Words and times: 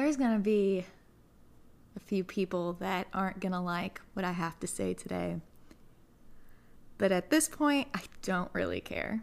there's 0.00 0.16
going 0.16 0.32
to 0.32 0.38
be 0.38 0.86
a 1.94 2.00
few 2.00 2.24
people 2.24 2.72
that 2.80 3.06
aren't 3.12 3.38
going 3.38 3.52
to 3.52 3.60
like 3.60 4.00
what 4.14 4.24
I 4.24 4.32
have 4.32 4.58
to 4.60 4.66
say 4.66 4.94
today. 4.94 5.36
But 6.96 7.12
at 7.12 7.28
this 7.28 7.50
point, 7.50 7.88
I 7.92 8.00
don't 8.22 8.48
really 8.54 8.80
care. 8.80 9.22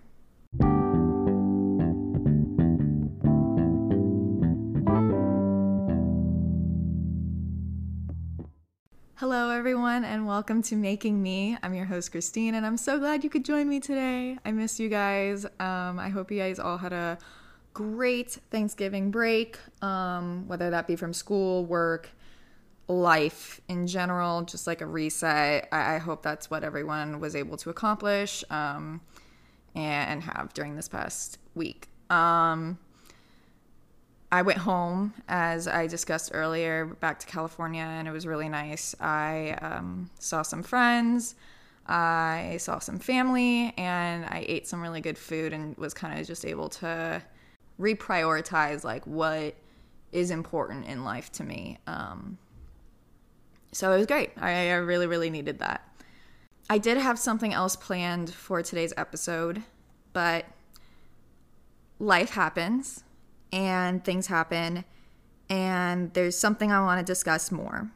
Hello, 9.16 9.50
everyone, 9.50 10.06
and 10.06 10.28
welcome 10.28 10.62
to 10.62 10.76
Making 10.76 11.24
Me. 11.24 11.58
I'm 11.64 11.74
your 11.74 11.86
host, 11.86 12.12
Kristine, 12.12 12.54
and 12.54 12.64
I'm 12.64 12.78
so 12.78 13.00
glad 13.00 13.24
you 13.24 13.32
could 13.32 13.44
join 13.44 13.68
me 13.68 13.80
today. 13.80 14.38
I 14.46 14.52
miss 14.52 14.80
you 14.80 14.90
guys. 14.90 15.44
Um, 15.60 15.98
I 15.98 16.10
hope 16.10 16.30
you 16.30 16.38
guys 16.38 16.60
all 16.60 16.78
had 16.78 16.94
a 16.94 17.18
great 17.78 18.32
Thanksgiving 18.50 19.12
break, 19.12 19.60
um, 19.84 20.48
whether 20.48 20.72
that 20.72 20.88
be 20.88 20.96
from 20.96 21.14
school, 21.14 21.64
work, 21.64 22.10
life 22.88 23.62
in 23.68 23.86
general, 23.86 24.42
just 24.42 24.66
like 24.66 24.82
a 24.82 24.86
reset. 24.88 25.68
I, 25.72 25.94
I 25.94 25.98
hope 26.00 26.24
that's 26.24 26.50
what 26.50 26.64
everyone 26.64 27.20
was 27.20 27.36
able 27.36 27.56
to 27.58 27.70
accomplish 27.70 28.44
um, 28.50 29.00
and 29.76 30.24
have 30.24 30.56
during 30.56 30.76
this 30.76 30.90
past 30.90 31.38
week. 31.54 31.88
Um, 32.10 32.80
I 34.32 34.42
went 34.42 34.58
home, 34.58 35.14
as 35.28 35.68
I 35.68 35.86
discussed 35.86 36.32
earlier, 36.34 36.88
back 37.00 37.20
to 37.20 37.28
California, 37.28 37.84
and 37.84 38.08
it 38.08 38.12
was 38.12 38.26
really 38.26 38.50
nice. 38.50 38.96
I 39.00 39.52
um, 39.62 40.10
saw 40.18 40.42
some 40.42 40.64
friends, 40.64 41.36
I 41.86 42.58
saw 42.60 42.80
some 42.80 42.98
family, 42.98 43.72
and 43.78 44.26
I 44.26 44.44
ate 44.48 44.68
some 44.68 44.82
really 44.82 45.00
good 45.00 45.18
food 45.18 45.54
and 45.54 45.78
was 45.78 45.94
kind 45.94 46.20
of 46.20 46.26
just 46.26 46.44
able 46.44 46.70
to 46.70 47.22
reprioritize 47.80 48.84
like 48.84 49.06
what 49.06 49.56
is 50.12 50.32
important 50.32 50.86
in 50.86 51.04
life 51.04 51.32
to 51.34 51.44
me. 51.44 51.78
Um, 51.86 52.38
so 53.72 53.92
it 53.92 53.98
was 53.98 54.06
great. 54.08 54.32
I, 54.38 54.70
I 54.70 54.74
really, 54.76 55.08
really 55.08 55.30
needed 55.30 55.60
that. 55.60 55.84
I 56.70 56.78
did 56.78 56.98
have 56.98 57.18
something 57.18 57.54
else 57.54 57.76
planned 57.76 58.34
for 58.34 58.62
today's 58.62 58.94
episode, 58.98 59.64
but 60.14 60.46
life 62.00 62.32
happens 62.32 63.04
and 63.52 64.04
things 64.04 64.28
happen, 64.28 64.84
and 65.50 66.14
there's 66.14 66.38
something 66.38 66.72
I 66.72 66.82
want 66.82 67.06
to 67.06 67.10
discuss 67.10 67.52
more. 67.52 67.90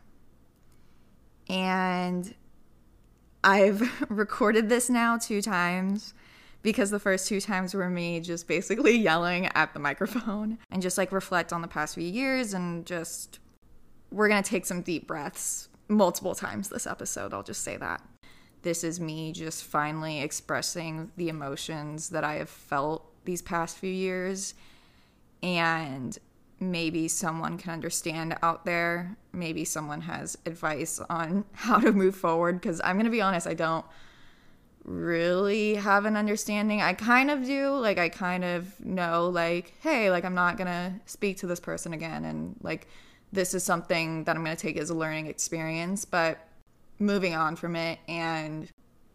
And 1.50 2.34
I've 3.44 4.06
recorded 4.10 4.70
this 4.70 4.90
now 4.90 5.18
two 5.18 5.42
times 5.42 6.14
because 6.62 6.92
the 6.92 7.00
first 7.00 7.28
two 7.28 7.42
times 7.42 7.74
were 7.74 7.90
me 7.90 8.20
just 8.20 8.48
basically 8.48 8.98
yelling 8.98 9.48
at 9.48 9.74
the 9.74 9.80
microphone 9.80 10.58
and 10.70 10.82
just 10.82 10.98
like 10.98 11.12
reflect 11.12 11.52
on 11.52 11.62
the 11.62 11.68
past 11.68 11.96
few 11.96 12.04
years 12.04 12.54
and 12.54 12.86
just 12.86 13.40
we're 14.12 14.28
going 14.28 14.44
to 14.44 14.50
take 14.50 14.66
some 14.66 14.82
deep 14.82 15.08
breaths 15.08 15.70
multiple 15.88 16.36
times 16.36 16.70
this 16.70 16.88
episode. 16.88 17.34
I'll 17.34 17.44
just 17.44 17.64
say 17.64 17.78
that. 17.78 18.02
This 18.62 18.84
is 18.84 19.00
me 19.00 19.32
just 19.32 19.64
finally 19.64 20.22
expressing 20.22 21.12
the 21.18 21.30
emotions 21.30 22.10
that 22.10 22.24
I 22.24 22.36
have 22.36 22.50
felt 22.50 23.06
these 23.26 23.42
past 23.42 23.78
few 23.78 23.92
years 23.92 24.54
and 25.42 26.18
maybe 26.60 27.08
someone 27.08 27.58
can 27.58 27.72
understand 27.74 28.38
out 28.44 28.66
there. 28.66 29.18
Maybe 29.34 29.66
someone 29.66 30.02
has 30.02 30.38
advice 30.46 31.00
on 31.10 31.46
how 31.54 31.80
to 31.80 31.92
move 31.92 32.16
forward 32.16 32.62
because 32.62 32.80
I'm 32.84 32.96
going 32.96 33.06
to 33.06 33.12
be 33.12 33.22
honest, 33.22 33.48
I 33.48 33.56
don't 33.56 33.86
really 34.84 35.76
have 35.76 36.06
an 36.06 36.18
understanding. 36.18 36.82
I 36.82 36.94
kind 36.94 37.30
of 37.30 37.46
do. 37.46 37.70
Like, 37.76 37.98
I 37.98 38.10
kind 38.10 38.44
of 38.44 38.84
know, 38.84 39.28
like, 39.28 39.74
hey, 39.82 40.10
like, 40.12 40.26
I'm 40.26 40.36
not 40.36 40.58
going 40.58 40.68
to 40.68 40.94
speak 41.06 41.38
to 41.38 41.48
this 41.48 41.60
person 41.60 41.94
again. 41.94 42.26
And, 42.26 42.56
like, 42.62 42.88
this 43.32 43.54
is 43.54 43.64
something 43.64 44.24
that 44.26 44.36
I'm 44.36 44.44
going 44.44 44.56
to 44.56 44.62
take 44.62 44.78
as 44.78 44.90
a 44.90 44.96
learning 44.96 45.28
experience. 45.28 46.06
But 46.06 46.40
moving 47.00 47.36
on 47.36 47.56
from 47.56 47.76
it 47.76 48.00
and 48.08 48.70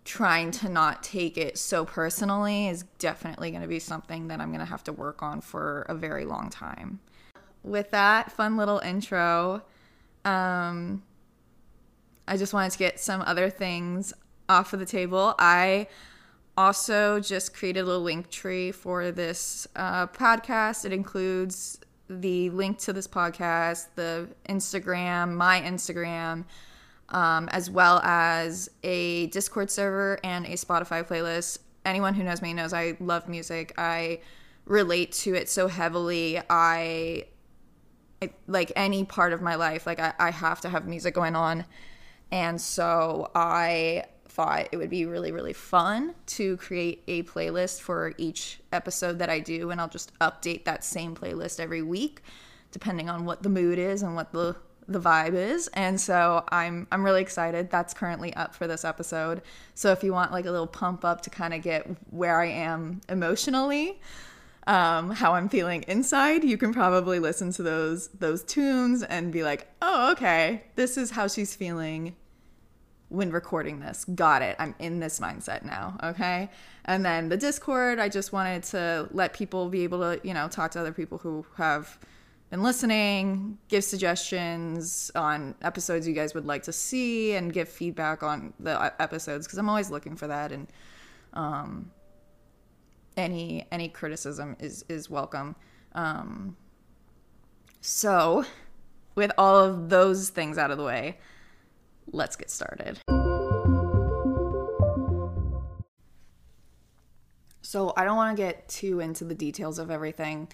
trying 0.05 0.53
to 0.53 0.69
not 0.69 1.03
take 1.03 1.37
it 1.37 1.59
so 1.59 1.85
personally 1.85 2.69
is 2.69 2.85
definitely 2.99 3.51
going 3.51 3.63
to 3.63 3.69
be 3.69 3.81
something 3.81 4.29
that 4.29 4.41
I'm 4.41 4.49
going 4.49 4.61
to 4.61 4.67
have 4.67 4.85
to 4.85 4.93
work 4.93 5.23
on 5.23 5.41
for 5.41 5.83
a 5.89 5.95
very 5.95 6.25
long 6.25 6.49
time. 6.49 7.01
With 7.65 7.91
that 7.91 8.31
fun 8.31 8.57
little 8.57 8.79
intro, 8.79 9.63
um, 10.25 11.03
I 12.29 12.37
just 12.37 12.53
wanted 12.53 12.71
to 12.73 12.79
get 12.79 13.01
some 13.01 13.23
other 13.23 13.51
things 13.51 14.13
off 14.49 14.73
of 14.73 14.81
the 14.81 14.87
table. 14.87 15.35
I 15.39 15.89
also 16.57 17.21
just 17.21 17.55
created 17.55 17.85
a 17.85 17.99
Linktree 17.99 18.75
for 18.75 19.11
this 19.13 19.67
uh, 19.77 20.07
podcast. 20.09 20.85
It 20.85 20.93
includes 20.93 21.79
the 22.09 22.51
link 22.51 22.79
to 22.79 22.93
this 22.93 23.07
podcast, 23.07 23.89
the 23.95 24.29
Instagram, 24.49 25.35
my 25.35 25.61
Instagram, 25.61 26.45
um, 27.11 27.49
as 27.51 27.71
well 27.71 28.01
as 28.03 28.71
a 28.83 29.27
Discord 29.29 29.71
server 29.71 30.19
and 30.25 30.47
a 30.47 30.53
Spotify 30.53 31.07
playlist. 31.07 31.59
Anyone 31.85 32.15
who 32.15 32.23
knows 32.25 32.43
me 32.43 32.55
knows 32.55 32.73
I 32.73 32.97
love 33.01 33.29
music. 33.29 33.75
I 33.77 34.21
relate 34.65 35.13
to 35.13 35.35
it 35.35 35.49
so 35.49 35.69
heavily. 35.69 36.41
I 36.51 37.27
like 38.47 38.73
any 38.75 39.05
part 39.05 39.33
of 39.33 39.43
my 39.43 39.57
life, 39.57 39.87
like 39.87 40.01
I, 40.01 40.15
I 40.19 40.31
have 40.31 40.61
to 40.63 40.69
have 40.69 40.87
music 40.87 41.15
going 41.15 41.37
on. 41.37 41.65
And 42.33 42.61
so 42.61 43.31
I 43.35 44.05
thought 44.37 44.69
it 44.71 44.77
would 44.77 44.91
be 44.91 45.07
really, 45.07 45.33
really 45.33 45.55
fun 45.55 46.15
to 46.27 46.59
create 46.59 47.03
a 47.09 47.23
playlist 47.23 47.81
for 47.81 48.13
each 48.19 48.61
episode 48.71 49.19
that 49.19 49.31
I 49.31 49.41
do. 49.41 49.71
And 49.71 49.81
I'll 49.81 49.89
just 49.89 50.17
update 50.19 50.65
that 50.65 50.85
same 50.85 51.17
playlist 51.17 51.59
every 51.59 51.81
week, 51.81 52.21
depending 52.71 53.09
on 53.09 53.25
what 53.25 53.43
the 53.43 53.49
mood 53.49 53.79
is 53.79 54.03
and 54.03 54.15
what 54.15 54.33
the 54.33 54.55
the 54.89 55.01
vibe 55.01 55.35
is. 55.35 55.69
And 55.69 56.01
so 56.01 56.45
i'm 56.51 56.87
i'm 56.93 57.03
really 57.03 57.23
excited. 57.23 57.71
That's 57.71 57.95
currently 57.95 58.33
up 58.35 58.55
for 58.55 58.69
this 58.69 58.85
episode. 58.85 59.41
So 59.75 59.91
if 59.91 60.05
you 60.05 60.13
want 60.13 60.33
like 60.33 60.45
a 60.45 60.51
little 60.51 60.67
pump 60.67 61.05
up 61.05 61.23
to 61.23 61.31
kind 61.31 61.55
of 61.55 61.63
get 61.63 61.89
where 62.11 62.39
i 62.39 62.47
am 62.47 63.01
emotionally 63.09 64.01
um, 64.69 65.11
how 65.11 65.33
i'm 65.33 65.49
feeling 65.49 65.85
inside 65.87 66.43
you 66.45 66.59
can 66.59 66.73
probably 66.73 67.19
listen 67.21 67.53
to 67.53 67.63
those 67.63 68.09
those 68.09 68.43
tunes 68.43 69.03
and 69.03 69.33
be 69.33 69.43
like 69.43 69.67
oh 69.81 70.13
okay. 70.13 70.65
This 70.75 70.97
is 70.97 71.13
how 71.13 71.27
she's 71.27 71.55
feeling 71.55 72.15
when 73.09 73.31
recording 73.31 73.81
this. 73.81 74.05
Got 74.05 74.43
it. 74.43 74.57
I'm 74.59 74.75
in 74.79 75.01
this 75.01 75.21
mindset 75.21 75.65
now. 75.65 75.97
Okay. 76.03 76.51
And 76.85 77.05
then 77.05 77.29
the 77.29 77.37
Discord, 77.37 77.99
I 77.99 78.09
just 78.09 78.33
wanted 78.33 78.65
to 78.65 79.09
let 79.13 79.33
people 79.33 79.69
be 79.69 79.85
able 79.85 80.01
to, 80.01 80.21
you 80.27 80.35
know, 80.35 80.49
talk 80.49 80.73
to 80.73 80.81
other 80.81 80.93
people 80.93 81.19
who 81.19 81.47
have 81.57 81.99
been 82.51 82.63
listening, 82.63 83.59
give 83.69 83.85
suggestions 83.85 85.11
on 85.15 85.55
episodes 85.63 86.07
you 86.07 86.15
guys 86.15 86.35
would 86.35 86.47
like 86.47 86.63
to 86.65 86.73
see, 86.73 87.35
and 87.35 87.53
give 87.53 87.69
feedback 87.69 88.23
on 88.23 88.53
the 88.61 88.93
episodes 89.01 89.47
because 89.47 89.59
I'm 89.59 89.69
always 89.69 89.91
looking 89.91 90.17
for 90.17 90.29
that. 90.29 90.53
And 90.53 90.69
um, 91.33 91.91
any 93.17 93.67
any 93.73 93.89
criticism 93.89 94.57
is 94.61 94.85
is 94.89 95.11
welcome. 95.11 95.57
Um, 95.95 96.57
so, 97.81 98.45
with 99.15 99.33
all 99.39 99.57
of 99.57 99.89
those 99.89 100.29
things 100.29 100.59
out 100.59 100.71
of 100.71 100.79
the 100.79 100.85
way, 100.85 101.19
let's 102.13 102.37
get 102.37 102.51
started. 102.51 102.99
So, 107.63 107.93
I 107.97 108.05
don't 108.05 108.17
want 108.17 108.37
to 108.37 108.43
get 108.43 108.69
too 108.69 109.01
into 109.01 109.25
the 109.25 109.35
details 109.35 109.79
of 109.79 109.91
everything. 109.91 110.49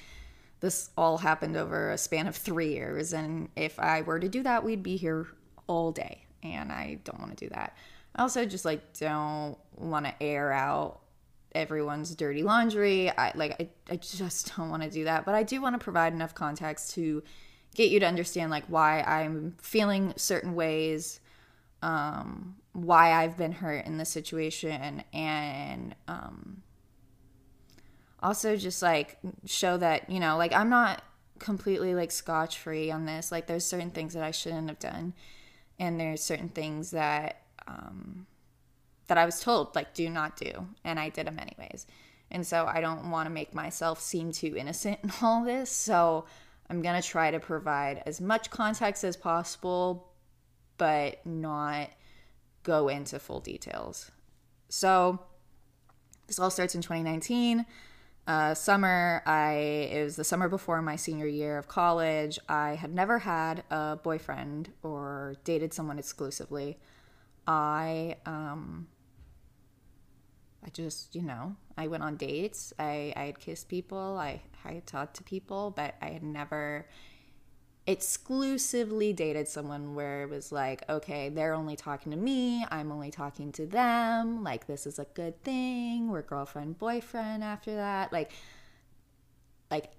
This 0.61 0.91
all 0.97 1.19
happened 1.19 1.57
over 1.57 1.91
a 1.91 1.99
span 1.99 2.27
of 2.27 2.37
three 2.37 2.73
years, 2.73 3.13
and 3.13 3.49
if 3.57 3.79
I 3.79 4.03
were 4.03 4.19
to 4.19 4.29
do 4.29 4.43
that, 4.45 4.65
we'd 4.65 4.83
be 4.83 4.97
here 4.97 5.27
all 5.67 5.93
day, 5.93 6.25
and 6.43 6.73
I 6.73 7.01
don't 7.05 7.19
want 7.19 7.37
to 7.37 7.45
do 7.45 7.51
that. 7.55 7.77
I 8.15 8.23
also 8.23 8.45
just 8.45 8.65
like 8.65 8.99
don't 8.99 9.59
want 9.77 10.07
to 10.07 10.23
air 10.23 10.53
out 10.53 11.01
everyone's 11.55 12.15
dirty 12.15 12.43
laundry. 12.43 13.11
I 13.11 13.33
like 13.35 13.61
I, 13.61 13.69
I 13.93 13.97
just 13.97 14.57
don't 14.57 14.71
want 14.71 14.83
to 14.83 14.91
do 14.91 15.05
that, 15.05 15.25
but 15.25 15.35
I 15.35 15.43
do 15.43 15.61
want 15.61 15.75
to 15.75 15.79
provide 15.79 16.13
enough 16.13 16.35
context 16.35 16.95
to 16.95 17.23
get 17.75 17.91
you 17.91 18.01
to 18.01 18.07
understand 18.07 18.51
like 18.51 18.65
why 18.67 19.03
I'm 19.03 19.57
feeling 19.61 20.13
certain 20.17 20.55
ways 20.55 21.21
um, 21.83 22.57
why 22.73 23.13
I've 23.13 23.37
been 23.37 23.53
hurt 23.53 23.85
in 23.87 23.99
this 23.99 24.09
situation 24.09 25.05
and 25.13 25.95
um, 26.09 26.63
also 28.23 28.57
just 28.57 28.83
like 28.83 29.19
show 29.45 29.77
that, 29.77 30.09
you 30.09 30.21
know, 30.21 30.37
like 30.37 30.53
I'm 30.53 30.71
not 30.71 31.03
completely 31.39 31.95
like 31.95 32.11
scotch 32.11 32.59
free 32.59 32.91
on 32.91 33.05
this. 33.05 33.33
Like 33.33 33.47
there's 33.47 33.67
certain 33.67 33.91
things 33.91 34.15
that 34.15 34.23
I 34.23 34.31
shouldn't 34.31 34.69
have 34.69 34.79
done 34.79 35.13
and 35.79 35.99
there's 35.99 36.23
certain 36.23 36.49
things 36.49 36.93
that 36.93 37.43
um, 37.67 38.27
that 39.09 39.19
I 39.19 39.25
was 39.25 39.41
told 39.41 39.75
like 39.75 39.95
do 39.95 40.09
not 40.09 40.37
do 40.37 40.69
and 40.85 40.99
I 40.99 41.09
did 41.09 41.27
them 41.27 41.39
anyways. 41.39 41.87
And 42.31 42.47
so 42.47 42.65
I 42.67 42.81
don't 42.81 43.11
want 43.11 43.27
to 43.27 43.31
make 43.31 43.55
myself 43.55 44.01
seem 44.01 44.33
too 44.33 44.57
innocent 44.57 45.01
in 45.03 45.13
all 45.23 45.45
this. 45.45 45.71
So 45.71 46.25
I'm 46.71 46.81
going 46.81 47.01
to 47.01 47.07
try 47.07 47.31
to 47.31 47.41
provide 47.41 48.03
as 48.07 48.21
much 48.21 48.51
context 48.51 49.05
as 49.05 49.17
possible 49.17 50.12
but 50.83 51.25
not 51.25 51.91
go 52.65 52.89
into 52.89 53.21
full 53.21 53.39
details. 53.39 54.11
So, 54.69 55.21
this 56.27 56.41
all 56.41 56.51
starts 56.51 56.75
in 56.75 56.83
2019. 56.83 57.65
uh, 58.27 58.55
summer, 58.55 59.23
I 59.25 59.53
it 59.93 60.03
was 60.03 60.17
the 60.17 60.25
summer 60.25 60.49
before 60.49 60.83
my 60.83 60.97
senior 60.97 61.29
year 61.29 61.57
of 61.57 61.69
college. 61.69 62.37
I 62.49 62.75
had 62.75 62.93
never 62.93 63.21
had 63.21 63.63
a 63.71 63.95
boyfriend 64.03 64.73
or 64.83 65.37
dated 65.45 65.73
someone 65.73 66.01
exclusively. 66.01 66.79
I 67.47 68.17
um, 68.27 68.89
I 70.67 70.71
just 70.71 71.15
you 71.15 71.23
know 71.23 71.55
I 71.79 71.87
went 71.87 72.03
on 72.03 72.17
dates. 72.17 72.73
I 72.77 73.13
I 73.15 73.27
had 73.27 73.39
kissed 73.39 73.69
people. 73.69 74.19
I 74.19 74.43
I 74.65 74.73
had 74.73 74.87
talked 74.89 75.15
to 75.19 75.23
people, 75.23 75.71
but 75.71 75.95
I 76.03 76.07
had 76.07 76.25
never 76.25 76.89
exclusively 77.87 79.13
dated 79.13 79.49
someone 79.49 79.95
where 79.95 80.23
it 80.23 80.31
was 80.31 80.53
like, 80.53 80.89
okay, 80.89 81.29
they're 81.29 81.55
only 81.55 81.75
talking 81.75 82.13
to 82.13 82.19
me, 82.19 82.65
I'm 82.71 82.93
only 82.93 83.11
talking 83.11 83.51
to 83.53 83.67
them, 83.67 84.45
like 84.45 84.67
this 84.67 84.87
is 84.87 84.99
a 84.99 85.07
good 85.15 85.43
thing, 85.43 86.09
we're 86.09 86.23
girlfriend 86.23 86.79
boyfriend 86.79 87.43
after 87.43 87.75
that. 87.75 88.13
Like 88.13 88.31
like 89.71 89.91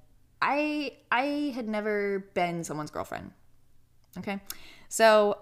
I 0.41 0.93
I 1.11 1.51
had 1.55 1.67
never 1.67 2.25
been 2.33 2.63
someone's 2.63 2.91
girlfriend. 2.91 3.31
Okay? 4.17 4.39
So 4.87 5.39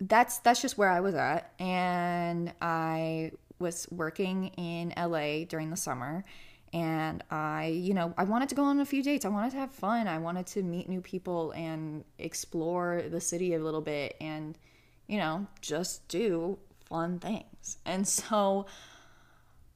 that's 0.00 0.38
that's 0.38 0.62
just 0.62 0.78
where 0.78 0.90
I 0.90 1.00
was 1.00 1.14
at 1.14 1.52
and 1.58 2.52
I 2.60 3.32
was 3.58 3.88
working 3.90 4.48
in 4.56 4.94
LA 4.96 5.44
during 5.44 5.70
the 5.70 5.76
summer 5.76 6.24
and 6.72 7.22
I, 7.30 7.66
you 7.66 7.94
know, 7.94 8.12
I 8.18 8.24
wanted 8.24 8.48
to 8.50 8.54
go 8.54 8.64
on 8.64 8.80
a 8.80 8.84
few 8.84 9.02
dates. 9.02 9.24
I 9.24 9.28
wanted 9.28 9.52
to 9.52 9.58
have 9.58 9.70
fun. 9.70 10.06
I 10.06 10.18
wanted 10.18 10.46
to 10.48 10.62
meet 10.62 10.88
new 10.88 11.00
people 11.00 11.52
and 11.52 12.04
explore 12.18 13.02
the 13.08 13.20
city 13.20 13.54
a 13.54 13.58
little 13.58 13.80
bit 13.80 14.16
and, 14.20 14.58
you 15.06 15.18
know, 15.18 15.46
just 15.60 16.06
do 16.08 16.58
fun 16.88 17.18
things. 17.18 17.78
And 17.86 18.06
so 18.18 18.66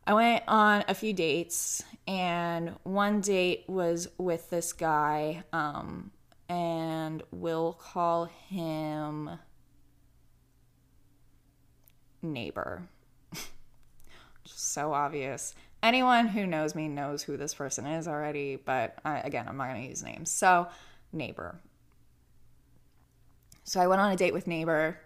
I 0.06 0.15
went 0.15 0.44
on 0.49 0.85
a 0.89 0.94
few 0.94 1.12
dates, 1.12 1.85
and 2.09 2.75
one 2.83 3.21
date 3.21 3.65
was 3.69 4.09
with 4.19 4.50
this 4.50 4.73
guy, 4.73 5.45
um, 5.53 6.11
and 6.49 7.23
we'll 7.31 7.75
call 7.75 8.25
him 8.25 9.31
neighbor. 12.21 12.88
So 14.45 14.93
obvious 14.93 15.55
anyone 15.82 16.29
who 16.29 16.46
knows 16.46 16.75
me 16.75 16.88
knows 16.88 17.23
who 17.23 17.37
this 17.37 17.55
person 17.55 17.87
is 17.87 18.06
already, 18.06 18.56
but 18.56 18.99
I, 19.05 19.19
again, 19.20 19.46
I'm 19.49 19.56
not 19.56 19.69
going 19.69 19.82
to 19.82 19.88
use 19.88 20.02
names. 20.02 20.31
So, 20.31 20.69
neighbor. 21.12 21.61
So 23.64 23.81
I 23.81 23.87
went 23.87 24.00
on 24.00 24.12
a 24.12 24.17
date 24.17 24.32
with 24.32 24.46
neighbor, 24.46 24.99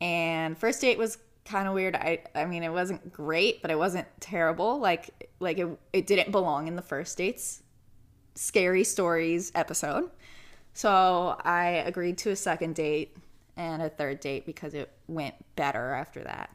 and 0.00 0.58
first 0.58 0.80
date 0.80 0.98
was 0.98 1.18
kind 1.44 1.68
of 1.68 1.74
weird. 1.74 1.94
I 1.96 2.22
I 2.34 2.44
mean, 2.44 2.62
it 2.62 2.72
wasn't 2.72 3.12
great, 3.12 3.62
but 3.62 3.70
it 3.70 3.78
wasn't 3.78 4.06
terrible. 4.20 4.78
Like 4.78 5.30
like 5.40 5.58
it 5.58 5.68
it 5.92 6.06
didn't 6.06 6.32
belong 6.32 6.66
in 6.68 6.76
the 6.76 6.82
first 6.82 7.16
dates 7.16 7.62
scary 8.34 8.84
stories 8.84 9.50
episode. 9.54 10.10
So 10.72 11.36
I 11.42 11.82
agreed 11.86 12.18
to 12.18 12.30
a 12.30 12.36
second 12.36 12.76
date 12.76 13.16
and 13.56 13.82
a 13.82 13.88
third 13.88 14.20
date 14.20 14.46
because 14.46 14.74
it 14.74 14.90
went 15.08 15.34
better 15.56 15.92
after 15.92 16.22
that 16.22 16.50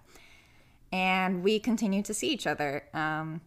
and 0.93 1.43
we 1.43 1.57
continued 1.57 2.05
to 2.05 2.13
see 2.13 2.29
each 2.29 2.45
other. 2.45 2.83
Um, 2.93 3.41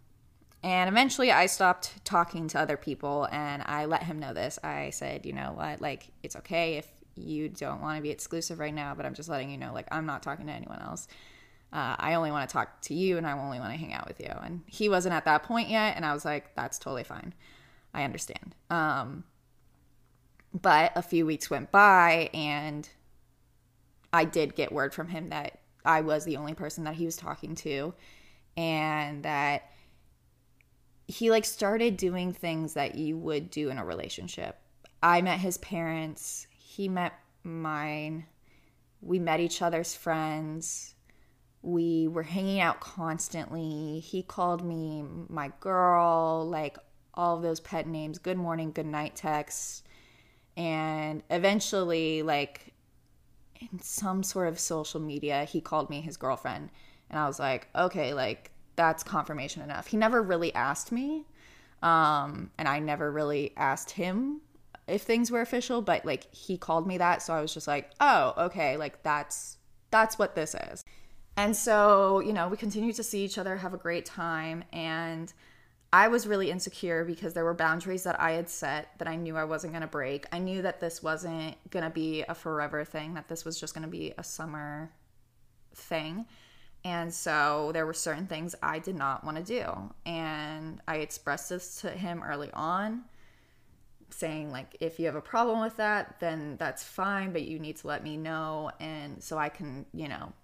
and 0.65 0.91
eventually 0.91 1.31
I 1.31 1.47
stopped 1.47 2.05
talking 2.05 2.49
to 2.49 2.59
other 2.59 2.77
people 2.77 3.29
and 3.31 3.63
I 3.65 3.85
let 3.85 4.03
him 4.03 4.19
know 4.19 4.35
this. 4.35 4.59
I 4.65 4.91
said, 4.91 5.25
you 5.25 5.33
know 5.33 5.53
what, 5.55 5.81
like, 5.81 6.09
it's 6.25 6.35
okay 6.35 6.75
if 6.75 6.89
you 7.15 7.49
don't 7.49 7.81
want 7.81 7.99
to 7.99 8.03
be 8.03 8.11
exclusive 8.11 8.59
right 8.59 8.75
now, 8.75 8.95
but 8.97 9.07
I'm 9.07 9.15
just 9.15 9.29
letting 9.29 9.49
you 9.49 9.59
know, 9.59 9.73
like, 9.73 9.87
I'm 9.93 10.07
not 10.07 10.25
talking 10.25 10.47
to 10.47 10.53
anyone 10.53 10.83
else. 10.83 11.07
Uh, 11.73 11.95
I 11.99 12.15
only 12.15 12.33
want 12.33 12.49
to 12.49 12.53
talk 12.53 12.81
to 12.83 12.95
you 12.95 13.17
and 13.17 13.25
I 13.25 13.33
only 13.39 13.61
want 13.61 13.73
to 13.73 13.79
hang 13.79 13.95
out 13.95 14.09
with 14.09 14.19
you. 14.19 14.33
And 14.43 14.63
he 14.67 14.89
wasn't 14.89 15.15
at 15.15 15.25
that 15.27 15.45
point 15.45 15.69
yet. 15.69 15.95
And 15.95 16.05
I 16.05 16.15
was 16.15 16.25
like, 16.25 16.53
that's 16.57 16.81
totally 16.81 17.05
fine. 17.05 17.33
I 17.95 18.03
understand. 18.03 18.57
Um, 18.71 19.23
but 20.53 20.91
a 20.97 21.03
few 21.03 21.25
weeks 21.25 21.49
went 21.49 21.71
by 21.71 22.29
and 22.35 22.89
I 24.13 24.25
did 24.25 24.57
get 24.57 24.73
word 24.73 24.93
from 24.93 25.09
him 25.09 25.29
that 25.29 25.61
I 25.87 26.01
was 26.03 26.25
the 26.25 26.37
only 26.37 26.55
person 26.55 26.85
that 26.85 26.95
he 26.95 27.05
was 27.05 27.17
talking 27.17 27.55
to 27.57 27.95
and 28.57 29.23
that 29.23 29.71
he 31.07 31.31
like 31.31 31.45
started 31.45 31.97
doing 31.97 32.33
things 32.33 32.75
that 32.75 32.97
you 32.97 33.17
would 33.17 33.51
do 33.51 33.71
in 33.71 33.79
a 33.79 33.85
relationship. 33.85 34.59
I 35.03 35.23
met 35.23 35.39
his 35.41 35.59
parents, 35.59 36.47
he 36.51 36.89
met 36.89 37.13
mine. 37.45 38.27
We 39.01 39.19
met 39.19 39.41
each 39.41 39.63
other's 39.63 39.95
friends. 39.95 40.95
We 41.63 42.09
were 42.09 42.23
hanging 42.23 42.61
out 42.61 42.81
constantly. 42.81 44.01
He 44.01 44.23
called 44.23 44.65
me 44.65 45.05
my 45.29 45.53
girl, 45.61 46.47
like 46.49 46.77
all 47.15 47.37
of 47.37 47.43
those 47.43 47.61
pet 47.61 47.87
names, 47.87 48.19
good 48.19 48.37
morning, 48.37 48.73
good 48.73 48.87
night 48.87 49.17
texts. 49.17 49.83
And 50.57 51.23
eventually, 51.31 52.23
like, 52.23 52.73
in 53.61 53.81
some 53.81 54.23
sort 54.23 54.49
of 54.49 54.59
social 54.59 55.01
media, 55.01 55.45
he 55.45 55.61
called 55.61 55.91
me 55.91 56.01
his 56.01 56.17
girlfriend. 56.17 56.71
And 57.11 57.19
I 57.19 57.27
was 57.27 57.39
like, 57.39 57.69
okay, 57.75 58.15
like 58.15 58.51
that's 58.77 59.03
confirmation 59.03 59.63
enough. 59.63 59.87
He 59.87 59.97
never 59.97 60.23
really 60.23 60.55
asked 60.55 60.93
me. 60.93 61.27
Um, 61.83 62.51
and 62.59 62.69
I 62.69 62.79
never 62.79 63.11
really 63.11 63.53
asked 63.57 63.93
him 63.93 64.41
if 64.87 65.03
things 65.03 65.31
were 65.31 65.41
official, 65.41 65.83
but 65.83 66.05
like 66.05 66.33
he 66.35 66.57
called 66.57 66.87
me 66.87 66.99
that. 66.99 67.23
So 67.23 67.35
I 67.35 67.41
was 67.41 67.53
just 67.53 67.67
like, 67.67 67.91
oh, 68.01 68.35
okay, 68.39 68.77
like 68.77 69.03
that's 69.03 69.59
that's 69.91 70.19
what 70.19 70.35
this 70.35 70.55
is. 70.73 70.85
And 71.37 71.55
so, 71.55 72.21
you 72.21 72.33
know, 72.33 72.49
we 72.49 72.57
continued 72.57 72.97
to 72.97 73.03
see 73.03 73.25
each 73.25 73.39
other, 73.39 73.57
have 73.57 73.75
a 73.75 73.79
great 73.79 74.07
time. 74.07 74.65
And 74.73 75.33
I 75.97 76.09
was 76.09 76.27
really 76.27 76.51
insecure 76.51 77.07
because 77.07 77.33
there 77.33 77.43
were 77.43 77.55
boundaries 77.55 78.03
that 78.03 78.21
I 78.21 78.33
had 78.33 78.51
set 78.51 78.91
that 78.99 79.09
I 79.09 79.17
knew 79.17 79.35
I 79.35 79.45
wasn't 79.45 79.73
going 79.73 79.81
to 79.81 79.87
break. 79.87 80.27
I 80.31 80.39
knew 80.39 80.61
that 80.61 80.79
this 80.79 81.03
wasn't 81.03 81.57
going 81.71 81.85
to 81.85 81.91
be 81.91 82.23
a 82.29 82.35
forever 82.35 82.85
thing, 82.85 83.15
that 83.15 83.29
this 83.29 83.47
was 83.47 83.59
just 83.59 83.73
going 83.73 83.83
to 83.83 83.89
be 83.89 84.13
a 84.19 84.23
summer 84.23 84.91
thing. 85.75 86.27
And 86.85 87.15
so 87.15 87.71
there 87.73 87.87
were 87.87 87.95
certain 87.95 88.27
things 88.27 88.55
I 88.63 88.79
did 88.79 88.95
not 88.95 89.25
want 89.25 89.39
to 89.39 89.43
do. 89.43 89.95
And 90.05 90.83
I 90.87 90.97
expressed 90.97 91.49
this 91.49 91.81
to 91.81 91.89
him 91.89 92.23
early 92.23 92.51
on, 92.53 93.05
saying, 94.11 94.53
like, 94.53 94.77
if 94.81 95.01
you 95.01 95.07
have 95.07 95.17
a 95.17 95.23
problem 95.23 95.63
with 95.63 95.79
that, 95.79 96.21
then 96.21 96.59
that's 96.59 96.85
fine, 96.85 97.33
but 97.33 97.41
you 97.45 97.59
need 97.59 97.77
to 97.77 97.87
let 97.87 98.05
me 98.05 98.19
know. 98.19 98.71
And 98.81 99.25
so 99.25 99.39
I 99.39 99.49
can, 99.49 99.87
you 99.95 100.09
know, 100.09 100.35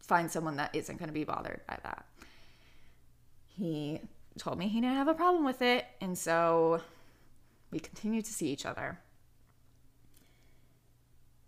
find 0.00 0.30
someone 0.30 0.56
that 0.56 0.76
isn't 0.76 0.98
going 0.98 1.08
to 1.08 1.14
be 1.14 1.24
bothered 1.24 1.62
by 1.66 1.78
that. 1.82 2.04
He 3.46 4.00
told 4.38 4.58
me 4.58 4.68
he 4.68 4.80
didn't 4.80 4.96
have 4.96 5.08
a 5.08 5.14
problem 5.14 5.44
with 5.44 5.62
it. 5.62 5.86
And 6.00 6.16
so 6.16 6.80
we 7.70 7.78
continued 7.80 8.24
to 8.26 8.32
see 8.32 8.48
each 8.48 8.66
other. 8.66 8.98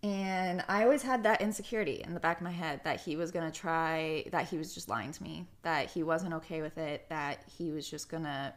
And 0.01 0.63
I 0.69 0.83
always 0.83 1.03
had 1.03 1.23
that 1.23 1.41
insecurity 1.41 2.01
in 2.05 2.13
the 2.13 2.21
back 2.21 2.37
of 2.37 2.43
my 2.43 2.51
head 2.51 2.81
that 2.85 3.01
he 3.01 3.17
was 3.17 3.31
going 3.31 3.51
to 3.51 3.57
try, 3.57 4.23
that 4.31 4.47
he 4.47 4.57
was 4.57 4.73
just 4.73 4.87
lying 4.87 5.11
to 5.11 5.23
me, 5.23 5.45
that 5.63 5.89
he 5.89 6.03
wasn't 6.03 6.33
okay 6.35 6.61
with 6.61 6.77
it, 6.77 7.07
that 7.09 7.43
he 7.57 7.71
was 7.71 7.89
just 7.89 8.07
going 8.09 8.23
to 8.23 8.53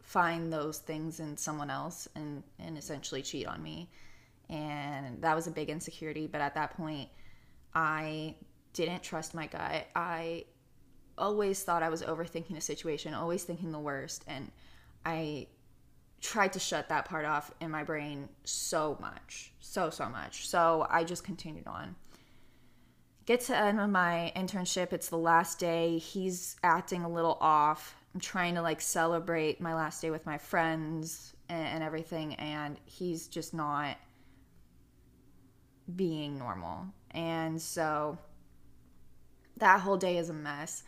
find 0.00 0.52
those 0.52 0.78
things 0.78 1.20
in 1.20 1.36
someone 1.36 1.70
else 1.70 2.06
and, 2.14 2.42
and 2.58 2.76
essentially 2.76 3.22
cheat 3.22 3.46
on 3.46 3.62
me. 3.62 3.88
And 4.50 5.22
that 5.22 5.34
was 5.34 5.46
a 5.46 5.50
big 5.50 5.70
insecurity. 5.70 6.26
But 6.26 6.42
at 6.42 6.54
that 6.54 6.76
point, 6.76 7.08
I 7.74 8.34
didn't 8.74 9.02
trust 9.02 9.34
my 9.34 9.46
gut. 9.46 9.86
I 9.96 10.44
always 11.18 11.62
thought 11.62 11.82
I 11.82 11.88
was 11.88 12.02
overthinking 12.02 12.56
a 12.56 12.60
situation, 12.60 13.14
always 13.14 13.44
thinking 13.44 13.72
the 13.72 13.78
worst. 13.78 14.24
And 14.26 14.50
I 15.04 15.48
tried 16.20 16.52
to 16.54 16.58
shut 16.58 16.88
that 16.88 17.04
part 17.04 17.24
off 17.24 17.52
in 17.60 17.70
my 17.70 17.84
brain 17.84 18.28
so 18.44 18.96
much, 19.00 19.52
so, 19.60 19.90
so 19.90 20.08
much. 20.08 20.48
So 20.48 20.86
I 20.90 21.04
just 21.04 21.24
continued 21.24 21.66
on. 21.66 21.94
Get 23.26 23.40
to 23.42 23.56
end 23.56 23.78
of 23.78 23.90
my 23.90 24.32
internship. 24.34 24.92
It's 24.92 25.10
the 25.10 25.18
last 25.18 25.58
day. 25.58 25.98
He's 25.98 26.56
acting 26.62 27.04
a 27.04 27.08
little 27.08 27.36
off. 27.40 27.94
I'm 28.14 28.20
trying 28.20 28.54
to 28.54 28.62
like 28.62 28.80
celebrate 28.80 29.60
my 29.60 29.74
last 29.74 30.00
day 30.00 30.10
with 30.10 30.24
my 30.24 30.38
friends 30.38 31.34
and, 31.48 31.66
and 31.66 31.82
everything. 31.84 32.34
And 32.36 32.78
he's 32.86 33.28
just 33.28 33.52
not 33.52 33.98
being 35.94 36.38
normal. 36.38 36.86
And 37.10 37.60
so 37.60 38.18
that 39.58 39.80
whole 39.80 39.96
day 39.96 40.16
is 40.16 40.30
a 40.30 40.34
mess. 40.34 40.82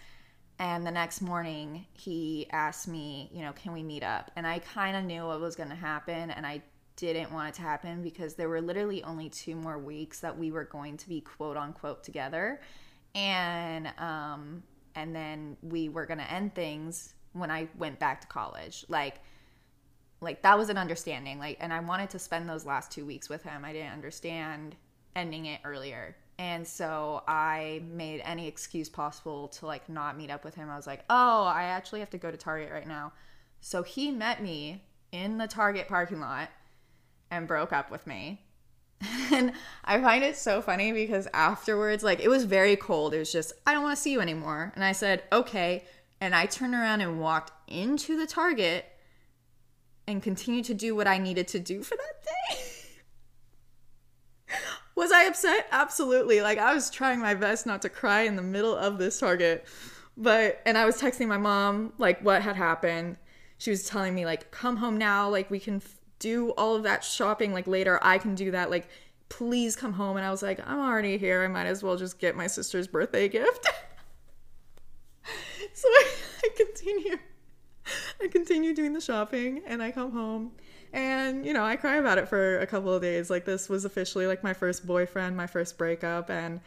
And 0.61 0.87
the 0.87 0.91
next 0.91 1.23
morning, 1.23 1.87
he 1.95 2.47
asked 2.53 2.87
me, 2.87 3.31
you 3.33 3.41
know, 3.41 3.53
can 3.53 3.73
we 3.73 3.83
meet 3.83 4.03
up? 4.03 4.31
And 4.37 4.47
I 4.47 4.59
kind 4.59 4.95
of 4.95 5.05
knew 5.05 5.27
what 5.27 5.41
was 5.41 5.57
going 5.57 5.71
to 5.71 5.75
happen. 5.75 6.31
And 6.31 6.47
I 6.47 6.61
didn't 6.97 7.33
want 7.33 7.49
it 7.49 7.55
to 7.55 7.63
happen 7.63 8.03
because 8.03 8.35
there 8.35 8.51
were 8.51 8.61
literally 8.61 9.03
only 9.03 9.31
two 9.31 9.57
more 9.57 9.79
weeks 9.79 10.21
that 10.21 10.39
we 10.39 10.51
were 10.51 10.65
going 10.65 10.99
to 10.99 11.09
be 11.09 11.23
quote 11.23 11.57
unquote 11.57 12.05
together. 12.05 12.61
And, 13.15 13.91
um, 13.97 14.63
and 14.95 15.17
then 15.17 15.57
we 15.63 15.89
were 15.89 16.05
going 16.05 16.19
to 16.19 16.31
end 16.31 16.55
things 16.55 17.15
when 17.33 17.51
I 17.51 17.67
went 17.79 17.99
back 17.99 18.21
to 18.21 18.27
college. 18.27 18.85
Like, 18.91 19.21
like 20.21 20.43
that 20.43 20.59
was 20.59 20.69
an 20.69 20.77
understanding. 20.77 21.39
Like, 21.39 21.57
and 21.61 21.73
I 21.73 21.81
wanted 21.81 22.11
to 22.11 22.19
spend 22.19 22.47
those 22.47 22.67
last 22.67 22.93
two 22.93 23.07
weeks 23.07 23.31
with 23.31 23.43
him. 23.43 23.65
I 23.65 23.73
didn't 23.73 23.93
understand 23.93 24.77
ending 25.17 25.47
it 25.47 25.61
earlier. 25.65 26.17
And 26.41 26.67
so 26.67 27.23
I 27.29 27.83
made 27.93 28.23
any 28.25 28.49
excuse 28.49 28.89
possible 28.89 29.49
to 29.49 29.67
like 29.67 29.91
not 29.91 30.17
meet 30.17 30.31
up 30.31 30.43
with 30.43 30.55
him. 30.55 30.71
I 30.71 30.77
was 30.77 30.87
like, 30.87 31.05
"Oh, 31.11 31.45
I 31.45 31.65
actually 31.65 32.01
have 32.01 32.09
to 32.11 32.19
go 32.19 32.31
to 32.31 32.37
Target 32.39 32.73
right 32.73 32.89
now." 32.89 33.13
So 33.61 33.83
he 33.83 34.11
met 34.11 34.43
me 34.43 34.83
in 35.13 35.37
the 35.37 35.47
Target 35.47 35.87
parking 35.87 36.19
lot 36.19 36.49
and 37.31 37.47
broke 37.47 37.75
up 37.75 37.91
with 37.91 38.07
me. 38.07 38.41
And 39.33 39.53
I 39.85 40.01
find 40.01 40.25
it 40.25 40.37
so 40.37 40.61
funny 40.61 40.93
because 40.93 41.29
afterwards, 41.33 42.03
like, 42.03 42.19
it 42.21 42.29
was 42.29 42.45
very 42.45 42.75
cold. 42.75 43.15
It 43.15 43.19
was 43.21 43.31
just, 43.31 43.53
I 43.65 43.73
don't 43.73 43.85
want 43.85 43.97
to 43.97 44.03
see 44.03 44.11
you 44.11 44.21
anymore. 44.21 44.73
And 44.75 44.83
I 44.83 44.91
said, 44.91 45.23
okay. 45.31 45.85
And 46.21 46.35
I 46.35 46.47
turned 46.47 46.75
around 46.75 47.01
and 47.01 47.21
walked 47.21 47.53
into 47.69 48.17
the 48.17 48.27
Target 48.27 48.87
and 50.09 50.21
continued 50.21 50.65
to 50.65 50.75
do 50.75 50.97
what 50.97 51.07
I 51.07 51.19
needed 51.19 51.47
to 51.49 51.61
do 51.61 51.85
for 51.85 51.97
that 51.97 52.25
day. 52.25 52.40
Was 54.97 55.13
I 55.13 55.25
upset? 55.25 55.67
Absolutely. 55.71 56.41
Like, 56.41 56.59
I 56.59 56.75
was 56.75 56.91
trying 56.91 57.21
my 57.21 57.35
best 57.35 57.67
not 57.67 57.83
to 57.83 57.89
cry 57.89 58.23
in 58.23 58.37
the 58.37 58.43
middle 58.43 58.77
of 58.77 58.99
this 58.99 59.19
Target. 59.19 59.67
But, 60.17 60.61
and 60.67 60.77
I 60.77 60.85
was 60.85 61.01
texting 61.01 61.29
my 61.29 61.39
mom, 61.39 61.93
like, 61.99 62.21
what 62.23 62.43
had 62.43 62.57
happened. 62.57 63.17
She 63.59 63.71
was 63.71 63.87
telling 63.87 64.15
me, 64.15 64.27
like, 64.27 64.51
come 64.51 64.77
home 64.77 64.99
now. 64.99 65.29
Like, 65.29 65.51
we 65.51 65.59
can 65.59 65.77
f- 65.77 66.01
do 66.19 66.51
all 66.51 66.77
of 66.77 66.83
that 66.83 67.05
shopping, 67.05 67.53
like, 67.53 67.67
later. 67.67 67.99
I 68.03 68.19
can 68.19 68.35
do 68.35 68.51
that. 68.51 68.71
Like, 68.71 68.89
please 69.29 69.77
come 69.77 69.93
home. 69.93 70.17
And 70.17 70.27
I 70.27 70.31
was 70.31 70.43
like, 70.43 70.61
I'm 70.67 70.81
already 70.81 71.17
here. 71.17 71.45
I 71.45 71.49
might 71.49 71.67
as 71.67 71.83
well 71.83 71.97
just 71.97 72.19
get 72.19 72.37
my 72.37 72.47
sister's 72.47 72.87
birthday 72.87 73.29
gift. 73.29 73.65
so 75.73 75.89
I, 75.89 76.09
I 76.45 76.49
continue. 76.57 77.19
I 78.23 78.29
continue 78.29 78.75
doing 78.75 78.93
the 78.93 79.01
shopping 79.01 79.63
and 79.67 79.83
I 79.83 79.91
come 79.91 80.13
home 80.13 80.53
and 80.93 81.47
you 81.47 81.53
know 81.53 81.65
I 81.65 81.77
cry 81.77 81.97
about 81.97 82.19
it 82.19 82.29
for 82.29 82.59
a 82.59 82.67
couple 82.67 82.93
of 82.93 83.03
days 83.03 83.31
like 83.31 83.45
this 83.45 83.69
was 83.69 83.85
officially 83.85 84.27
like 84.27 84.43
my 84.43 84.53
first 84.53 84.87
boyfriend 84.87 85.37
my 85.37 85.47
first 85.47 85.79
breakup 85.79 86.31
and 86.31 86.61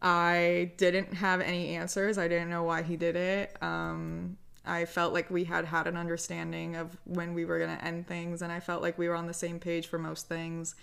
I 0.00 0.72
didn't 0.76 1.14
have 1.14 1.40
any 1.40 1.74
answers 1.74 2.18
I 2.18 2.28
didn't 2.28 2.50
know 2.50 2.62
why 2.62 2.82
he 2.82 2.96
did 2.96 3.16
it 3.16 3.56
um, 3.62 4.36
I 4.64 4.84
felt 4.84 5.12
like 5.12 5.30
we 5.30 5.44
had 5.44 5.64
had 5.64 5.86
an 5.86 5.96
understanding 5.96 6.76
of 6.76 6.96
when 7.04 7.34
we 7.34 7.44
were 7.44 7.58
going 7.58 7.76
to 7.76 7.84
end 7.84 8.06
things 8.06 8.42
and 8.42 8.52
I 8.52 8.60
felt 8.60 8.82
like 8.82 8.98
we 8.98 9.08
were 9.08 9.14
on 9.14 9.26
the 9.26 9.34
same 9.34 9.58
page 9.58 9.86
for 9.86 9.98
most 9.98 10.28
things 10.28 10.74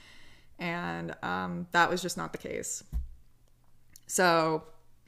and 0.59 1.15
um, 1.23 1.67
that 1.71 1.89
was 1.89 2.01
just 2.01 2.17
not 2.17 2.31
the 2.31 2.37
case. 2.37 2.83
So 4.07 4.63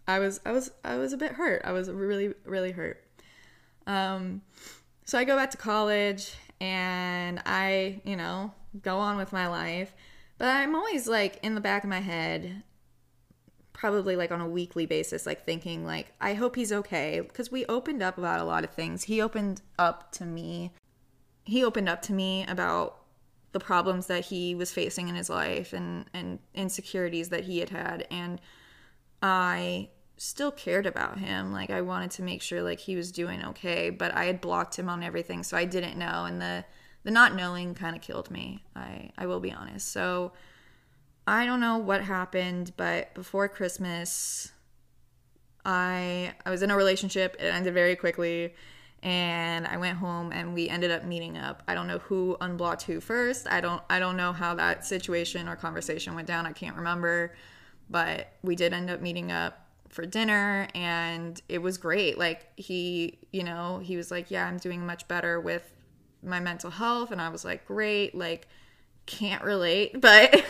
I 0.08 0.20
was 0.20 0.40
I 0.46 0.52
was 0.52 0.72
I 0.84 0.98
was 0.98 1.14
a 1.14 1.18
bit 1.18 1.34
hurt. 1.34 1.62
I 1.64 1.72
was 1.72 1.90
really 1.90 2.34
really 2.46 2.72
hurt. 2.72 3.04
Um, 3.86 4.42
so 5.06 5.18
I 5.18 5.24
go 5.24 5.36
back 5.36 5.52
to 5.52 5.58
college 5.58 6.34
and 6.60 7.42
I 7.46 8.02
you 8.04 8.16
know 8.16 8.54
go 8.82 8.98
on 8.98 9.18
with 9.18 9.34
my 9.34 9.48
life, 9.48 9.94
but 10.38 10.48
I'm 10.48 10.76
always 10.76 11.08
like 11.08 11.40
in 11.44 11.56
the 11.56 11.62
back 11.62 11.84
of 11.84 11.90
my 11.90 12.00
head 12.00 12.64
probably 13.78 14.16
like 14.16 14.32
on 14.32 14.42
a 14.42 14.48
weekly 14.48 14.88
basis 14.88 15.28
like 15.28 15.46
thinking 15.46 15.86
like 15.86 16.12
I 16.20 16.34
hope 16.34 16.56
he's 16.56 16.74
okay 16.74 17.20
because 17.20 17.52
we 17.52 17.64
opened 17.68 18.02
up 18.02 18.18
about 18.18 18.40
a 18.40 18.44
lot 18.44 18.64
of 18.64 18.72
things. 18.72 19.04
He 19.04 19.22
opened 19.22 19.62
up 19.78 20.12
to 20.14 20.26
me. 20.26 20.72
He 21.44 21.64
opened 21.64 21.88
up 21.88 22.02
to 22.04 22.14
me 22.14 22.44
about 22.48 22.98
the 23.52 23.60
problems 23.60 24.08
that 24.08 24.26
he 24.26 24.56
was 24.56 24.72
facing 24.74 25.10
in 25.10 25.16
his 25.16 25.30
life 25.30 25.74
and 25.74 26.06
and 26.14 26.40
insecurities 26.56 27.30
that 27.30 27.44
he 27.44 27.60
had 27.60 27.70
had 27.70 28.08
and 28.10 28.42
I 29.22 29.90
still 30.18 30.52
cared 30.52 30.86
about 30.86 31.20
him 31.20 31.54
like 31.54 31.70
I 31.70 31.82
wanted 31.82 32.12
to 32.12 32.24
make 32.24 32.42
sure 32.42 32.64
like 32.64 32.80
he 32.80 32.96
was 32.96 33.12
doing 33.12 33.44
okay 33.46 33.92
but 33.92 34.14
I 34.14 34.26
had 34.26 34.42
blocked 34.42 34.78
him 34.78 34.90
on 34.90 35.04
everything 35.04 35.44
so 35.44 35.56
I 35.56 35.66
didn't 35.66 35.98
know 35.98 36.26
and 36.26 36.42
the 36.42 36.66
the 37.04 37.12
not 37.12 37.36
knowing 37.36 37.76
kind 37.76 37.96
of 37.96 38.02
killed 38.02 38.32
me 38.32 38.64
I 38.76 39.12
I 39.18 39.28
will 39.28 39.40
be 39.40 39.52
honest 39.52 39.90
so 39.90 40.34
I 41.28 41.46
don't 41.46 41.60
know 41.60 41.78
what 41.78 42.04
happened 42.04 42.74
but 42.78 43.14
before 43.14 43.48
Christmas 43.48 44.52
I 45.64 46.34
I 46.46 46.50
was 46.50 46.64
in 46.64 46.72
a 46.72 46.76
relationship 46.76 47.36
it 47.40 47.46
ended 47.46 47.76
very 47.76 47.96
quickly 47.96 48.56
and 49.04 49.68
I 49.68 49.78
went 49.78 50.00
home 50.00 50.32
and 50.32 50.56
we 50.56 50.68
ended 50.68 50.90
up 50.90 51.06
meeting 51.06 51.38
up. 51.38 51.62
I 51.68 51.76
don't 51.76 51.86
know 51.86 52.00
who 52.00 52.36
unblocked 52.42 52.82
who 52.84 53.00
first. 53.00 53.48
I 53.48 53.62
don't 53.62 53.82
I 53.90 54.00
don't 54.00 54.18
know 54.18 54.34
how 54.34 54.56
that 54.56 54.86
situation 54.86 55.48
or 55.48 55.56
conversation 55.56 56.16
went 56.16 56.28
down. 56.28 56.48
I 56.48 56.52
can't 56.52 56.76
remember, 56.76 57.36
but 57.90 58.34
we 58.42 58.56
did 58.56 58.74
end 58.74 58.90
up 58.90 59.02
meeting 59.02 59.32
up 59.32 59.67
for 59.90 60.06
dinner 60.06 60.68
and 60.76 61.42
it 61.50 61.60
was 61.60 61.78
great. 61.78 62.18
Like 62.18 62.48
he, 62.56 63.20
you 63.32 63.44
know, 63.44 63.80
he 63.80 63.98
was 63.98 64.12
like, 64.12 64.32
"Yeah, 64.32 64.48
I'm 64.48 64.58
doing 64.58 64.86
much 64.86 65.08
better 65.08 65.40
with 65.40 65.64
my 66.24 66.40
mental 66.40 66.72
health." 66.72 67.12
And 67.12 67.22
I 67.22 67.30
was 67.30 67.46
like, 67.46 67.66
"Great." 67.66 68.16
Like 68.16 68.48
can't 69.06 69.44
relate, 69.44 70.00
but 70.02 70.44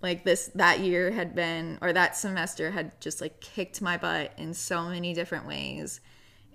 like 0.00 0.24
this 0.24 0.50
that 0.54 0.80
year 0.80 1.10
had 1.10 1.34
been 1.34 1.78
or 1.82 1.92
that 1.92 2.16
semester 2.16 2.70
had 2.70 3.00
just 3.00 3.20
like 3.20 3.40
kicked 3.40 3.82
my 3.82 3.96
butt 3.96 4.32
in 4.36 4.54
so 4.54 4.88
many 4.88 5.12
different 5.12 5.46
ways 5.46 6.00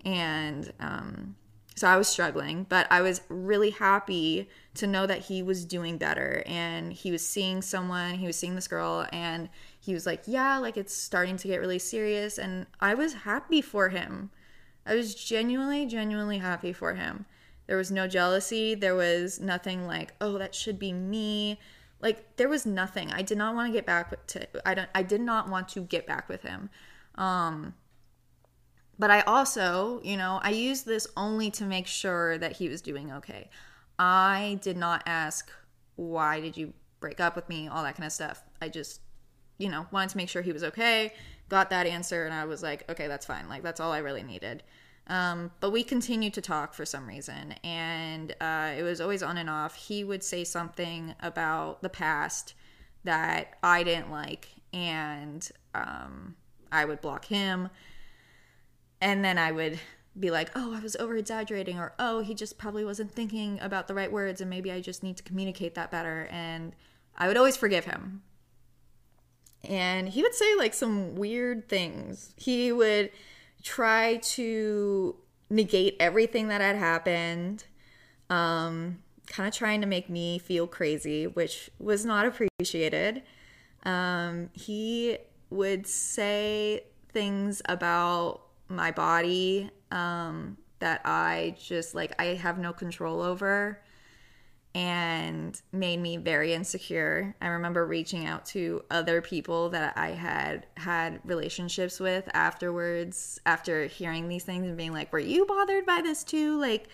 and 0.05 0.71
um, 0.79 1.35
so 1.75 1.87
I 1.87 1.97
was 1.97 2.07
struggling, 2.07 2.65
but 2.69 2.85
I 2.91 3.01
was 3.01 3.21
really 3.29 3.71
happy 3.71 4.47
to 4.75 4.87
know 4.87 5.07
that 5.07 5.19
he 5.19 5.41
was 5.41 5.65
doing 5.65 5.97
better 5.97 6.43
and 6.45 6.93
he 6.93 7.11
was 7.11 7.25
seeing 7.25 7.61
someone, 7.61 8.15
he 8.15 8.27
was 8.27 8.35
seeing 8.35 8.55
this 8.55 8.67
girl, 8.67 9.07
and 9.11 9.49
he 9.79 9.93
was 9.93 10.05
like, 10.05 10.23
Yeah, 10.27 10.57
like 10.59 10.77
it's 10.77 10.93
starting 10.93 11.37
to 11.37 11.47
get 11.47 11.59
really 11.59 11.79
serious. 11.79 12.37
And 12.37 12.67
I 12.79 12.93
was 12.93 13.13
happy 13.13 13.61
for 13.61 13.89
him. 13.89 14.29
I 14.85 14.95
was 14.95 15.15
genuinely, 15.15 15.85
genuinely 15.85 16.39
happy 16.39 16.73
for 16.73 16.93
him. 16.93 17.25
There 17.67 17.77
was 17.77 17.91
no 17.91 18.07
jealousy. 18.07 18.75
There 18.75 18.95
was 18.95 19.39
nothing 19.39 19.87
like, 19.87 20.13
oh, 20.19 20.37
that 20.37 20.53
should 20.53 20.77
be 20.77 20.91
me. 20.91 21.59
Like 22.01 22.35
there 22.35 22.49
was 22.49 22.65
nothing. 22.65 23.11
I 23.11 23.21
did 23.21 23.37
not 23.37 23.55
want 23.55 23.71
to 23.71 23.77
get 23.77 23.85
back 23.85 24.27
to 24.27 24.67
I 24.67 24.73
don't 24.73 24.89
I 24.93 25.03
did 25.03 25.21
not 25.21 25.49
want 25.49 25.69
to 25.69 25.81
get 25.81 26.05
back 26.05 26.27
with 26.27 26.41
him. 26.41 26.69
Um 27.15 27.75
but 28.99 29.09
I 29.09 29.21
also, 29.21 30.01
you 30.03 30.17
know, 30.17 30.39
I 30.43 30.51
used 30.51 30.85
this 30.85 31.07
only 31.17 31.49
to 31.51 31.65
make 31.65 31.87
sure 31.87 32.37
that 32.37 32.53
he 32.53 32.69
was 32.69 32.81
doing 32.81 33.11
okay. 33.11 33.49
I 33.97 34.59
did 34.61 34.77
not 34.77 35.03
ask, 35.05 35.51
why 35.95 36.39
did 36.39 36.57
you 36.57 36.73
break 36.99 37.19
up 37.19 37.35
with 37.35 37.49
me? 37.49 37.67
All 37.67 37.83
that 37.83 37.95
kind 37.95 38.05
of 38.05 38.13
stuff. 38.13 38.43
I 38.61 38.69
just, 38.69 39.01
you 39.57 39.69
know, 39.69 39.87
wanted 39.91 40.09
to 40.09 40.17
make 40.17 40.29
sure 40.29 40.41
he 40.41 40.51
was 40.51 40.63
okay. 40.63 41.13
Got 41.49 41.69
that 41.71 41.85
answer, 41.85 42.25
and 42.25 42.33
I 42.33 42.45
was 42.45 42.63
like, 42.63 42.89
okay, 42.89 43.07
that's 43.07 43.25
fine. 43.25 43.49
Like, 43.49 43.63
that's 43.63 43.79
all 43.79 43.91
I 43.91 43.99
really 43.99 44.23
needed. 44.23 44.63
Um, 45.07 45.51
but 45.59 45.71
we 45.71 45.83
continued 45.83 46.33
to 46.35 46.41
talk 46.41 46.73
for 46.73 46.85
some 46.85 47.07
reason, 47.07 47.55
and 47.63 48.33
uh, 48.39 48.71
it 48.77 48.83
was 48.83 49.01
always 49.01 49.21
on 49.21 49.37
and 49.37 49.49
off. 49.49 49.75
He 49.75 50.03
would 50.03 50.23
say 50.23 50.43
something 50.43 51.13
about 51.19 51.81
the 51.81 51.89
past 51.89 52.53
that 53.03 53.57
I 53.61 53.83
didn't 53.83 54.11
like, 54.11 54.47
and 54.71 55.47
um, 55.75 56.35
I 56.71 56.85
would 56.85 57.01
block 57.01 57.25
him 57.25 57.69
and 59.03 59.23
then 59.23 59.37
I 59.37 59.51
would 59.51 59.79
be 60.17 60.31
like, 60.31 60.49
oh, 60.55 60.73
I 60.73 60.79
was 60.79 60.95
over 60.95 61.17
exaggerating, 61.17 61.77
or 61.77 61.93
oh, 61.99 62.21
he 62.21 62.33
just 62.33 62.57
probably 62.57 62.85
wasn't 62.85 63.11
thinking 63.11 63.59
about 63.61 63.89
the 63.89 63.93
right 63.93 64.11
words, 64.11 64.39
and 64.39 64.49
maybe 64.49 64.71
I 64.71 64.79
just 64.79 65.03
need 65.03 65.17
to 65.17 65.23
communicate 65.23 65.75
that 65.75 65.91
better. 65.91 66.29
And 66.31 66.73
I 67.17 67.27
would 67.27 67.35
always 67.35 67.57
forgive 67.57 67.83
him. 67.83 68.21
And 69.65 70.07
he 70.07 70.21
would 70.21 70.33
say 70.33 70.55
like 70.55 70.73
some 70.73 71.15
weird 71.15 71.67
things. 71.67 72.33
He 72.37 72.71
would 72.71 73.11
try 73.61 74.17
to 74.17 75.15
negate 75.49 75.97
everything 75.99 76.47
that 76.47 76.61
had 76.61 76.77
happened, 76.77 77.65
um, 78.29 78.99
kind 79.27 79.49
of 79.49 79.53
trying 79.53 79.81
to 79.81 79.87
make 79.87 80.09
me 80.09 80.39
feel 80.39 80.65
crazy, 80.65 81.27
which 81.27 81.69
was 81.77 82.05
not 82.05 82.25
appreciated. 82.25 83.23
Um, 83.83 84.49
he 84.53 85.17
would 85.49 85.87
say 85.87 86.85
things 87.11 87.61
about 87.65 88.42
my 88.75 88.91
body 88.91 89.69
um, 89.91 90.57
that 90.79 91.01
I 91.05 91.55
just 91.59 91.95
like 91.95 92.13
I 92.19 92.25
have 92.35 92.57
no 92.57 92.73
control 92.73 93.21
over 93.21 93.81
and 94.75 95.61
made 95.71 95.99
me 95.99 96.17
very 96.17 96.53
insecure. 96.53 97.35
I 97.41 97.47
remember 97.47 97.85
reaching 97.85 98.25
out 98.25 98.45
to 98.47 98.83
other 98.89 99.21
people 99.21 99.69
that 99.69 99.95
I 99.97 100.09
had 100.09 100.65
had 100.77 101.19
relationships 101.23 101.99
with 101.99 102.27
afterwards 102.33 103.39
after 103.45 103.85
hearing 103.85 104.27
these 104.27 104.43
things 104.43 104.67
and 104.67 104.75
being 104.75 104.91
like, 104.93 105.13
"Were 105.13 105.19
you 105.19 105.45
bothered 105.45 105.85
by 105.85 106.01
this 106.01 106.23
too?" 106.23 106.59
Like 106.59 106.87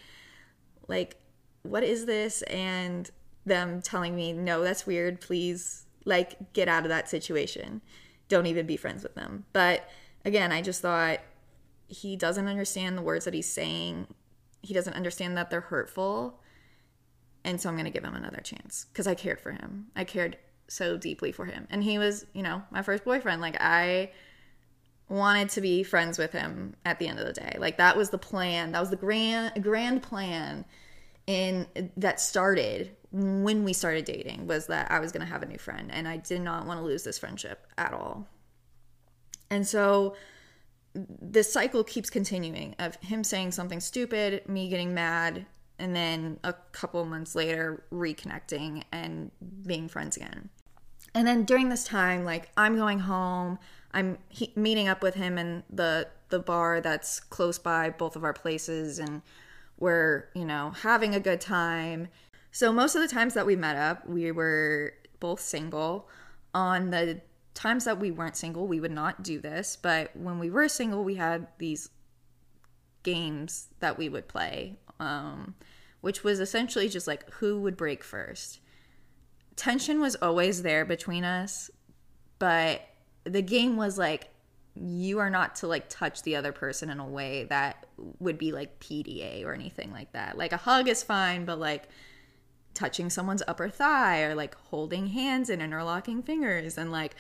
like 0.88 1.16
what 1.64 1.84
is 1.84 2.06
this? 2.06 2.42
And 2.44 3.10
them 3.46 3.82
telling 3.82 4.16
me, 4.16 4.34
"No, 4.34 4.62
that's 4.62 4.86
weird. 4.86 5.22
Please 5.22 5.86
like 6.06 6.54
get 6.54 6.68
out 6.68 6.84
of 6.84 6.90
that 6.90 7.10
situation. 7.10 7.82
Don't 8.28 8.46
even 8.46 8.66
be 8.66 8.78
friends 8.78 9.04
with 9.04 9.16
them." 9.16 9.46
But 9.54 9.90
again, 10.26 10.52
I 10.52 10.62
just 10.62 10.82
thought 10.82 11.20
he 11.90 12.16
doesn't 12.16 12.48
understand 12.48 12.98
the 12.98 13.02
words 13.02 13.26
that 13.26 13.34
he's 13.34 13.52
saying. 13.52 14.08
He 14.62 14.74
doesn't 14.74 14.94
understand 14.94 15.36
that 15.38 15.50
they're 15.50 15.62
hurtful. 15.62 16.40
And 17.44 17.60
so 17.60 17.70
I'm 17.70 17.76
going 17.76 17.86
to 17.86 17.92
give 17.92 18.04
him 18.04 18.16
another 18.16 18.42
chance 18.42 18.86
because 18.92 19.08
I 19.08 19.16
cared 19.16 19.42
for 19.42 19.52
him. 19.52 19.88
I 19.96 20.04
cared 20.04 20.38
so 20.68 20.98
deeply 20.98 21.32
for 21.32 21.46
him. 21.46 21.68
And 21.70 21.84
he 21.84 21.98
was, 21.98 22.26
you 22.34 22.44
know, 22.44 22.64
my 22.70 22.82
first 22.82 23.04
boyfriend. 23.04 23.42
Like, 23.42 23.58
I 23.60 24.12
wanted 25.08 25.50
to 25.50 25.62
be 25.62 25.84
friends 25.84 26.20
with 26.20 26.32
him 26.32 26.76
at 26.86 27.00
the 27.00 27.08
end 27.08 27.20
of 27.20 27.26
the 27.26 27.34
day. 27.34 27.58
Like, 27.58 27.78
that 27.78 27.98
was 27.98 28.12
the 28.12 28.18
plan. 28.18 28.72
That 28.74 28.80
was 28.80 28.92
the 28.92 28.96
grand, 28.96 29.64
grand 29.64 30.04
plan 30.04 30.66
in 31.26 31.68
that 31.98 32.20
started 32.20 32.96
when 33.12 33.64
we 33.64 33.74
started 33.74 34.06
dating 34.06 34.46
was 34.46 34.68
that 34.68 34.92
I 34.92 35.00
was 35.00 35.12
going 35.12 35.26
to 35.26 35.32
have 35.32 35.42
a 35.42 35.48
new 35.48 35.58
friend 35.58 35.92
and 35.92 36.08
I 36.08 36.18
did 36.18 36.42
not 36.42 36.66
want 36.68 36.80
to 36.80 36.86
lose 36.86 37.04
this 37.04 37.18
friendship 37.18 37.66
at 37.78 37.94
all. 37.94 38.28
And 39.50 39.68
so 39.68 40.16
this 41.22 41.52
cycle 41.52 41.84
keeps 41.84 42.10
continuing 42.10 42.76
of 42.80 42.96
him 42.98 43.24
saying 43.24 43.52
something 43.52 43.80
stupid, 43.80 44.48
me 44.48 44.70
getting 44.70 44.94
mad, 44.94 45.46
and 45.78 45.96
then 45.96 46.40
a 46.44 46.54
couple 46.72 47.04
months 47.06 47.36
later 47.36 47.84
reconnecting 47.92 48.84
and 48.92 49.32
being 49.66 49.88
friends 49.88 50.18
again. 50.18 50.50
And 51.16 51.28
then 51.28 51.44
during 51.44 51.70
this 51.70 51.84
time, 51.84 52.26
like 52.26 52.52
I'm 52.58 52.76
going 52.76 53.00
home, 53.00 53.60
I'm 53.94 54.18
he- 54.30 54.54
meeting 54.56 54.88
up 54.88 55.02
with 55.02 55.16
him 55.16 55.38
in 55.38 55.64
the 55.70 56.08
the 56.30 56.40
bar 56.40 56.80
that's 56.80 57.20
close 57.20 57.58
by 57.58 57.90
both 57.90 58.16
of 58.16 58.24
our 58.24 58.34
places, 58.34 59.00
and 59.00 59.22
we're 59.80 60.30
you 60.36 60.46
know 60.46 60.72
having 60.82 61.16
a 61.16 61.20
good 61.20 61.42
time 61.42 62.10
so 62.52 62.72
most 62.72 62.96
of 62.96 63.02
the 63.02 63.08
times 63.08 63.34
that 63.36 63.46
we 63.46 63.56
met 63.56 63.76
up, 63.76 64.08
we 64.08 64.32
were 64.32 64.94
both 65.20 65.40
single. 65.40 66.08
On 66.54 66.90
the 66.90 67.22
times 67.60 67.84
that 67.84 68.00
we 68.00 68.10
weren't 68.10 68.38
single, 68.38 68.68
we 68.68 68.80
would 68.80 68.92
not 68.92 69.22
do 69.22 69.38
this, 69.38 69.76
but 69.76 70.16
when 70.16 70.40
we 70.40 70.50
were 70.50 70.70
single, 70.70 71.04
we 71.04 71.16
had 71.16 71.46
these 71.58 71.90
games 73.04 73.68
that 73.82 73.98
we 73.98 74.08
would 74.08 74.30
play, 74.30 74.78
um, 75.02 75.56
which 76.00 76.24
was 76.24 76.40
essentially 76.40 76.88
just 76.88 77.06
like 77.06 77.30
who 77.32 77.60
would 77.60 77.76
break 77.76 78.02
first. 78.02 78.62
Tension 79.58 80.00
was 80.00 80.16
always 80.22 80.62
there 80.62 80.86
between 80.86 81.26
us, 81.26 81.70
but 82.40 82.82
the 83.26 83.42
game 83.42 83.76
was 83.76 83.98
like 83.98 84.30
you 84.74 85.20
are 85.20 85.30
not 85.30 85.58
to 85.58 85.68
like 85.68 85.90
touch 85.90 86.24
the 86.24 86.38
other 86.38 86.54
person 86.54 86.90
in 86.90 87.02
a 87.02 87.06
way 87.06 87.44
that 87.50 87.86
would 88.20 88.38
be 88.38 88.54
like 88.54 88.80
PDA 88.80 89.44
or 89.44 89.54
anything 89.54 89.92
like 89.92 90.14
that. 90.14 90.38
Like 90.38 90.54
a 90.54 90.58
hug 90.58 90.88
is 90.88 91.04
fine, 91.04 91.44
but 91.44 91.60
like 91.60 91.90
touching 92.74 93.10
someone's 93.10 93.44
upper 93.50 93.68
thigh 93.68 94.22
or 94.22 94.34
like 94.34 94.56
holding 94.56 95.08
hands 95.08 95.50
and 95.50 95.62
interlocking 95.62 96.24
fingers 96.24 96.78
and 96.78 96.90
like 96.94 97.16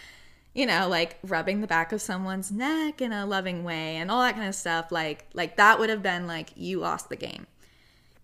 you 0.59 0.65
know 0.65 0.89
like 0.89 1.17
rubbing 1.23 1.61
the 1.61 1.67
back 1.67 1.93
of 1.93 2.01
someone's 2.01 2.51
neck 2.51 3.01
in 3.01 3.13
a 3.13 3.25
loving 3.25 3.63
way 3.63 3.95
and 3.95 4.11
all 4.11 4.21
that 4.21 4.35
kind 4.35 4.45
of 4.45 4.53
stuff 4.53 4.91
like 4.91 5.25
like 5.33 5.55
that 5.55 5.79
would 5.79 5.89
have 5.89 6.03
been 6.03 6.27
like 6.27 6.49
you 6.57 6.79
lost 6.79 7.07
the 7.07 7.15
game 7.15 7.47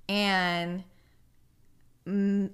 and 0.09 0.83
mm, 2.05 2.49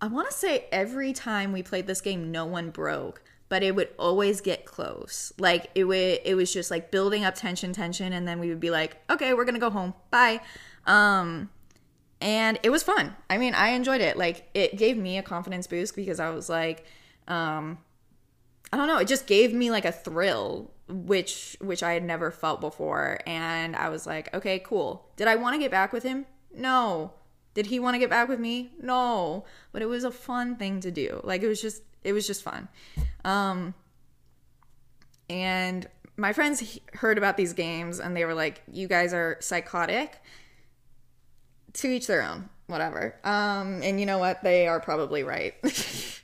i 0.00 0.06
want 0.06 0.30
to 0.30 0.34
say 0.34 0.64
every 0.72 1.12
time 1.12 1.52
we 1.52 1.62
played 1.62 1.86
this 1.86 2.00
game 2.00 2.32
no 2.32 2.46
one 2.46 2.70
broke 2.70 3.22
but 3.50 3.62
it 3.62 3.76
would 3.76 3.90
always 3.98 4.40
get 4.40 4.64
close 4.64 5.30
like 5.36 5.70
it 5.74 5.84
would 5.84 6.18
it 6.24 6.34
was 6.34 6.50
just 6.50 6.70
like 6.70 6.90
building 6.90 7.22
up 7.22 7.34
tension 7.34 7.70
tension 7.70 8.14
and 8.14 8.26
then 8.26 8.40
we 8.40 8.48
would 8.48 8.60
be 8.60 8.70
like 8.70 8.96
okay 9.10 9.34
we're 9.34 9.44
gonna 9.44 9.58
go 9.58 9.68
home 9.68 9.92
bye 10.10 10.40
um 10.86 11.50
and 12.22 12.60
it 12.62 12.70
was 12.70 12.84
fun. 12.84 13.16
I 13.28 13.36
mean, 13.36 13.52
I 13.52 13.70
enjoyed 13.70 14.00
it. 14.00 14.16
Like 14.16 14.48
it 14.54 14.76
gave 14.76 14.96
me 14.96 15.18
a 15.18 15.24
confidence 15.24 15.66
boost 15.66 15.96
because 15.96 16.20
I 16.20 16.30
was 16.30 16.48
like 16.48 16.86
um 17.26 17.78
I 18.72 18.76
don't 18.76 18.88
know, 18.88 18.98
it 18.98 19.08
just 19.08 19.26
gave 19.26 19.52
me 19.52 19.70
like 19.70 19.84
a 19.84 19.92
thrill 19.92 20.70
which 20.88 21.56
which 21.60 21.82
I 21.82 21.92
had 21.92 22.04
never 22.04 22.30
felt 22.30 22.60
before 22.60 23.18
and 23.26 23.76
I 23.76 23.88
was 23.88 24.06
like, 24.06 24.34
"Okay, 24.34 24.58
cool. 24.58 25.08
Did 25.16 25.28
I 25.28 25.36
want 25.36 25.54
to 25.54 25.58
get 25.58 25.70
back 25.70 25.92
with 25.92 26.02
him? 26.02 26.26
No. 26.54 27.12
Did 27.54 27.66
he 27.66 27.78
want 27.80 27.94
to 27.94 27.98
get 27.98 28.10
back 28.10 28.28
with 28.28 28.40
me? 28.40 28.72
No. 28.80 29.44
But 29.72 29.82
it 29.82 29.86
was 29.86 30.04
a 30.04 30.10
fun 30.10 30.56
thing 30.56 30.80
to 30.80 30.90
do. 30.90 31.20
Like 31.24 31.42
it 31.42 31.48
was 31.48 31.60
just 31.60 31.82
it 32.04 32.12
was 32.12 32.26
just 32.26 32.42
fun. 32.42 32.68
Um 33.24 33.74
and 35.30 35.86
my 36.16 36.32
friends 36.32 36.78
heard 36.94 37.16
about 37.16 37.36
these 37.36 37.52
games 37.52 38.00
and 38.00 38.16
they 38.16 38.24
were 38.24 38.34
like, 38.34 38.62
"You 38.70 38.88
guys 38.88 39.12
are 39.14 39.38
psychotic." 39.40 40.20
to 41.74 41.88
each 41.88 42.06
their 42.06 42.22
own, 42.22 42.48
whatever. 42.66 43.16
Um, 43.24 43.82
and 43.82 43.98
you 43.98 44.06
know 44.06 44.18
what? 44.18 44.42
They 44.42 44.66
are 44.66 44.80
probably 44.80 45.22
right. 45.22 45.54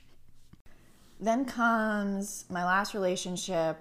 then 1.19 1.45
comes 1.45 2.45
my 2.49 2.63
last 2.63 2.93
relationship. 2.93 3.77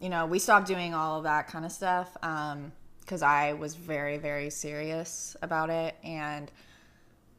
You 0.00 0.08
know, 0.08 0.26
we 0.26 0.38
stopped 0.38 0.66
doing 0.66 0.94
all 0.94 1.18
of 1.18 1.24
that 1.24 1.46
kind 1.48 1.64
of 1.64 1.72
stuff 1.72 2.12
because 2.14 3.22
um, 3.22 3.28
I 3.28 3.52
was 3.54 3.74
very, 3.74 4.18
very 4.18 4.50
serious 4.50 5.36
about 5.42 5.70
it. 5.70 5.94
And 6.02 6.50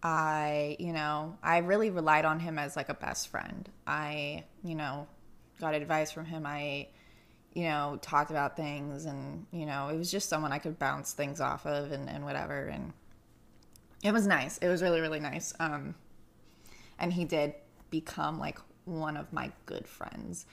I, 0.01 0.75
you 0.79 0.93
know, 0.93 1.37
I 1.41 1.57
really 1.59 1.89
relied 1.89 2.25
on 2.25 2.39
him 2.39 2.57
as 2.57 2.75
like 2.75 2.89
a 2.89 2.93
best 2.93 3.29
friend. 3.29 3.69
I, 3.87 4.43
you 4.63 4.75
know, 4.75 5.07
got 5.59 5.73
advice 5.73 6.11
from 6.11 6.25
him. 6.25 6.45
I, 6.45 6.87
you 7.53 7.63
know, 7.63 7.99
talked 8.01 8.31
about 8.31 8.55
things 8.55 9.05
and, 9.05 9.45
you 9.51 9.65
know, 9.65 9.89
it 9.89 9.97
was 9.97 10.09
just 10.09 10.29
someone 10.29 10.51
I 10.51 10.57
could 10.57 10.79
bounce 10.79 11.13
things 11.13 11.39
off 11.39 11.65
of 11.65 11.91
and, 11.91 12.09
and 12.09 12.25
whatever. 12.25 12.67
And, 12.67 12.93
it 14.03 14.11
was 14.11 14.27
nice. 14.27 14.57
It 14.57 14.67
was 14.67 14.83
really 14.83 14.99
really 14.99 15.19
nice. 15.19 15.53
Um, 15.59 15.95
and 16.99 17.11
he 17.11 17.25
did 17.25 17.55
become 17.89 18.37
like 18.37 18.59
one 18.85 19.17
of 19.17 19.31
my 19.33 19.51
good 19.65 19.87
friends. 19.87 20.45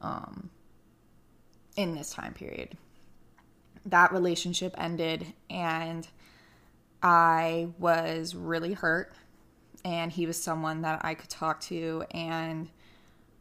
Um, 0.00 0.50
in 1.76 1.94
this 1.94 2.10
time 2.10 2.34
period, 2.34 2.76
that 3.86 4.12
relationship 4.12 4.74
ended, 4.78 5.26
and 5.50 6.06
I 7.02 7.68
was 7.78 8.34
really 8.34 8.72
hurt. 8.72 9.12
And 9.84 10.10
he 10.10 10.26
was 10.26 10.42
someone 10.42 10.82
that 10.82 11.04
I 11.04 11.14
could 11.14 11.28
talk 11.28 11.60
to 11.62 12.04
and 12.10 12.70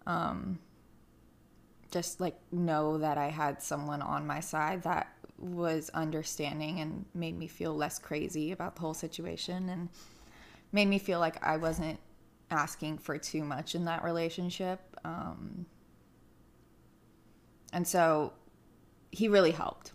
um, 0.06 0.60
just 1.90 2.20
like 2.20 2.38
know 2.52 2.98
that 2.98 3.18
I 3.18 3.30
had 3.30 3.62
someone 3.62 4.02
on 4.02 4.28
my 4.28 4.42
side 4.42 4.84
that 4.84 5.08
was 5.38 5.90
understanding 5.94 6.82
and 6.82 7.06
made 7.14 7.38
me 7.38 7.48
feel 7.48 7.74
less 7.74 7.98
crazy 7.98 8.52
about 8.52 8.76
the 8.76 8.82
whole 8.82 8.94
situation 8.94 9.70
and 9.70 9.88
made 10.74 10.88
me 10.88 11.00
feel 11.00 11.20
like 11.20 11.42
I 11.46 11.56
wasn't 11.56 11.98
asking 12.52 13.00
for 13.00 13.18
too 13.18 13.44
much 13.44 13.76
in 13.76 13.86
that 13.86 14.04
relationship. 14.04 14.80
Um, 15.04 15.66
and 17.72 17.88
so 17.88 18.34
he 19.12 19.28
really 19.28 19.52
helped. 19.52 19.94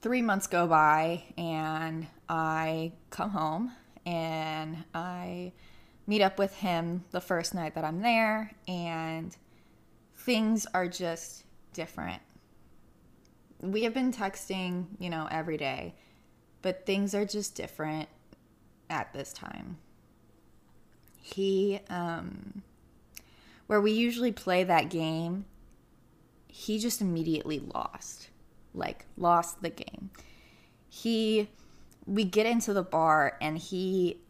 Three 0.00 0.22
months 0.22 0.46
go 0.46 0.66
by, 0.66 1.24
and 1.36 2.06
I 2.28 2.92
come 3.10 3.30
home 3.30 3.72
and 4.04 4.84
I 4.94 5.52
meet 6.06 6.22
up 6.22 6.38
with 6.38 6.54
him 6.54 7.04
the 7.10 7.20
first 7.20 7.54
night 7.54 7.74
that 7.74 7.84
I'm 7.84 8.00
there, 8.00 8.52
and 8.68 9.36
things 10.14 10.66
are 10.72 10.86
just 10.86 11.44
different 11.72 12.22
we 13.60 13.82
have 13.82 13.94
been 13.94 14.12
texting, 14.12 14.86
you 14.98 15.10
know, 15.10 15.28
every 15.30 15.56
day, 15.56 15.94
but 16.62 16.86
things 16.86 17.14
are 17.14 17.24
just 17.24 17.54
different 17.54 18.08
at 18.90 19.12
this 19.12 19.32
time. 19.32 19.78
He, 21.26 21.80
um, 21.90 22.62
where 23.66 23.80
we 23.80 23.90
usually 23.90 24.30
play 24.30 24.62
that 24.62 24.90
game, 24.90 25.44
he 26.46 26.78
just 26.78 27.00
immediately 27.00 27.58
lost, 27.58 28.28
like, 28.72 29.06
lost 29.16 29.60
the 29.60 29.70
game. 29.70 30.10
He, 30.88 31.48
we 32.06 32.22
get 32.22 32.46
into 32.46 32.72
the 32.72 32.84
bar 32.84 33.36
and 33.40 33.58
he 33.58 34.20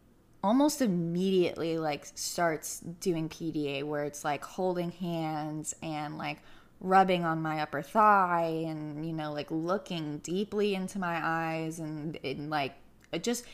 almost 0.43 0.81
immediately 0.81 1.77
like 1.77 2.07
starts 2.15 2.81
doing 2.81 3.29
PDA 3.29 3.85
where 3.85 4.05
it's 4.05 4.25
like 4.25 4.43
holding 4.43 4.91
hands 4.91 5.75
and 5.83 6.17
like 6.17 6.39
rubbing 6.81 7.25
on 7.25 7.43
my 7.43 7.61
upper 7.61 7.83
thigh 7.83 8.65
and 8.67 9.05
you 9.05 9.13
know 9.13 9.33
like 9.33 9.51
looking 9.51 10.19
deeply 10.19 10.75
into 10.75 10.99
my 10.99 11.21
eyes 11.23 11.79
and, 11.79 12.19
and 12.25 12.49
like 12.49 12.75
just 13.21 13.45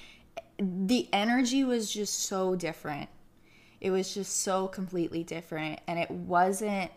the 0.59 1.09
energy 1.13 1.65
was 1.65 1.93
just 1.93 2.21
so 2.21 2.55
different 2.55 3.09
it 3.83 3.91
was 3.91 4.15
just 4.15 4.43
so 4.43 4.69
completely 4.69 5.25
different. 5.25 5.81
And 5.89 5.99
it 5.99 6.09
wasn't 6.09 6.93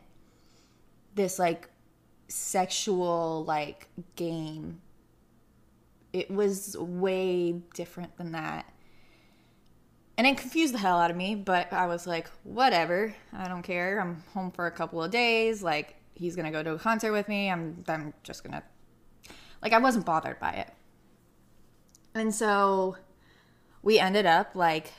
this 1.15 1.39
like 1.39 1.67
sexual 2.27 3.43
like 3.43 3.87
game. 4.15 4.81
It 6.13 6.29
was 6.29 6.77
way 6.77 7.53
different 7.73 8.15
than 8.17 8.33
that. 8.33 8.71
And 10.15 10.27
it 10.27 10.37
confused 10.37 10.75
the 10.75 10.77
hell 10.77 10.99
out 10.99 11.09
of 11.09 11.17
me 11.17 11.33
but 11.33 11.73
i 11.73 11.87
was 11.87 12.05
like 12.05 12.29
whatever. 12.43 13.15
I 13.33 13.47
don't 13.47 13.63
care. 13.63 13.99
I'm 13.99 14.23
home 14.35 14.51
for 14.51 14.67
a 14.67 14.71
couple 14.71 15.03
of 15.03 15.09
days. 15.09 15.63
Like 15.63 15.95
he's 16.13 16.35
gonna 16.35 16.51
go 16.51 16.61
to 16.61 16.73
a 16.73 16.79
concert 16.79 17.11
with 17.11 17.27
me. 17.27 17.49
I'm 17.49 17.83
I'm 17.87 18.13
just 18.21 18.43
gonna 18.43 18.61
like 19.63 19.73
I 19.73 19.79
wasn't 19.79 20.05
bothered 20.05 20.39
by 20.39 20.51
it. 20.51 20.71
And 22.13 22.33
so 22.33 22.97
we 23.81 23.97
ended 23.97 24.27
up 24.27 24.51
like 24.53 24.93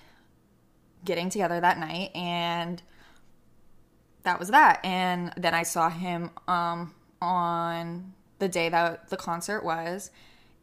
getting 1.07 1.31
together 1.31 1.59
that 1.61 1.79
night 1.79 2.11
and 2.15 2.83
that 4.25 4.39
was 4.39 4.49
that. 4.49 4.85
And 4.85 5.33
then 5.37 5.55
I 5.55 5.63
saw 5.63 5.89
him 5.89 6.31
um 6.49 6.95
on 7.23 8.13
the 8.39 8.49
day 8.49 8.69
that 8.69 9.09
the 9.09 9.17
concert 9.17 9.65
was 9.65 10.11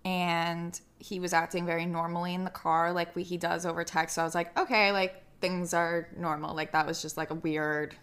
and 0.05 0.79
he 0.99 1.19
was 1.19 1.33
acting 1.33 1.65
very 1.65 1.85
normally 1.85 2.35
in 2.35 2.43
the 2.43 2.51
car 2.51 2.93
like 2.93 3.15
we, 3.15 3.23
he 3.23 3.37
does 3.37 3.65
over 3.65 3.83
text. 3.83 4.15
So 4.15 4.21
I 4.21 4.25
was 4.25 4.35
like, 4.35 4.57
okay, 4.57 4.91
like 4.91 5.23
things 5.41 5.73
are 5.73 6.07
normal. 6.15 6.55
Like 6.55 6.71
that 6.73 6.85
was 6.85 7.01
just 7.01 7.17
like 7.17 7.31
a 7.31 7.35
weird 7.35 7.95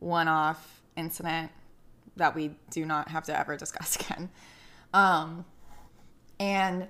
one 0.00 0.28
off 0.28 0.82
incident 0.96 1.50
that 2.16 2.34
we 2.34 2.50
do 2.70 2.84
not 2.84 3.08
have 3.08 3.24
to 3.24 3.38
ever 3.38 3.56
discuss 3.56 3.96
again. 4.00 4.30
Um, 4.92 5.44
and 6.38 6.88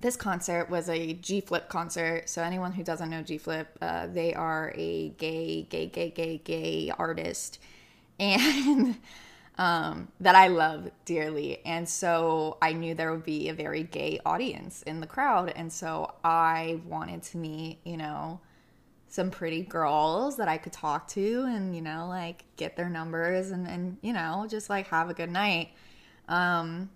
this 0.00 0.16
concert 0.16 0.70
was 0.70 0.88
a 0.88 1.12
G 1.14 1.40
Flip 1.40 1.68
concert. 1.68 2.28
So 2.28 2.42
anyone 2.42 2.72
who 2.72 2.82
doesn't 2.82 3.10
know 3.10 3.22
G 3.22 3.38
Flip, 3.38 3.68
uh, 3.80 4.06
they 4.06 4.34
are 4.34 4.72
a 4.74 5.10
gay, 5.10 5.62
gay, 5.62 5.86
gay, 5.86 6.10
gay, 6.10 6.38
gay 6.38 6.90
artist, 6.98 7.58
and 8.20 8.96
um, 9.58 10.08
that 10.20 10.34
I 10.34 10.48
love 10.48 10.90
dearly. 11.04 11.64
And 11.64 11.88
so 11.88 12.58
I 12.62 12.72
knew 12.72 12.94
there 12.94 13.12
would 13.12 13.24
be 13.24 13.48
a 13.48 13.54
very 13.54 13.82
gay 13.82 14.20
audience 14.24 14.82
in 14.82 15.00
the 15.00 15.06
crowd, 15.06 15.52
and 15.54 15.72
so 15.72 16.14
I 16.24 16.80
wanted 16.86 17.22
to 17.24 17.36
meet, 17.36 17.80
you 17.84 17.96
know, 17.96 18.40
some 19.08 19.30
pretty 19.30 19.62
girls 19.62 20.36
that 20.36 20.48
I 20.48 20.56
could 20.56 20.72
talk 20.72 21.08
to, 21.08 21.44
and 21.48 21.74
you 21.74 21.82
know, 21.82 22.06
like 22.08 22.44
get 22.56 22.76
their 22.76 22.88
numbers, 22.88 23.50
and 23.50 23.66
and 23.68 23.98
you 24.00 24.14
know, 24.14 24.46
just 24.48 24.70
like 24.70 24.86
have 24.88 25.10
a 25.10 25.14
good 25.14 25.30
night. 25.30 25.70
Um, 26.28 26.90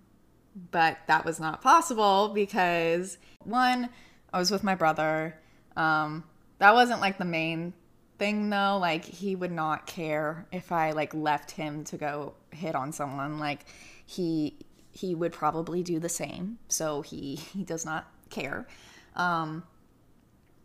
but 0.71 0.97
that 1.07 1.25
was 1.25 1.39
not 1.39 1.61
possible 1.61 2.29
because 2.29 3.17
one, 3.43 3.89
I 4.31 4.39
was 4.39 4.51
with 4.51 4.63
my 4.63 4.75
brother. 4.75 5.37
Um, 5.75 6.23
that 6.59 6.73
wasn't 6.73 7.01
like 7.01 7.17
the 7.17 7.25
main 7.25 7.73
thing 8.17 8.49
though. 8.49 8.77
Like 8.79 9.03
he 9.03 9.35
would 9.35 9.51
not 9.51 9.85
care 9.85 10.47
if 10.51 10.71
I 10.71 10.91
like 10.91 11.13
left 11.13 11.51
him 11.51 11.83
to 11.85 11.97
go 11.97 12.33
hit 12.51 12.75
on 12.75 12.91
someone. 12.91 13.39
Like 13.39 13.65
he 14.05 14.55
he 14.91 15.13
would 15.13 15.33
probably 15.33 15.83
do 15.83 15.99
the 15.99 16.09
same. 16.09 16.57
So 16.67 17.01
he 17.01 17.35
he 17.53 17.63
does 17.63 17.85
not 17.85 18.11
care. 18.29 18.67
Um, 19.15 19.63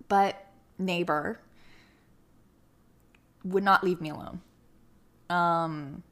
but 0.08 0.46
neighbor 0.78 1.40
would 3.44 3.64
not 3.64 3.82
leave 3.84 4.00
me 4.00 4.10
alone. 4.10 4.40
Um, 5.28 6.02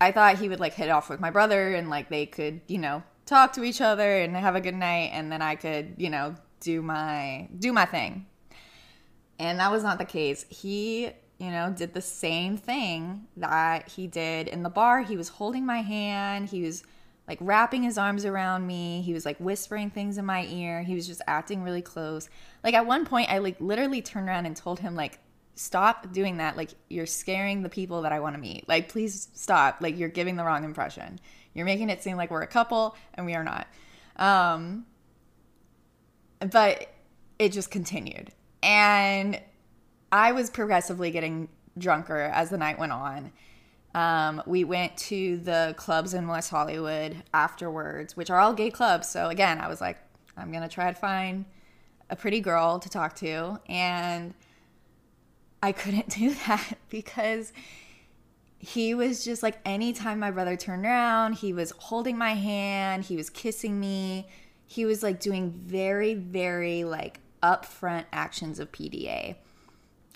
I 0.00 0.12
thought 0.12 0.38
he 0.38 0.48
would 0.48 0.60
like 0.60 0.74
hit 0.74 0.90
off 0.90 1.08
with 1.08 1.20
my 1.20 1.30
brother 1.30 1.74
and 1.74 1.88
like 1.88 2.08
they 2.08 2.26
could, 2.26 2.60
you 2.66 2.78
know, 2.78 3.02
talk 3.26 3.52
to 3.54 3.64
each 3.64 3.80
other 3.80 4.18
and 4.18 4.36
have 4.36 4.54
a 4.54 4.60
good 4.60 4.74
night 4.74 5.10
and 5.12 5.30
then 5.30 5.42
I 5.42 5.54
could, 5.54 5.94
you 5.96 6.10
know, 6.10 6.34
do 6.60 6.82
my 6.82 7.48
do 7.58 7.72
my 7.72 7.84
thing. 7.84 8.26
And 9.38 9.58
that 9.58 9.70
was 9.70 9.82
not 9.82 9.98
the 9.98 10.04
case. 10.04 10.44
He, 10.48 11.10
you 11.38 11.50
know, 11.50 11.74
did 11.76 11.94
the 11.94 12.00
same 12.00 12.56
thing 12.56 13.26
that 13.36 13.88
he 13.88 14.06
did 14.06 14.48
in 14.48 14.62
the 14.62 14.70
bar. 14.70 15.02
He 15.02 15.16
was 15.16 15.28
holding 15.28 15.66
my 15.66 15.82
hand. 15.82 16.48
He 16.48 16.62
was 16.62 16.84
like 17.26 17.38
wrapping 17.40 17.82
his 17.82 17.98
arms 17.98 18.24
around 18.24 18.66
me. 18.66 19.02
He 19.02 19.12
was 19.12 19.24
like 19.24 19.38
whispering 19.38 19.90
things 19.90 20.18
in 20.18 20.26
my 20.26 20.44
ear. 20.46 20.82
He 20.82 20.94
was 20.94 21.06
just 21.06 21.22
acting 21.26 21.62
really 21.62 21.82
close. 21.82 22.28
Like 22.62 22.74
at 22.74 22.86
one 22.86 23.06
point 23.06 23.30
I 23.30 23.38
like 23.38 23.56
literally 23.60 24.02
turned 24.02 24.28
around 24.28 24.46
and 24.46 24.56
told 24.56 24.80
him 24.80 24.94
like 24.94 25.18
stop 25.54 26.12
doing 26.12 26.38
that. 26.38 26.56
Like, 26.56 26.70
you're 26.88 27.06
scaring 27.06 27.62
the 27.62 27.68
people 27.68 28.02
that 28.02 28.12
I 28.12 28.20
want 28.20 28.34
to 28.34 28.40
meet. 28.40 28.68
Like, 28.68 28.88
please 28.88 29.28
stop. 29.34 29.78
Like, 29.80 29.98
you're 29.98 30.08
giving 30.08 30.36
the 30.36 30.44
wrong 30.44 30.64
impression. 30.64 31.20
You're 31.54 31.66
making 31.66 31.90
it 31.90 32.02
seem 32.02 32.16
like 32.16 32.30
we're 32.30 32.42
a 32.42 32.46
couple, 32.46 32.96
and 33.14 33.26
we 33.26 33.34
are 33.34 33.44
not. 33.44 33.66
Um, 34.16 34.86
but 36.40 36.88
it 37.38 37.52
just 37.52 37.70
continued. 37.70 38.32
And 38.62 39.40
I 40.10 40.32
was 40.32 40.50
progressively 40.50 41.10
getting 41.10 41.48
drunker 41.76 42.18
as 42.18 42.50
the 42.50 42.58
night 42.58 42.78
went 42.78 42.92
on. 42.92 43.32
Um, 43.94 44.42
we 44.46 44.64
went 44.64 44.96
to 44.96 45.38
the 45.38 45.74
clubs 45.76 46.14
in 46.14 46.26
West 46.26 46.50
Hollywood 46.50 47.22
afterwards, 47.32 48.16
which 48.16 48.30
are 48.30 48.40
all 48.40 48.52
gay 48.52 48.70
clubs. 48.70 49.08
So 49.08 49.28
again, 49.28 49.60
I 49.60 49.68
was 49.68 49.80
like, 49.80 49.98
I'm 50.36 50.50
gonna 50.50 50.68
try 50.68 50.90
to 50.90 50.98
find 50.98 51.44
a 52.10 52.16
pretty 52.16 52.40
girl 52.40 52.80
to 52.80 52.88
talk 52.88 53.14
to, 53.16 53.60
and 53.68 54.34
I 55.64 55.72
couldn't 55.72 56.08
do 56.18 56.34
that 56.46 56.76
because 56.90 57.54
he 58.58 58.94
was 58.94 59.24
just 59.24 59.42
like 59.42 59.58
anytime 59.64 60.18
my 60.18 60.30
brother 60.30 60.56
turned 60.56 60.84
around, 60.84 61.34
he 61.34 61.54
was 61.54 61.72
holding 61.78 62.18
my 62.18 62.34
hand, 62.34 63.04
he 63.04 63.16
was 63.16 63.30
kissing 63.30 63.80
me. 63.80 64.28
He 64.66 64.84
was 64.84 65.02
like 65.02 65.20
doing 65.20 65.50
very, 65.50 66.14
very 66.14 66.84
like 66.84 67.20
upfront 67.42 68.04
actions 68.12 68.58
of 68.58 68.72
PDA. 68.72 69.36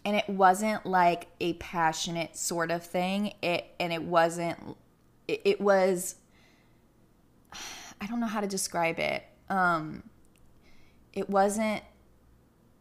And 0.04 0.16
it 0.16 0.28
wasn't 0.28 0.84
like 0.84 1.28
a 1.40 1.54
passionate 1.54 2.36
sort 2.36 2.70
of 2.70 2.84
thing. 2.84 3.32
It 3.40 3.66
and 3.80 3.90
it 3.90 4.02
wasn't 4.02 4.76
it, 5.26 5.40
it 5.46 5.60
was 5.62 6.16
I 8.00 8.06
don't 8.06 8.20
know 8.20 8.26
how 8.26 8.42
to 8.42 8.46
describe 8.46 8.98
it. 8.98 9.24
Um 9.48 10.02
it 11.14 11.30
wasn't 11.30 11.82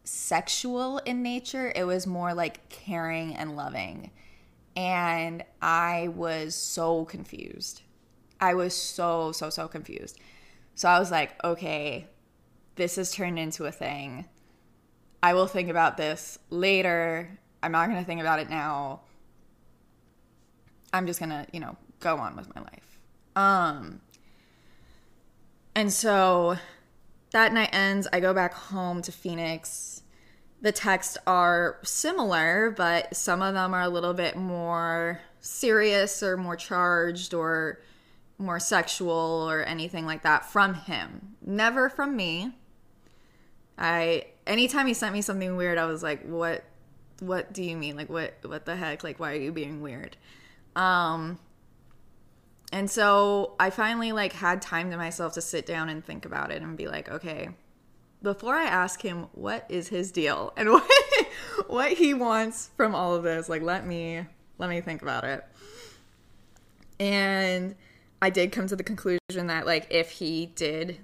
sexual 0.08 0.98
in 0.98 1.22
nature, 1.22 1.72
it 1.74 1.84
was 1.84 2.06
more 2.06 2.34
like 2.34 2.68
caring 2.68 3.34
and 3.34 3.56
loving. 3.56 4.10
And 4.76 5.44
I 5.60 6.08
was 6.14 6.54
so 6.54 7.04
confused. 7.04 7.82
I 8.40 8.54
was 8.54 8.74
so, 8.74 9.32
so, 9.32 9.50
so 9.50 9.68
confused. 9.68 10.18
So 10.74 10.88
I 10.88 10.98
was 10.98 11.10
like, 11.10 11.42
okay, 11.44 12.06
this 12.76 12.96
has 12.96 13.12
turned 13.12 13.38
into 13.38 13.64
a 13.64 13.72
thing. 13.72 14.26
I 15.22 15.34
will 15.34 15.48
think 15.48 15.68
about 15.68 15.96
this 15.96 16.38
later. 16.50 17.38
I'm 17.62 17.72
not 17.72 17.88
going 17.88 17.98
to 17.98 18.04
think 18.04 18.20
about 18.20 18.38
it 18.38 18.48
now. 18.48 19.00
I'm 20.92 21.06
just 21.06 21.18
going 21.18 21.30
to, 21.30 21.46
you 21.52 21.60
know, 21.60 21.76
go 22.00 22.16
on 22.16 22.36
with 22.36 22.54
my 22.54 22.62
life. 22.62 22.98
Um 23.34 24.00
and 25.74 25.92
so 25.92 26.56
that 27.30 27.52
night 27.52 27.70
ends. 27.72 28.08
I 28.12 28.20
go 28.20 28.32
back 28.32 28.54
home 28.54 29.02
to 29.02 29.12
Phoenix. 29.12 30.02
The 30.60 30.72
texts 30.72 31.16
are 31.26 31.78
similar, 31.82 32.74
but 32.76 33.14
some 33.14 33.42
of 33.42 33.54
them 33.54 33.74
are 33.74 33.82
a 33.82 33.88
little 33.88 34.14
bit 34.14 34.36
more 34.36 35.20
serious 35.40 36.22
or 36.22 36.36
more 36.36 36.56
charged 36.56 37.32
or 37.32 37.80
more 38.38 38.58
sexual 38.58 39.48
or 39.48 39.62
anything 39.62 40.06
like 40.06 40.22
that 40.22 40.44
from 40.44 40.74
him. 40.74 41.36
Never 41.42 41.88
from 41.88 42.16
me. 42.16 42.52
I 43.76 44.26
anytime 44.46 44.86
he 44.86 44.94
sent 44.94 45.12
me 45.12 45.22
something 45.22 45.56
weird, 45.56 45.78
I 45.78 45.86
was 45.86 46.02
like, 46.02 46.24
"What 46.24 46.64
what 47.20 47.52
do 47.52 47.62
you 47.62 47.76
mean? 47.76 47.96
Like 47.96 48.08
what 48.08 48.34
what 48.42 48.64
the 48.64 48.76
heck? 48.76 49.04
Like 49.04 49.20
why 49.20 49.32
are 49.32 49.40
you 49.40 49.52
being 49.52 49.80
weird?" 49.80 50.16
Um 50.74 51.38
and 52.72 52.90
so 52.90 53.54
I 53.58 53.70
finally 53.70 54.12
like 54.12 54.32
had 54.32 54.60
time 54.60 54.90
to 54.90 54.96
myself 54.96 55.32
to 55.34 55.40
sit 55.40 55.64
down 55.64 55.88
and 55.88 56.04
think 56.04 56.24
about 56.24 56.50
it 56.50 56.62
and 56.62 56.76
be 56.76 56.86
like, 56.86 57.08
okay, 57.08 57.50
before 58.22 58.54
I 58.54 58.64
ask 58.64 59.00
him 59.00 59.26
what 59.32 59.64
is 59.68 59.88
his 59.88 60.12
deal 60.12 60.52
and 60.56 60.70
what 60.70 60.90
what 61.66 61.92
he 61.92 62.14
wants 62.14 62.70
from 62.76 62.94
all 62.94 63.14
of 63.14 63.22
this, 63.22 63.48
like 63.48 63.62
let 63.62 63.86
me 63.86 64.24
let 64.58 64.68
me 64.68 64.80
think 64.80 65.02
about 65.02 65.24
it. 65.24 65.44
And 67.00 67.76
I 68.20 68.30
did 68.30 68.52
come 68.52 68.66
to 68.66 68.76
the 68.76 68.82
conclusion 68.82 69.46
that 69.46 69.64
like 69.64 69.86
if 69.90 70.10
he 70.10 70.46
did 70.46 70.98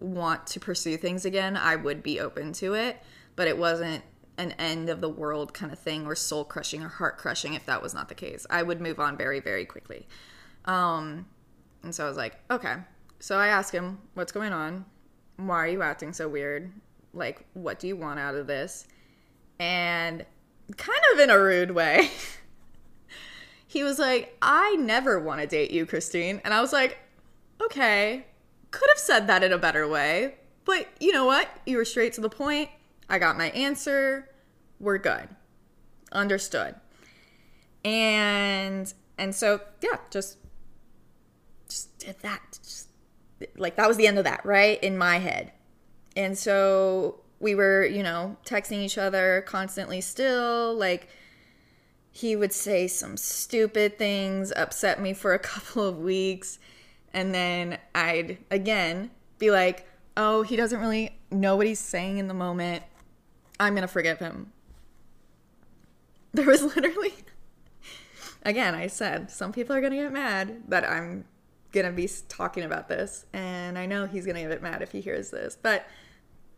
want 0.00 0.46
to 0.48 0.60
pursue 0.60 0.96
things 0.96 1.24
again, 1.24 1.56
I 1.56 1.76
would 1.76 2.02
be 2.02 2.18
open 2.18 2.52
to 2.54 2.74
it, 2.74 3.00
but 3.36 3.46
it 3.46 3.56
wasn't 3.56 4.02
an 4.36 4.52
end 4.52 4.88
of 4.88 5.00
the 5.00 5.08
world 5.08 5.54
kind 5.54 5.70
of 5.70 5.78
thing 5.78 6.06
or 6.06 6.16
soul 6.16 6.44
crushing 6.44 6.82
or 6.82 6.88
heart 6.88 7.18
crushing 7.18 7.54
if 7.54 7.64
that 7.66 7.82
was 7.82 7.94
not 7.94 8.08
the 8.08 8.14
case. 8.16 8.46
I 8.50 8.64
would 8.64 8.80
move 8.80 8.98
on 8.98 9.16
very 9.16 9.38
very 9.38 9.64
quickly. 9.64 10.08
Um, 10.64 11.26
and 11.82 11.94
so 11.94 12.04
I 12.04 12.08
was 12.08 12.16
like, 12.16 12.36
okay. 12.50 12.76
So 13.20 13.38
I 13.38 13.48
asked 13.48 13.72
him, 13.72 13.98
what's 14.14 14.32
going 14.32 14.52
on? 14.52 14.84
Why 15.36 15.56
are 15.56 15.68
you 15.68 15.82
acting 15.82 16.12
so 16.12 16.28
weird? 16.28 16.72
Like, 17.12 17.46
what 17.54 17.78
do 17.78 17.86
you 17.86 17.96
want 17.96 18.18
out 18.18 18.34
of 18.34 18.46
this? 18.46 18.86
And 19.58 20.24
kind 20.76 21.00
of 21.12 21.20
in 21.20 21.30
a 21.30 21.38
rude 21.38 21.70
way, 21.70 22.10
he 23.66 23.82
was 23.82 23.98
like, 23.98 24.36
I 24.42 24.76
never 24.76 25.18
want 25.18 25.40
to 25.40 25.46
date 25.46 25.70
you, 25.70 25.86
Kristine. 25.86 26.40
And 26.44 26.52
I 26.54 26.60
was 26.60 26.72
like, 26.72 26.98
okay, 27.62 28.26
could 28.70 28.88
have 28.90 28.98
said 28.98 29.26
that 29.28 29.42
in 29.42 29.52
a 29.52 29.58
better 29.58 29.86
way. 29.86 30.34
But 30.64 30.88
you 30.98 31.12
know 31.12 31.26
what? 31.26 31.48
You 31.66 31.76
were 31.76 31.84
straight 31.84 32.12
to 32.14 32.20
the 32.20 32.30
point. 32.30 32.70
I 33.08 33.18
got 33.18 33.36
my 33.36 33.50
answer. 33.50 34.30
We're 34.80 34.98
good. 34.98 35.28
Understood. 36.12 36.74
And 37.84 38.92
and 39.18 39.34
so 39.34 39.60
yeah, 39.82 39.98
just 40.10 40.38
just 41.74 41.98
did 41.98 42.18
that. 42.20 42.40
Just, 42.62 42.88
like 43.56 43.76
that 43.76 43.88
was 43.88 43.96
the 43.96 44.06
end 44.06 44.18
of 44.18 44.24
that, 44.24 44.44
right? 44.46 44.82
In 44.82 44.96
my 44.96 45.18
head. 45.18 45.52
And 46.16 46.38
so 46.38 47.20
we 47.40 47.54
were, 47.54 47.84
you 47.84 48.02
know, 48.02 48.36
texting 48.44 48.78
each 48.78 48.96
other 48.96 49.44
constantly 49.46 50.00
still. 50.00 50.74
Like 50.74 51.08
he 52.12 52.36
would 52.36 52.52
say 52.52 52.86
some 52.86 53.16
stupid 53.16 53.98
things, 53.98 54.52
upset 54.54 55.00
me 55.00 55.12
for 55.12 55.34
a 55.34 55.38
couple 55.52 55.86
of 55.86 55.98
weeks. 55.98 56.58
And 57.12 57.34
then 57.34 57.78
I'd 57.94 58.38
again 58.50 59.10
be 59.38 59.50
like, 59.50 59.86
oh, 60.16 60.42
he 60.42 60.56
doesn't 60.56 60.80
really 60.80 61.18
know 61.30 61.56
what 61.56 61.66
he's 61.66 61.80
saying 61.80 62.18
in 62.18 62.28
the 62.28 62.34
moment. 62.34 62.84
I'm 63.58 63.74
going 63.74 63.82
to 63.82 63.88
forgive 63.88 64.18
him. 64.18 64.52
There 66.32 66.46
was 66.46 66.62
literally, 66.76 67.14
again, 68.42 68.74
I 68.74 68.86
said, 68.86 69.30
some 69.30 69.52
people 69.52 69.74
are 69.74 69.80
going 69.80 69.92
to 69.92 69.98
get 69.98 70.12
mad 70.12 70.62
that 70.68 70.88
I'm 70.88 71.24
gonna 71.74 71.92
be 71.92 72.08
talking 72.28 72.62
about 72.62 72.88
this, 72.88 73.26
and 73.32 73.76
I 73.76 73.84
know 73.86 74.06
he's 74.06 74.24
gonna 74.24 74.42
get 74.42 74.62
mad 74.62 74.80
if 74.80 74.92
he 74.92 75.00
hears 75.00 75.30
this, 75.30 75.58
but 75.60 75.86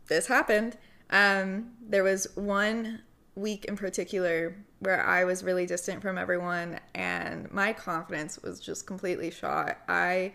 this 0.07 0.27
happened. 0.27 0.77
Um, 1.09 1.71
there 1.81 2.03
was 2.03 2.27
one 2.35 3.01
week 3.35 3.65
in 3.65 3.75
particular 3.75 4.55
where 4.79 5.03
I 5.05 5.23
was 5.23 5.43
really 5.43 5.65
distant 5.65 6.01
from 6.01 6.17
everyone, 6.17 6.79
and 6.93 7.51
my 7.51 7.73
confidence 7.73 8.39
was 8.41 8.59
just 8.59 8.87
completely 8.87 9.31
shot. 9.31 9.77
I 9.87 10.33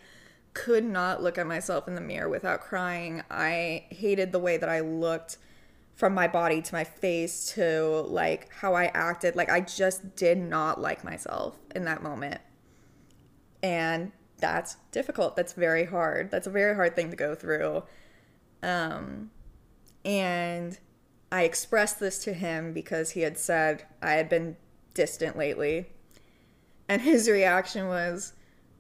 could 0.53 0.85
not 0.85 1.23
look 1.23 1.39
at 1.39 1.47
myself 1.47 1.89
in 1.89 1.95
the 1.95 2.01
mirror 2.01 2.29
without 2.29 2.61
crying. 2.61 3.23
I 3.31 3.87
hated 3.91 4.33
the 4.33 4.39
way 4.39 4.57
that 4.57 4.69
I 4.69 4.81
looked 4.81 5.39
from 5.95 6.15
my 6.15 6.27
body 6.27 6.61
to 6.61 6.75
my 6.75 6.85
face 6.85 7.53
to 7.55 8.03
like 8.09 8.53
how 8.53 8.75
I 8.75 8.87
acted. 8.87 9.37
Like 9.37 9.51
I 9.51 9.61
just 9.61 10.17
did 10.17 10.39
not 10.39 10.81
like 10.81 11.05
myself 11.05 11.59
in 11.75 11.85
that 11.85 12.03
moment. 12.03 12.41
And 13.63 14.13
that's 14.43 14.77
difficult. 14.91 15.37
That's 15.37 15.55
very 15.55 15.85
hard. 15.87 16.31
That's 16.31 16.47
a 16.47 16.51
very 16.51 16.75
hard 16.75 16.95
thing 16.95 17.11
to 17.11 17.17
go 17.17 17.35
through. 17.35 17.85
Um 18.63 19.31
and 20.05 20.79
I 21.31 21.45
expressed 21.45 22.01
this 22.01 22.19
to 22.25 22.35
him 22.35 22.75
because 22.75 23.13
he 23.13 23.21
had 23.21 23.39
said 23.39 23.87
I 24.03 24.13
had 24.13 24.29
been 24.29 24.57
distant 24.93 25.39
lately. 25.39 25.87
And 26.89 27.01
his 27.01 27.31
reaction 27.39 27.87
was, 27.87 28.35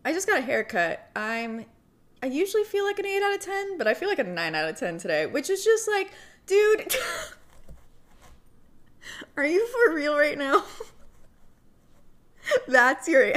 I 0.04 0.12
just 0.12 0.26
got 0.26 0.38
a 0.38 0.42
haircut. 0.42 1.08
I'm 1.16 1.64
I 2.22 2.26
usually 2.26 2.64
feel 2.64 2.84
like 2.84 2.98
an 3.00 3.06
8 3.06 3.22
out 3.22 3.34
of 3.34 3.40
10, 3.40 3.78
but 3.78 3.88
I 3.88 3.94
feel 3.94 4.08
like 4.08 4.20
a 4.20 4.24
9 4.24 4.54
out 4.54 4.68
of 4.68 4.76
10 4.76 4.98
today, 4.98 5.26
which 5.26 5.50
is 5.50 5.64
just 5.64 5.88
like, 5.88 6.12
dude, 6.46 6.94
are 9.36 9.46
you 9.46 9.66
for 9.66 9.94
real 9.94 10.16
right 10.16 10.38
now? 10.38 10.64
that's 12.68 13.08
your 13.08 13.32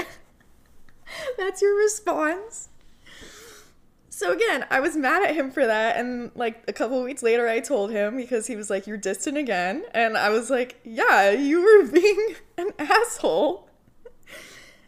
that's 1.37 1.61
your 1.61 1.75
response. 1.75 2.69
So 4.09 4.31
again, 4.31 4.65
I 4.69 4.79
was 4.79 4.95
mad 4.95 5.23
at 5.23 5.35
him 5.35 5.51
for 5.51 5.65
that 5.65 5.97
and 5.97 6.31
like 6.35 6.63
a 6.69 6.73
couple 6.73 7.03
weeks 7.03 7.21
later 7.21 7.49
I 7.49 7.59
told 7.59 7.91
him 7.91 8.15
because 8.15 8.47
he 8.47 8.55
was 8.55 8.69
like 8.69 8.87
you're 8.87 8.95
distant 8.95 9.37
again 9.37 9.83
and 9.93 10.17
I 10.17 10.29
was 10.29 10.49
like, 10.49 10.79
"Yeah, 10.85 11.31
you 11.31 11.61
were 11.61 11.91
being 11.91 12.35
an 12.57 12.71
asshole." 12.79 13.67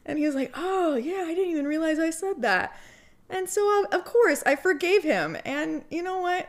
And 0.05 0.17
he 0.17 0.25
was 0.25 0.33
like, 0.33 0.53
"Oh, 0.55 0.95
yeah, 0.95 1.25
I 1.27 1.35
didn't 1.35 1.51
even 1.51 1.67
realize 1.67 1.99
I 1.99 2.09
said 2.09 2.41
that." 2.41 2.73
And 3.29 3.49
so 3.49 3.85
of 3.91 4.05
course, 4.05 4.43
I 4.45 4.55
forgave 4.55 5.03
him. 5.03 5.35
And 5.43 5.83
you 5.89 6.03
know 6.03 6.19
what? 6.19 6.47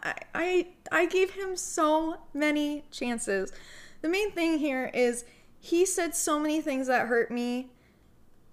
I 0.00 0.14
I 0.32 0.68
I 0.92 1.06
gave 1.06 1.32
him 1.32 1.56
so 1.56 2.18
many 2.32 2.84
chances. 2.92 3.52
The 4.00 4.08
main 4.08 4.30
thing 4.30 4.58
here 4.58 4.92
is 4.94 5.24
he 5.58 5.84
said 5.84 6.14
so 6.14 6.38
many 6.38 6.60
things 6.60 6.86
that 6.86 7.08
hurt 7.08 7.32
me 7.32 7.71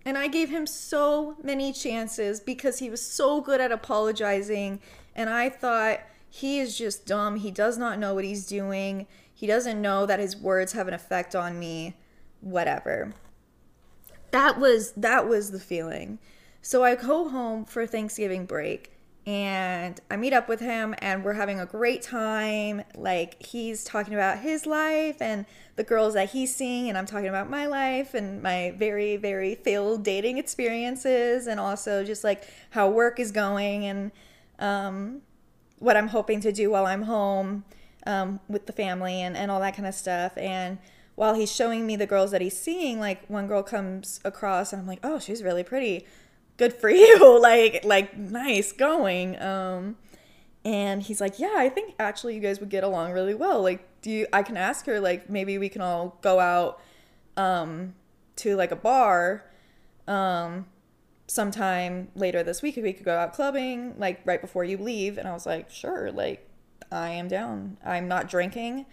and 0.06 0.18
I 0.18 0.28
gave 0.28 0.50
him 0.50 0.66
so 0.66 1.36
many 1.44 1.74
chances 1.74 2.40
because 2.40 2.80
he 2.80 2.90
was 2.90 3.02
so 3.02 3.42
good 3.42 3.62
at 3.62 3.72
apologizing. 3.72 4.80
And 5.16 5.30
I 5.30 5.50
thought, 5.50 6.00
he 6.30 6.60
is 6.60 6.78
just 6.78 7.06
dumb. 7.06 7.38
He 7.38 7.52
does 7.52 7.78
not 7.78 8.00
know 8.00 8.14
what 8.14 8.24
he's 8.24 8.46
doing. 8.46 9.08
He 9.34 9.48
doesn't 9.48 9.82
know 9.82 10.06
that 10.06 10.20
his 10.20 10.38
words 10.38 10.74
have 10.74 10.88
an 10.88 10.94
effect 10.94 11.36
on 11.36 11.60
me. 11.60 11.96
Whatever. 12.42 13.14
That 14.32 14.60
was 14.60 14.92
that 14.94 15.28
was 15.28 15.52
the 15.52 15.60
feeling. 15.60 16.20
So 16.62 16.84
I 16.84 16.96
go 16.96 17.30
home 17.30 17.66
for 17.66 17.88
Thanksgiving 17.88 18.46
break 18.46 18.92
and 19.26 20.00
I 20.10 20.18
meet 20.18 20.34
up 20.34 20.48
with 20.48 20.60
him 20.60 20.96
and 21.00 21.24
we're 21.24 21.34
having 21.34 21.60
a 21.60 21.66
great 21.66 22.02
time. 22.02 22.84
Like 22.96 23.44
he's 23.46 23.84
talking 23.84 24.14
about 24.14 24.40
his 24.40 24.66
life 24.66 25.22
and 25.22 25.46
the 25.76 25.84
girls 25.84 26.14
that 26.16 26.32
he's 26.32 26.56
seeing 26.56 26.90
and 26.90 26.98
I'm 26.98 27.06
talking 27.06 27.28
about 27.28 27.50
my 27.50 27.68
life 27.68 28.14
and 28.14 28.42
my 28.42 28.74
very 28.78 29.18
very 29.18 29.56
failed 29.56 30.04
dating 30.04 30.38
experiences 30.38 31.48
and 31.48 31.60
also 31.60 32.04
just 32.04 32.24
like 32.24 32.48
how 32.72 32.90
work 32.90 33.20
is 33.20 33.32
going 33.32 33.86
and 33.86 34.12
um, 34.60 35.22
what 35.80 35.96
I'm 35.96 36.08
hoping 36.08 36.42
to 36.42 36.52
do 36.52 36.72
while 36.72 36.86
I'm 36.86 37.04
home 37.04 37.64
um, 38.06 38.40
with 38.48 38.66
the 38.66 38.74
family 38.74 39.22
and, 39.22 39.38
and 39.38 39.52
all 39.52 39.60
that 39.60 39.76
kind 39.76 39.88
of 39.88 39.96
stuff. 39.96 40.38
And 40.38 40.78
while 41.16 41.34
he's 41.34 41.54
showing 41.54 41.86
me 41.86 41.96
the 41.96 42.08
girls 42.08 42.32
that 42.32 42.42
he's 42.42 42.58
seeing, 42.58 43.00
like 43.00 43.26
one 43.30 43.48
girl 43.48 43.64
comes 43.64 44.20
across 44.24 44.74
and 44.74 44.82
I'm 44.82 44.88
like, 44.88 45.00
oh, 45.04 45.20
she's 45.20 45.44
really 45.44 45.64
pretty 45.64 46.06
good 46.60 46.74
for 46.74 46.90
you 47.04 47.40
like 47.42 47.84
like 47.86 48.16
nice 48.16 48.72
going 48.74 49.42
um 49.42 49.96
and 50.66 51.02
he's 51.04 51.22
like 51.22 51.40
yeah 51.40 51.56
i 51.56 51.70
think 51.70 51.96
actually 51.98 52.36
you 52.36 52.42
guys 52.42 52.60
would 52.60 52.70
get 52.70 52.84
along 52.84 53.12
really 53.14 53.34
well 53.34 53.64
like 53.64 53.88
do 54.02 54.12
you 54.12 54.28
i 54.32 54.44
can 54.44 54.58
ask 54.58 54.86
her 54.86 55.00
like 55.00 55.30
maybe 55.30 55.58
we 55.58 55.70
can 55.70 55.82
all 55.82 56.18
go 56.22 56.40
out 56.40 56.82
um 57.38 57.96
to 58.36 58.56
like 58.56 58.72
a 58.72 58.76
bar 58.76 59.46
um 60.08 60.66
sometime 61.28 62.10
later 62.14 62.44
this 62.44 62.62
week 62.62 62.76
we 62.76 62.92
could 62.92 63.06
go 63.06 63.16
out 63.16 63.34
clubbing 63.34 63.98
like 63.98 64.20
right 64.26 64.42
before 64.42 64.66
you 64.66 64.78
leave 64.78 65.18
and 65.18 65.28
i 65.28 65.32
was 65.32 65.46
like 65.46 65.72
sure 65.72 66.12
like 66.12 66.46
i 66.92 67.10
am 67.10 67.28
down. 67.28 67.78
I'm 67.86 68.08
not 68.08 68.30
drinking 68.30 68.86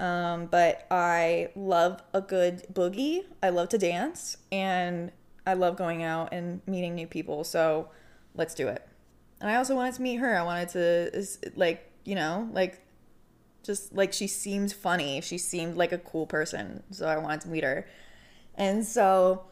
um, 0.00 0.46
but 0.46 0.86
i 0.90 1.48
love 1.56 2.02
a 2.12 2.20
good 2.20 2.64
boogie. 2.72 3.24
I 3.42 3.48
love 3.48 3.68
to 3.70 3.78
dance 3.78 4.36
and 4.52 5.10
I 5.48 5.54
love 5.54 5.76
going 5.76 6.02
out 6.02 6.28
and 6.32 6.60
meeting 6.66 6.94
new 6.94 7.06
people, 7.06 7.44
so 7.44 7.88
let's 8.34 8.54
do 8.54 8.68
it. 8.68 8.86
And 9.40 9.50
I 9.50 9.56
also 9.56 9.74
wanted 9.74 9.94
to 9.94 10.02
meet 10.02 10.16
her. 10.16 10.36
I 10.36 10.42
wanted 10.42 10.68
to 10.70 11.26
like, 11.56 11.90
you 12.04 12.14
know, 12.14 12.48
like 12.52 12.84
just 13.62 13.94
like 13.94 14.12
she 14.12 14.26
seemed 14.26 14.72
funny. 14.72 15.20
She 15.20 15.38
seemed 15.38 15.76
like 15.76 15.92
a 15.92 15.98
cool 15.98 16.26
person, 16.26 16.82
so 16.90 17.06
I 17.06 17.16
wanted 17.18 17.42
to 17.42 17.48
meet 17.48 17.64
her. 17.64 17.86
And 18.54 18.84
so 18.84 19.44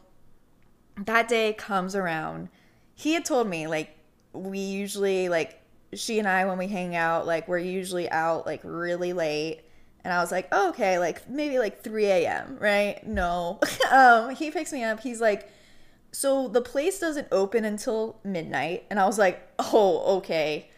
that 1.04 1.28
day 1.28 1.52
comes 1.52 1.94
around. 1.94 2.48
He 2.94 3.12
had 3.12 3.24
told 3.24 3.48
me 3.48 3.66
like 3.66 3.96
we 4.32 4.58
usually 4.58 5.28
like 5.28 5.62
she 5.94 6.18
and 6.18 6.28
I 6.28 6.44
when 6.44 6.58
we 6.58 6.66
hang 6.66 6.94
out 6.94 7.26
like 7.26 7.48
we're 7.48 7.58
usually 7.58 8.10
out 8.10 8.44
like 8.44 8.60
really 8.64 9.12
late 9.12 9.62
and 10.06 10.12
I 10.12 10.20
was 10.20 10.30
like, 10.30 10.46
oh, 10.52 10.68
okay, 10.68 11.00
like 11.00 11.28
maybe 11.28 11.58
like 11.58 11.82
3 11.82 12.06
a.m., 12.06 12.58
right? 12.60 13.04
No. 13.04 13.58
um, 13.90 14.30
he 14.36 14.52
picks 14.52 14.72
me 14.72 14.84
up. 14.84 15.00
He's 15.00 15.20
like, 15.20 15.50
so 16.16 16.48
the 16.48 16.62
place 16.62 16.98
doesn't 16.98 17.28
open 17.30 17.66
until 17.66 18.18
midnight. 18.24 18.86
And 18.88 18.98
I 18.98 19.04
was 19.04 19.18
like, 19.18 19.46
oh, 19.58 20.16
okay. 20.16 20.70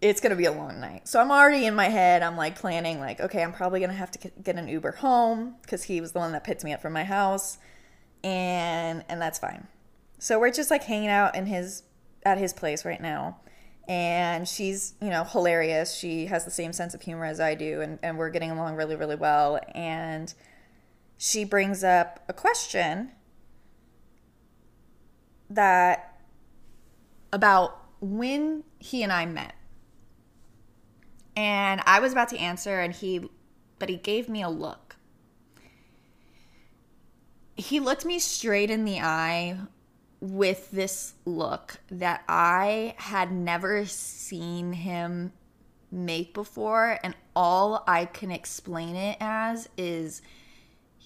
It's 0.00 0.20
going 0.20 0.30
to 0.30 0.36
be 0.36 0.46
a 0.46 0.50
long 0.50 0.80
night. 0.80 1.06
So 1.06 1.20
I'm 1.20 1.30
already 1.30 1.66
in 1.66 1.76
my 1.76 1.84
head. 1.84 2.20
I'm 2.20 2.36
like 2.36 2.58
planning, 2.58 2.98
like, 2.98 3.20
okay, 3.20 3.44
I'm 3.44 3.52
probably 3.52 3.78
going 3.78 3.92
to 3.92 3.96
have 3.96 4.10
to 4.10 4.32
get 4.42 4.56
an 4.56 4.66
Uber 4.66 4.90
home 4.90 5.54
because 5.62 5.84
he 5.84 6.00
was 6.00 6.10
the 6.10 6.18
one 6.18 6.32
that 6.32 6.42
picked 6.42 6.64
me 6.64 6.72
up 6.72 6.82
from 6.82 6.92
my 6.92 7.04
house. 7.04 7.58
And, 8.24 9.04
and 9.08 9.22
that's 9.22 9.38
fine. 9.38 9.68
So 10.18 10.40
we're 10.40 10.50
just 10.50 10.68
like 10.68 10.82
hanging 10.82 11.10
out 11.10 11.36
in 11.36 11.46
his, 11.46 11.84
at 12.26 12.36
his 12.36 12.52
place 12.52 12.84
right 12.84 13.00
now 13.00 13.38
and 13.86 14.48
she's 14.48 14.94
you 15.02 15.10
know 15.10 15.24
hilarious 15.24 15.94
she 15.94 16.24
has 16.24 16.46
the 16.46 16.50
same 16.50 16.72
sense 16.72 16.94
of 16.94 17.02
humor 17.02 17.26
as 17.26 17.38
i 17.38 17.54
do 17.54 17.82
and, 17.82 17.98
and 18.02 18.16
we're 18.16 18.30
getting 18.30 18.50
along 18.50 18.76
really 18.76 18.96
really 18.96 19.14
well 19.14 19.60
and 19.74 20.32
she 21.18 21.44
brings 21.44 21.84
up 21.84 22.24
a 22.26 22.32
question 22.32 23.10
that 25.50 26.20
about 27.32 27.80
when 28.00 28.64
he 28.78 29.02
and 29.02 29.12
I 29.12 29.26
met. 29.26 29.54
And 31.36 31.80
I 31.84 32.00
was 32.00 32.12
about 32.12 32.28
to 32.28 32.38
answer 32.38 32.80
and 32.80 32.94
he 32.94 33.28
but 33.78 33.88
he 33.88 33.96
gave 33.96 34.28
me 34.28 34.40
a 34.40 34.48
look. 34.48 34.96
He 37.56 37.80
looked 37.80 38.04
me 38.04 38.18
straight 38.18 38.70
in 38.70 38.84
the 38.84 39.00
eye 39.00 39.58
with 40.20 40.70
this 40.70 41.14
look 41.24 41.80
that 41.90 42.24
I 42.28 42.94
had 42.96 43.30
never 43.30 43.84
seen 43.84 44.72
him 44.72 45.32
make 45.90 46.34
before 46.34 46.98
and 47.02 47.14
all 47.36 47.84
I 47.86 48.06
can 48.06 48.30
explain 48.30 48.96
it 48.96 49.16
as 49.20 49.68
is 49.76 50.22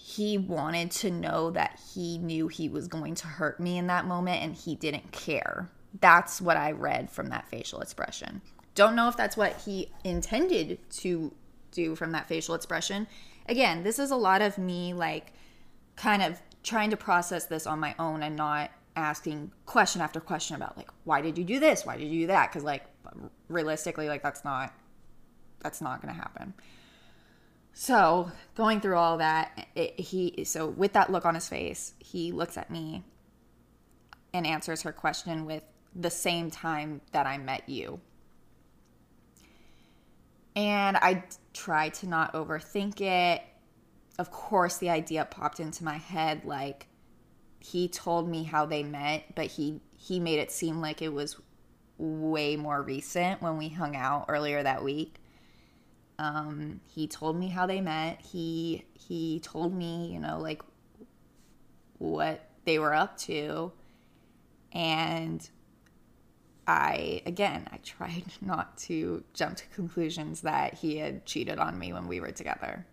he 0.09 0.39
wanted 0.39 0.91
to 0.91 1.11
know 1.11 1.51
that 1.51 1.79
he 1.93 2.17
knew 2.17 2.49
he 2.49 2.67
was 2.67 2.89
going 2.89 3.15
to 3.15 3.27
hurt 3.27 3.61
me 3.61 3.77
in 3.77 3.89
that 3.89 4.07
moment 4.07 4.43
and 4.43 4.55
he 4.55 4.75
didn't 4.75 5.13
care. 5.13 5.71
That's 6.01 6.41
what 6.41 6.57
I 6.57 6.73
read 6.73 7.11
from 7.11 7.27
that 7.27 7.47
facial 7.49 7.83
expression. 7.83 8.41
Don't 8.75 8.97
know 8.97 9.09
if 9.09 9.19
that's 9.19 9.37
what 9.37 9.61
he 9.67 9.91
intended 10.05 10.79
to 11.01 11.35
do 11.73 11.95
from 11.95 12.13
that 12.13 12.27
facial 12.27 12.55
expression. 12.55 13.07
Again, 13.51 13.83
this 13.83 13.99
is 13.99 14.11
a 14.11 14.17
lot 14.17 14.41
of 14.41 14.57
me 14.57 14.95
like 14.95 15.35
kind 15.95 16.23
of 16.23 16.41
trying 16.63 16.89
to 16.89 16.97
process 16.97 17.45
this 17.45 17.67
on 17.67 17.79
my 17.79 17.95
own 17.99 18.23
and 18.23 18.35
not 18.35 18.71
asking 18.97 19.53
question 19.67 20.01
after 20.01 20.21
question 20.21 20.57
about 20.57 20.75
like 20.79 20.89
why 21.05 21.21
did 21.21 21.37
you 21.37 21.45
do 21.45 21.61
this? 21.61 21.85
Why 21.85 21.99
did 21.99 22.09
you 22.09 22.21
do 22.21 22.27
that? 22.29 22.51
Cuz 22.51 22.65
like 22.65 22.87
realistically 23.49 24.09
like 24.09 24.23
that's 24.23 24.43
not 24.43 24.73
that's 25.61 25.83
not 25.83 26.01
going 26.01 26.15
to 26.15 26.19
happen. 26.19 26.55
So, 27.81 28.33
going 28.57 28.81
through 28.81 28.97
all 28.97 29.19
that, 29.19 29.69
it, 29.77 30.01
he 30.01 30.43
so 30.45 30.67
with 30.67 30.95
that 30.95 31.13
look 31.13 31.25
on 31.25 31.37
his 31.37 31.49
face, 31.49 31.95
he 32.01 32.33
looks 32.33 32.59
at 32.59 32.73
me 32.73 33.05
and 34.35 34.45
answers 34.45 34.83
her 34.83 34.91
question 34.91 35.47
with 35.47 35.63
the 35.95 36.11
same 36.11 36.51
time 36.51 37.03
that 37.13 37.25
I 37.25 37.39
met 37.39 37.69
you. 37.69 38.01
And 40.57 40.97
I 40.97 41.23
tried 41.55 41.95
to 41.95 42.09
not 42.09 42.33
overthink 42.33 43.01
it. 43.01 43.43
Of 44.19 44.33
course, 44.33 44.79
the 44.79 44.91
idea 44.91 45.25
popped 45.25 45.61
into 45.61 45.85
my 45.85 45.99
head 45.99 46.45
like 46.45 46.89
he 47.61 47.87
told 47.87 48.29
me 48.29 48.43
how 48.43 48.67
they 48.67 48.83
met, 48.83 49.37
but 49.37 49.47
he 49.47 49.81
he 49.97 50.19
made 50.19 50.41
it 50.41 50.51
seem 50.51 50.81
like 50.81 51.01
it 51.01 51.13
was 51.13 51.41
way 51.97 52.57
more 52.57 52.83
recent 52.83 53.41
when 53.41 53.57
we 53.57 53.69
hung 53.69 53.95
out 53.95 54.25
earlier 54.29 54.65
that 54.65 54.83
week. 54.83 55.21
Um, 56.19 56.81
he 56.89 57.07
told 57.07 57.39
me 57.39 57.49
how 57.49 57.67
they 57.67 57.81
met. 57.81 58.21
He 58.21 58.85
he 58.95 59.41
told 59.41 59.73
me, 59.75 60.13
you 60.13 60.19
know, 60.19 60.39
like 60.41 60.63
what 61.99 62.49
they 62.65 62.79
were 62.79 62.95
up 62.95 63.17
to. 63.19 63.73
And 64.73 65.49
I, 66.67 67.23
again, 67.25 67.67
I 67.73 67.79
tried 67.79 68.25
not 68.41 68.77
to 68.79 69.25
jump 69.33 69.57
to 69.57 69.67
conclusions 69.69 70.43
that 70.43 70.75
he 70.75 70.99
had 70.99 71.25
cheated 71.25 71.59
on 71.59 71.79
me 71.79 71.93
when 71.93 72.09
we 72.09 72.21
were 72.21 72.33
together. 72.33 72.87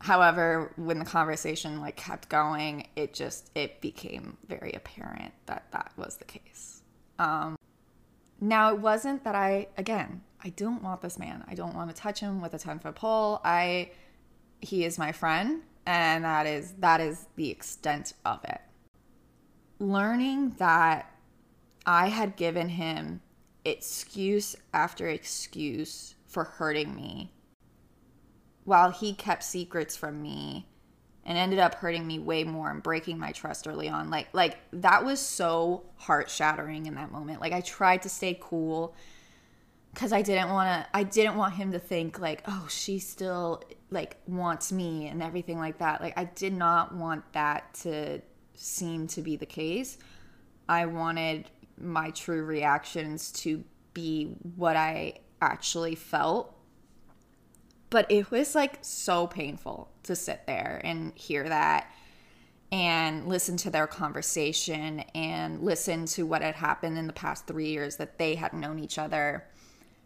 However, 0.00 0.72
when 0.76 1.00
the 1.00 1.04
conversation 1.04 1.80
like 1.80 1.96
kept 1.96 2.28
going, 2.28 2.86
it 2.94 3.14
just 3.14 3.50
it 3.56 3.80
became 3.80 4.36
very 4.46 4.72
apparent 4.72 5.32
that 5.46 5.64
that 5.72 5.92
was 5.96 6.18
the 6.18 6.24
case. 6.24 6.82
Um, 7.18 7.56
now 8.40 8.72
it 8.72 8.78
wasn't 8.78 9.24
that 9.24 9.34
I 9.34 9.66
again 9.76 10.22
I 10.42 10.50
don't 10.50 10.82
want 10.82 11.00
this 11.00 11.18
man. 11.18 11.44
I 11.48 11.54
don't 11.54 11.74
want 11.74 11.90
to 11.90 11.96
touch 11.96 12.20
him 12.20 12.40
with 12.40 12.54
a 12.54 12.58
ten 12.58 12.78
foot 12.78 12.94
pole. 12.94 13.40
I 13.44 13.90
he 14.60 14.84
is 14.84 14.98
my 14.98 15.12
friend, 15.12 15.62
and 15.86 16.24
that 16.24 16.46
is 16.46 16.72
that 16.78 17.00
is 17.00 17.26
the 17.36 17.50
extent 17.50 18.14
of 18.24 18.44
it. 18.44 18.60
Learning 19.78 20.54
that 20.58 21.12
I 21.86 22.08
had 22.08 22.36
given 22.36 22.68
him 22.68 23.20
excuse 23.64 24.56
after 24.72 25.08
excuse 25.08 26.14
for 26.26 26.44
hurting 26.44 26.94
me 26.94 27.32
while 28.64 28.90
he 28.90 29.14
kept 29.14 29.42
secrets 29.42 29.96
from 29.96 30.22
me 30.22 30.68
and 31.24 31.36
ended 31.36 31.58
up 31.58 31.74
hurting 31.74 32.06
me 32.06 32.18
way 32.18 32.44
more 32.44 32.70
and 32.70 32.82
breaking 32.82 33.18
my 33.18 33.32
trust 33.32 33.66
early 33.66 33.88
on 33.88 34.10
like 34.10 34.28
like 34.32 34.58
that 34.72 35.04
was 35.04 35.20
so 35.20 35.84
heart 35.96 36.30
shattering 36.30 36.86
in 36.86 36.94
that 36.94 37.10
moment 37.10 37.40
like 37.40 37.52
i 37.52 37.60
tried 37.60 38.02
to 38.02 38.08
stay 38.08 38.38
cool 38.40 38.94
because 39.98 40.12
i 40.12 40.22
didn't 40.22 40.50
want 40.50 40.68
to 40.68 40.96
i 40.96 41.02
didn't 41.02 41.34
want 41.34 41.54
him 41.54 41.72
to 41.72 41.78
think 41.80 42.20
like 42.20 42.44
oh 42.46 42.66
she 42.70 43.00
still 43.00 43.60
like 43.90 44.16
wants 44.26 44.70
me 44.70 45.06
and 45.06 45.22
everything 45.22 45.58
like 45.58 45.78
that. 45.78 46.00
Like 46.00 46.18
i 46.18 46.24
did 46.24 46.52
not 46.52 46.94
want 46.94 47.24
that 47.32 47.74
to 47.82 48.20
seem 48.54 49.06
to 49.08 49.22
be 49.22 49.36
the 49.36 49.46
case. 49.46 49.98
I 50.68 50.86
wanted 50.86 51.50
my 51.80 52.10
true 52.10 52.44
reactions 52.44 53.32
to 53.32 53.64
be 53.94 54.34
what 54.56 54.76
i 54.76 55.14
actually 55.40 55.94
felt. 55.94 56.54
But 57.90 58.10
it 58.10 58.30
was 58.30 58.54
like 58.54 58.78
so 58.82 59.26
painful 59.26 59.90
to 60.02 60.14
sit 60.14 60.42
there 60.46 60.80
and 60.84 61.16
hear 61.16 61.48
that 61.48 61.90
and 62.70 63.26
listen 63.26 63.56
to 63.56 63.70
their 63.70 63.86
conversation 63.86 65.00
and 65.14 65.62
listen 65.62 66.04
to 66.04 66.26
what 66.26 66.42
had 66.42 66.54
happened 66.54 66.98
in 66.98 67.06
the 67.06 67.14
past 67.14 67.46
three 67.46 67.70
years 67.70 67.96
that 67.96 68.18
they 68.18 68.34
had 68.34 68.52
known 68.52 68.78
each 68.78 68.98
other 68.98 69.46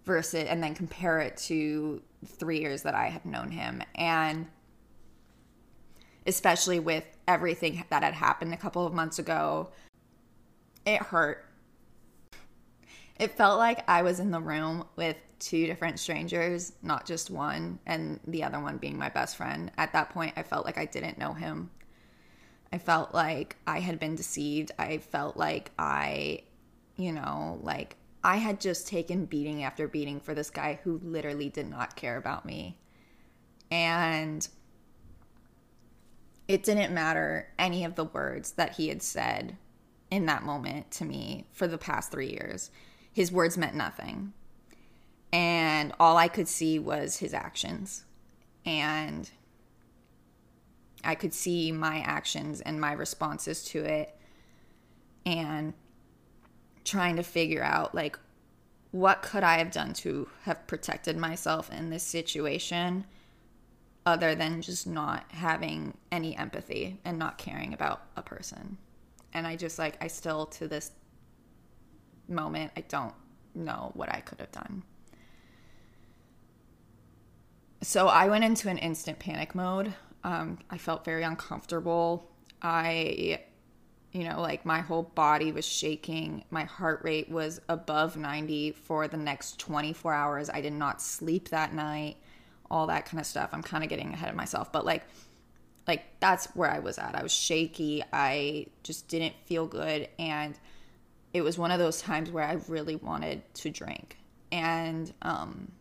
versus 0.04 0.44
and 0.44 0.62
then 0.62 0.74
compare 0.74 1.20
it 1.20 1.36
to 1.36 2.02
three 2.26 2.60
years 2.60 2.82
that 2.82 2.94
I 2.94 3.08
had 3.08 3.24
known 3.24 3.50
him 3.50 3.82
and 3.94 4.46
especially 6.26 6.78
with 6.78 7.04
everything 7.26 7.84
that 7.90 8.02
had 8.02 8.14
happened 8.14 8.54
a 8.54 8.56
couple 8.56 8.86
of 8.86 8.92
months 8.92 9.18
ago 9.18 9.70
it 10.84 11.00
hurt 11.02 11.46
it 13.18 13.36
felt 13.36 13.58
like 13.58 13.88
I 13.88 14.02
was 14.02 14.18
in 14.18 14.30
the 14.30 14.40
room 14.40 14.84
with 14.96 15.16
two 15.38 15.66
different 15.66 15.98
strangers, 15.98 16.72
not 16.82 17.06
just 17.06 17.30
one, 17.30 17.78
and 17.86 18.20
the 18.26 18.44
other 18.44 18.60
one 18.60 18.78
being 18.78 18.96
my 18.96 19.08
best 19.08 19.36
friend. 19.36 19.70
At 19.76 19.92
that 19.92 20.10
point, 20.10 20.34
I 20.36 20.42
felt 20.42 20.64
like 20.64 20.78
I 20.78 20.86
didn't 20.86 21.18
know 21.18 21.32
him. 21.32 21.70
I 22.72 22.78
felt 22.78 23.12
like 23.12 23.56
I 23.66 23.80
had 23.80 23.98
been 23.98 24.14
deceived. 24.14 24.70
I 24.78 24.98
felt 24.98 25.36
like 25.36 25.72
I, 25.78 26.42
you 26.96 27.12
know, 27.12 27.60
like 27.62 27.96
I 28.24 28.36
had 28.36 28.60
just 28.60 28.86
taken 28.86 29.24
beating 29.24 29.64
after 29.64 29.88
beating 29.88 30.20
for 30.20 30.34
this 30.34 30.50
guy 30.50 30.80
who 30.84 31.00
literally 31.02 31.48
did 31.48 31.68
not 31.68 31.96
care 31.96 32.16
about 32.16 32.46
me. 32.46 32.78
And 33.70 34.46
it 36.46 36.62
didn't 36.62 36.94
matter 36.94 37.48
any 37.58 37.84
of 37.84 37.94
the 37.94 38.04
words 38.04 38.52
that 38.52 38.76
he 38.76 38.88
had 38.88 39.02
said 39.02 39.56
in 40.10 40.26
that 40.26 40.44
moment 40.44 40.90
to 40.92 41.04
me 41.04 41.46
for 41.52 41.66
the 41.66 41.78
past 41.78 42.12
three 42.12 42.30
years 42.30 42.70
his 43.12 43.30
words 43.30 43.58
meant 43.58 43.74
nothing. 43.74 44.32
And 45.32 45.92
all 46.00 46.16
I 46.16 46.28
could 46.28 46.48
see 46.48 46.78
was 46.78 47.18
his 47.18 47.34
actions. 47.34 48.04
And 48.64 49.30
I 51.04 51.14
could 51.14 51.34
see 51.34 51.72
my 51.72 51.98
actions 51.98 52.60
and 52.60 52.80
my 52.80 52.92
responses 52.92 53.64
to 53.64 53.84
it 53.84 54.16
and 55.26 55.74
trying 56.84 57.16
to 57.16 57.22
figure 57.22 57.62
out 57.62 57.94
like 57.94 58.18
what 58.90 59.22
could 59.22 59.42
I 59.42 59.58
have 59.58 59.70
done 59.70 59.94
to 59.94 60.28
have 60.42 60.66
protected 60.66 61.16
myself 61.16 61.72
in 61.72 61.90
this 61.90 62.02
situation 62.02 63.04
other 64.04 64.34
than 64.34 64.60
just 64.60 64.86
not 64.86 65.24
having 65.30 65.96
any 66.10 66.36
empathy 66.36 66.98
and 67.04 67.18
not 67.18 67.38
caring 67.38 67.72
about 67.72 68.02
a 68.16 68.22
person. 68.22 68.76
And 69.32 69.46
I 69.46 69.56
just 69.56 69.78
like 69.78 69.96
I 70.02 70.08
still 70.08 70.46
to 70.46 70.68
this 70.68 70.90
moment, 72.28 72.72
I 72.76 72.82
don't 72.82 73.14
know 73.54 73.92
what 73.94 74.12
I 74.12 74.20
could 74.20 74.40
have 74.40 74.52
done. 74.52 74.82
So 77.82 78.08
I 78.08 78.28
went 78.28 78.44
into 78.44 78.68
an 78.68 78.78
instant 78.78 79.18
panic 79.18 79.54
mode. 79.54 79.94
Um, 80.22 80.58
I 80.70 80.78
felt 80.78 81.04
very 81.04 81.24
uncomfortable. 81.24 82.30
I, 82.60 83.40
you 84.12 84.24
know, 84.24 84.40
like 84.42 84.66
my 84.66 84.80
whole 84.80 85.02
body 85.02 85.52
was 85.52 85.66
shaking. 85.66 86.44
My 86.50 86.64
heart 86.64 87.00
rate 87.02 87.30
was 87.30 87.60
above 87.68 88.16
90 88.16 88.72
for 88.72 89.08
the 89.08 89.16
next 89.16 89.58
24 89.58 90.12
hours. 90.12 90.50
I 90.50 90.60
did 90.60 90.74
not 90.74 91.00
sleep 91.00 91.48
that 91.48 91.72
night, 91.72 92.18
all 92.70 92.86
that 92.88 93.06
kind 93.06 93.20
of 93.20 93.26
stuff. 93.26 93.50
I'm 93.52 93.62
kind 93.62 93.82
of 93.82 93.88
getting 93.88 94.12
ahead 94.12 94.28
of 94.28 94.36
myself, 94.36 94.70
but 94.70 94.84
like, 94.84 95.04
like 95.88 96.04
that's 96.20 96.46
where 96.54 96.70
I 96.70 96.80
was 96.80 96.98
at. 96.98 97.14
I 97.14 97.22
was 97.22 97.32
shaky. 97.32 98.02
I 98.12 98.66
just 98.82 99.08
didn't 99.08 99.34
feel 99.46 99.66
good. 99.66 100.08
And 100.18 100.58
it 101.32 101.40
was 101.40 101.56
one 101.56 101.70
of 101.70 101.78
those 101.78 102.02
times 102.02 102.30
where 102.30 102.44
I 102.44 102.58
really 102.68 102.96
wanted 102.96 103.42
to 103.54 103.70
drink. 103.70 104.18
And 104.52 105.10
um, 105.22 105.72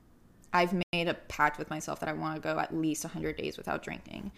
I've 0.53 0.73
made 0.93 1.09
a 1.09 1.13
pact 1.13 1.59
with 1.59 1.69
myself 1.69 1.99
that 1.99 2.07
I 2.07 2.13
want 2.13 2.35
to 2.35 2.41
go 2.41 2.57
at 2.57 2.73
least 2.73 3.03
100 3.03 3.35
days 3.35 3.57
without 3.57 3.83
drinking. 3.83 4.31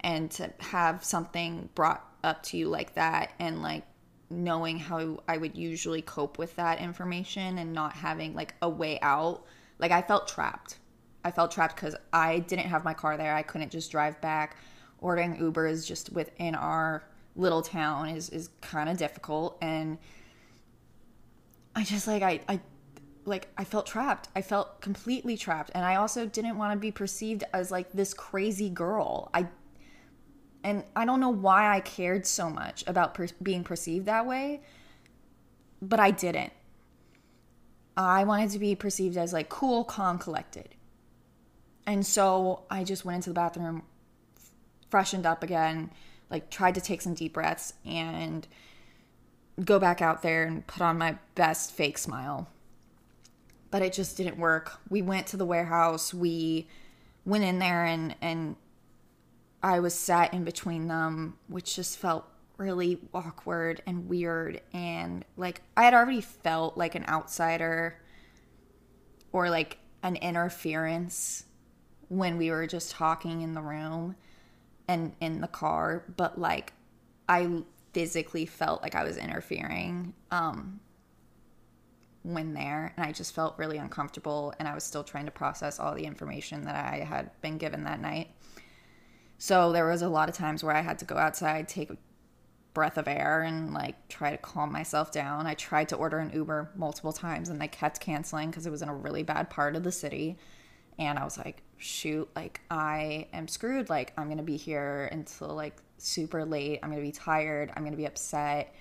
And 0.00 0.28
to 0.32 0.52
have 0.58 1.04
something 1.04 1.68
brought 1.76 2.07
up 2.24 2.42
to 2.44 2.56
you 2.56 2.68
like 2.68 2.94
that 2.94 3.32
and 3.38 3.62
like 3.62 3.84
knowing 4.30 4.78
how 4.78 5.22
I 5.26 5.38
would 5.38 5.56
usually 5.56 6.02
cope 6.02 6.38
with 6.38 6.54
that 6.56 6.80
information 6.80 7.58
and 7.58 7.72
not 7.72 7.94
having 7.94 8.34
like 8.34 8.54
a 8.60 8.68
way 8.68 8.98
out, 9.00 9.44
like 9.78 9.90
I 9.90 10.02
felt 10.02 10.28
trapped. 10.28 10.78
I 11.24 11.30
felt 11.30 11.50
trapped 11.50 11.76
because 11.76 11.96
I 12.12 12.40
didn't 12.40 12.66
have 12.66 12.84
my 12.84 12.94
car 12.94 13.16
there. 13.16 13.34
I 13.34 13.42
couldn't 13.42 13.70
just 13.70 13.90
drive 13.90 14.20
back. 14.20 14.56
Ordering 15.00 15.36
Ubers 15.36 15.86
just 15.86 16.12
within 16.12 16.54
our 16.54 17.04
little 17.36 17.62
town 17.62 18.08
is, 18.10 18.28
is 18.30 18.50
kind 18.60 18.88
of 18.88 18.96
difficult. 18.96 19.56
And 19.62 19.98
I 21.74 21.84
just 21.84 22.06
like 22.06 22.22
I 22.22 22.40
I 22.48 22.60
like 23.24 23.48
I 23.56 23.64
felt 23.64 23.86
trapped. 23.86 24.28
I 24.34 24.42
felt 24.42 24.80
completely 24.80 25.36
trapped 25.36 25.70
and 25.74 25.84
I 25.84 25.96
also 25.96 26.26
didn't 26.26 26.58
want 26.58 26.72
to 26.72 26.78
be 26.78 26.90
perceived 26.90 27.44
as 27.52 27.70
like 27.70 27.92
this 27.92 28.12
crazy 28.12 28.68
girl. 28.68 29.30
I 29.32 29.46
and 30.64 30.84
I 30.96 31.04
don't 31.04 31.20
know 31.20 31.30
why 31.30 31.74
I 31.74 31.80
cared 31.80 32.26
so 32.26 32.50
much 32.50 32.84
about 32.86 33.14
per- 33.14 33.28
being 33.42 33.64
perceived 33.64 34.06
that 34.06 34.26
way, 34.26 34.62
but 35.80 36.00
I 36.00 36.10
didn't. 36.10 36.52
I 37.96 38.24
wanted 38.24 38.50
to 38.50 38.58
be 38.58 38.74
perceived 38.74 39.16
as 39.16 39.32
like 39.32 39.48
cool, 39.48 39.84
calm, 39.84 40.18
collected. 40.18 40.74
And 41.86 42.06
so 42.06 42.64
I 42.70 42.84
just 42.84 43.04
went 43.04 43.16
into 43.16 43.30
the 43.30 43.34
bathroom, 43.34 43.82
freshened 44.90 45.26
up 45.26 45.42
again, 45.42 45.90
like 46.30 46.50
tried 46.50 46.74
to 46.74 46.80
take 46.80 47.02
some 47.02 47.14
deep 47.14 47.32
breaths 47.32 47.72
and 47.84 48.46
go 49.64 49.78
back 49.78 50.00
out 50.00 50.22
there 50.22 50.44
and 50.44 50.66
put 50.66 50.82
on 50.82 50.98
my 50.98 51.16
best 51.34 51.72
fake 51.72 51.98
smile. 51.98 52.48
But 53.70 53.82
it 53.82 53.92
just 53.92 54.16
didn't 54.16 54.38
work. 54.38 54.78
We 54.88 55.02
went 55.02 55.26
to 55.28 55.36
the 55.36 55.44
warehouse. 55.44 56.14
We 56.14 56.68
went 57.24 57.44
in 57.44 57.58
there 57.58 57.84
and 57.84 58.14
and 58.20 58.56
I 59.62 59.80
was 59.80 59.94
sat 59.94 60.32
in 60.32 60.44
between 60.44 60.88
them, 60.88 61.38
which 61.48 61.76
just 61.76 61.98
felt 61.98 62.26
really 62.56 62.98
awkward 63.14 63.80
and 63.86 64.08
weird 64.08 64.60
and 64.72 65.24
like 65.36 65.62
I 65.76 65.84
had 65.84 65.94
already 65.94 66.20
felt 66.20 66.76
like 66.76 66.96
an 66.96 67.04
outsider 67.06 68.00
or 69.30 69.48
like 69.48 69.78
an 70.02 70.16
interference 70.16 71.44
when 72.08 72.36
we 72.36 72.50
were 72.50 72.66
just 72.66 72.90
talking 72.90 73.42
in 73.42 73.54
the 73.54 73.60
room 73.60 74.16
and 74.88 75.14
in 75.20 75.40
the 75.40 75.48
car, 75.48 76.04
but 76.16 76.40
like 76.40 76.72
I 77.28 77.62
physically 77.92 78.46
felt 78.46 78.82
like 78.82 78.94
I 78.94 79.04
was 79.04 79.16
interfering 79.16 80.14
um, 80.30 80.80
when 82.22 82.54
there. 82.54 82.94
And 82.96 83.04
I 83.06 83.12
just 83.12 83.34
felt 83.34 83.58
really 83.58 83.76
uncomfortable. 83.76 84.54
And 84.58 84.66
I 84.66 84.74
was 84.74 84.84
still 84.84 85.04
trying 85.04 85.26
to 85.26 85.30
process 85.30 85.78
all 85.78 85.94
the 85.94 86.04
information 86.04 86.64
that 86.64 86.74
I 86.74 87.04
had 87.04 87.30
been 87.42 87.58
given 87.58 87.84
that 87.84 88.00
night. 88.00 88.30
So 89.38 89.72
there 89.72 89.86
was 89.86 90.02
a 90.02 90.08
lot 90.08 90.28
of 90.28 90.34
times 90.34 90.64
where 90.64 90.74
I 90.74 90.80
had 90.80 90.98
to 90.98 91.04
go 91.04 91.16
outside, 91.16 91.68
take 91.68 91.90
a 91.90 91.96
breath 92.74 92.98
of 92.98 93.06
air, 93.06 93.42
and 93.42 93.72
like 93.72 94.08
try 94.08 94.32
to 94.32 94.36
calm 94.36 94.72
myself 94.72 95.12
down. 95.12 95.46
I 95.46 95.54
tried 95.54 95.88
to 95.90 95.96
order 95.96 96.18
an 96.18 96.30
Uber 96.34 96.72
multiple 96.76 97.12
times 97.12 97.48
and 97.48 97.60
they 97.60 97.68
kept 97.68 98.00
canceling 98.00 98.50
because 98.50 98.66
it 98.66 98.70
was 98.70 98.82
in 98.82 98.88
a 98.88 98.94
really 98.94 99.22
bad 99.22 99.48
part 99.48 99.76
of 99.76 99.84
the 99.84 99.92
city. 99.92 100.36
And 100.98 101.18
I 101.18 101.24
was 101.24 101.38
like, 101.38 101.62
shoot, 101.76 102.28
like 102.34 102.60
I 102.68 103.28
am 103.32 103.46
screwed. 103.46 103.88
Like 103.88 104.12
I'm 104.18 104.26
going 104.26 104.38
to 104.38 104.42
be 104.42 104.56
here 104.56 105.08
until 105.12 105.54
like 105.54 105.76
super 105.98 106.44
late. 106.44 106.80
I'm 106.82 106.90
going 106.90 107.00
to 107.00 107.06
be 107.06 107.12
tired. 107.12 107.70
I'm 107.76 107.82
going 107.82 107.92
to 107.92 107.98
be 107.98 108.06
upset. 108.06 108.74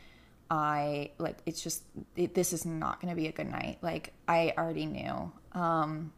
I 0.50 1.12
like 1.20 1.38
it's 1.46 1.62
just 1.62 1.84
it, 2.16 2.34
this 2.34 2.54
is 2.54 2.66
not 2.66 3.00
going 3.00 3.14
to 3.14 3.20
be 3.20 3.28
a 3.28 3.32
good 3.32 3.50
night. 3.52 3.78
Like 3.82 4.14
I 4.28 4.54
already 4.58 4.88
knew. 4.88 5.32
Um 5.54 6.14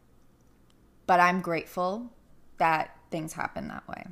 but 1.06 1.18
I'm 1.18 1.40
grateful 1.40 2.10
that 2.58 2.96
things 3.10 3.32
happen 3.32 3.68
that 3.68 3.86
way. 3.88 4.06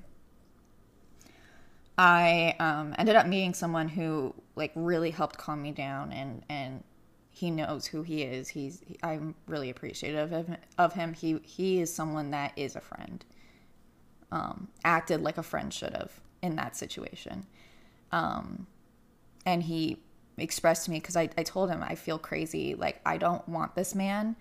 I 1.98 2.54
um, 2.60 2.94
ended 2.96 3.16
up 3.16 3.26
meeting 3.26 3.52
someone 3.52 3.88
who 3.88 4.32
like 4.54 4.70
really 4.76 5.10
helped 5.10 5.36
calm 5.36 5.60
me 5.60 5.72
down 5.72 6.12
and 6.12 6.44
and 6.48 6.84
he 7.30 7.50
knows 7.50 7.86
who 7.86 8.02
he 8.02 8.22
is. 8.22 8.48
He's 8.48 8.82
I'm 9.02 9.34
really 9.46 9.68
appreciative 9.70 10.32
of, 10.32 10.56
of 10.78 10.92
him. 10.94 11.12
He 11.12 11.40
he 11.42 11.80
is 11.80 11.92
someone 11.92 12.30
that 12.30 12.52
is 12.56 12.76
a 12.76 12.80
friend. 12.80 13.24
Um, 14.30 14.68
acted 14.84 15.22
like 15.22 15.38
a 15.38 15.42
friend 15.42 15.72
should 15.72 15.94
have 15.94 16.20
in 16.42 16.56
that 16.56 16.76
situation. 16.76 17.46
Um, 18.12 18.66
and 19.46 19.62
he 19.62 19.98
expressed 20.36 20.84
to 20.84 20.90
me 20.90 21.00
because 21.00 21.16
I, 21.16 21.30
I 21.36 21.42
told 21.42 21.70
him 21.70 21.82
I 21.82 21.94
feel 21.94 22.18
crazy. 22.18 22.74
Like 22.74 23.00
I 23.04 23.16
don't 23.16 23.48
want 23.48 23.74
this 23.74 23.94
man, 23.94 24.36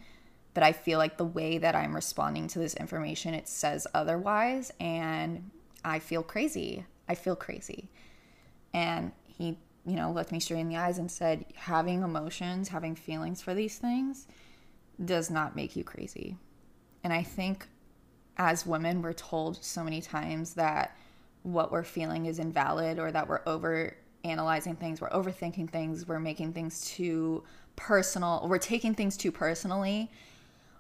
but 0.54 0.64
I 0.64 0.74
feel 0.74 1.00
like 1.00 1.18
the 1.18 1.26
way 1.26 1.58
that 1.58 1.76
I'm 1.76 1.96
responding 1.96 2.48
to 2.50 2.60
this 2.60 2.76
information, 2.76 3.34
it 3.34 3.48
says 3.48 3.88
otherwise. 3.96 4.72
And 4.80 5.50
I 5.84 6.00
feel 6.00 6.22
crazy. 6.22 6.86
I 7.08 7.16
feel 7.16 7.36
crazy. 7.36 7.90
And 8.74 9.12
he, 9.26 9.58
you 9.86 9.96
know, 9.96 10.12
looked 10.12 10.32
me 10.32 10.40
straight 10.40 10.60
in 10.60 10.70
the 10.70 10.78
eyes 10.78 10.98
and 10.98 11.10
said, 11.10 11.46
having 11.56 12.04
emotions, 12.04 12.70
having 12.70 12.96
feelings 12.96 13.42
for 13.42 13.54
these 13.54 13.78
things 13.78 14.28
does 15.04 15.30
not 15.30 15.56
make 15.56 15.76
you 15.76 15.84
crazy. 15.84 16.38
And 17.04 17.14
I 17.14 17.24
think 17.24 17.68
as 18.38 18.66
women, 18.66 19.02
we're 19.02 19.14
told 19.14 19.64
so 19.64 19.84
many 19.84 20.02
times 20.02 20.54
that 20.56 20.96
what 21.44 21.72
we're 21.72 21.84
feeling 21.84 22.26
is 22.26 22.40
invalid 22.40 23.00
or 23.00 23.12
that 23.12 23.28
we're 23.28 23.42
over 23.46 23.96
analyzing 24.24 24.76
things, 24.76 25.00
we're 25.00 25.10
overthinking 25.10 25.70
things, 25.70 26.08
we're 26.08 26.20
making 26.20 26.54
things 26.54 26.86
too 26.86 27.44
personal, 27.76 28.46
we're 28.50 28.58
taking 28.58 28.94
things 28.94 29.16
too 29.16 29.32
personally. 29.32 30.12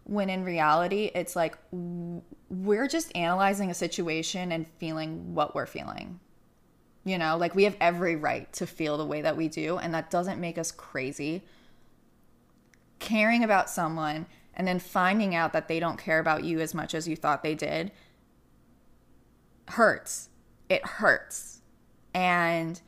When 0.07 0.29
in 0.29 0.43
reality, 0.43 1.11
it's 1.13 1.35
like 1.35 1.57
we're 1.71 2.87
just 2.87 3.15
analyzing 3.15 3.69
a 3.69 3.73
situation 3.73 4.51
and 4.51 4.67
feeling 4.79 5.35
what 5.35 5.53
we're 5.53 5.65
feeling. 5.65 6.19
You 7.03 7.17
know, 7.17 7.37
like 7.37 7.55
we 7.55 7.65
have 7.65 7.77
every 7.79 8.15
right 8.15 8.51
to 8.53 8.67
feel 8.67 8.97
the 8.97 9.05
way 9.05 9.21
that 9.21 9.37
we 9.37 9.47
do, 9.47 9.77
and 9.77 9.93
that 9.93 10.09
doesn't 10.09 10.41
make 10.41 10.57
us 10.57 10.71
crazy. 10.71 11.43
Caring 12.99 13.43
about 13.43 13.69
someone 13.69 14.25
and 14.53 14.67
then 14.67 14.79
finding 14.79 15.35
out 15.35 15.53
that 15.53 15.67
they 15.67 15.79
don't 15.79 15.99
care 15.99 16.19
about 16.19 16.43
you 16.43 16.59
as 16.59 16.73
much 16.73 16.95
as 16.95 17.07
you 17.07 17.15
thought 17.15 17.43
they 17.43 17.55
did 17.55 17.91
hurts. 19.69 20.29
It 20.69 20.85
hurts. 20.85 21.61
And 22.13 22.79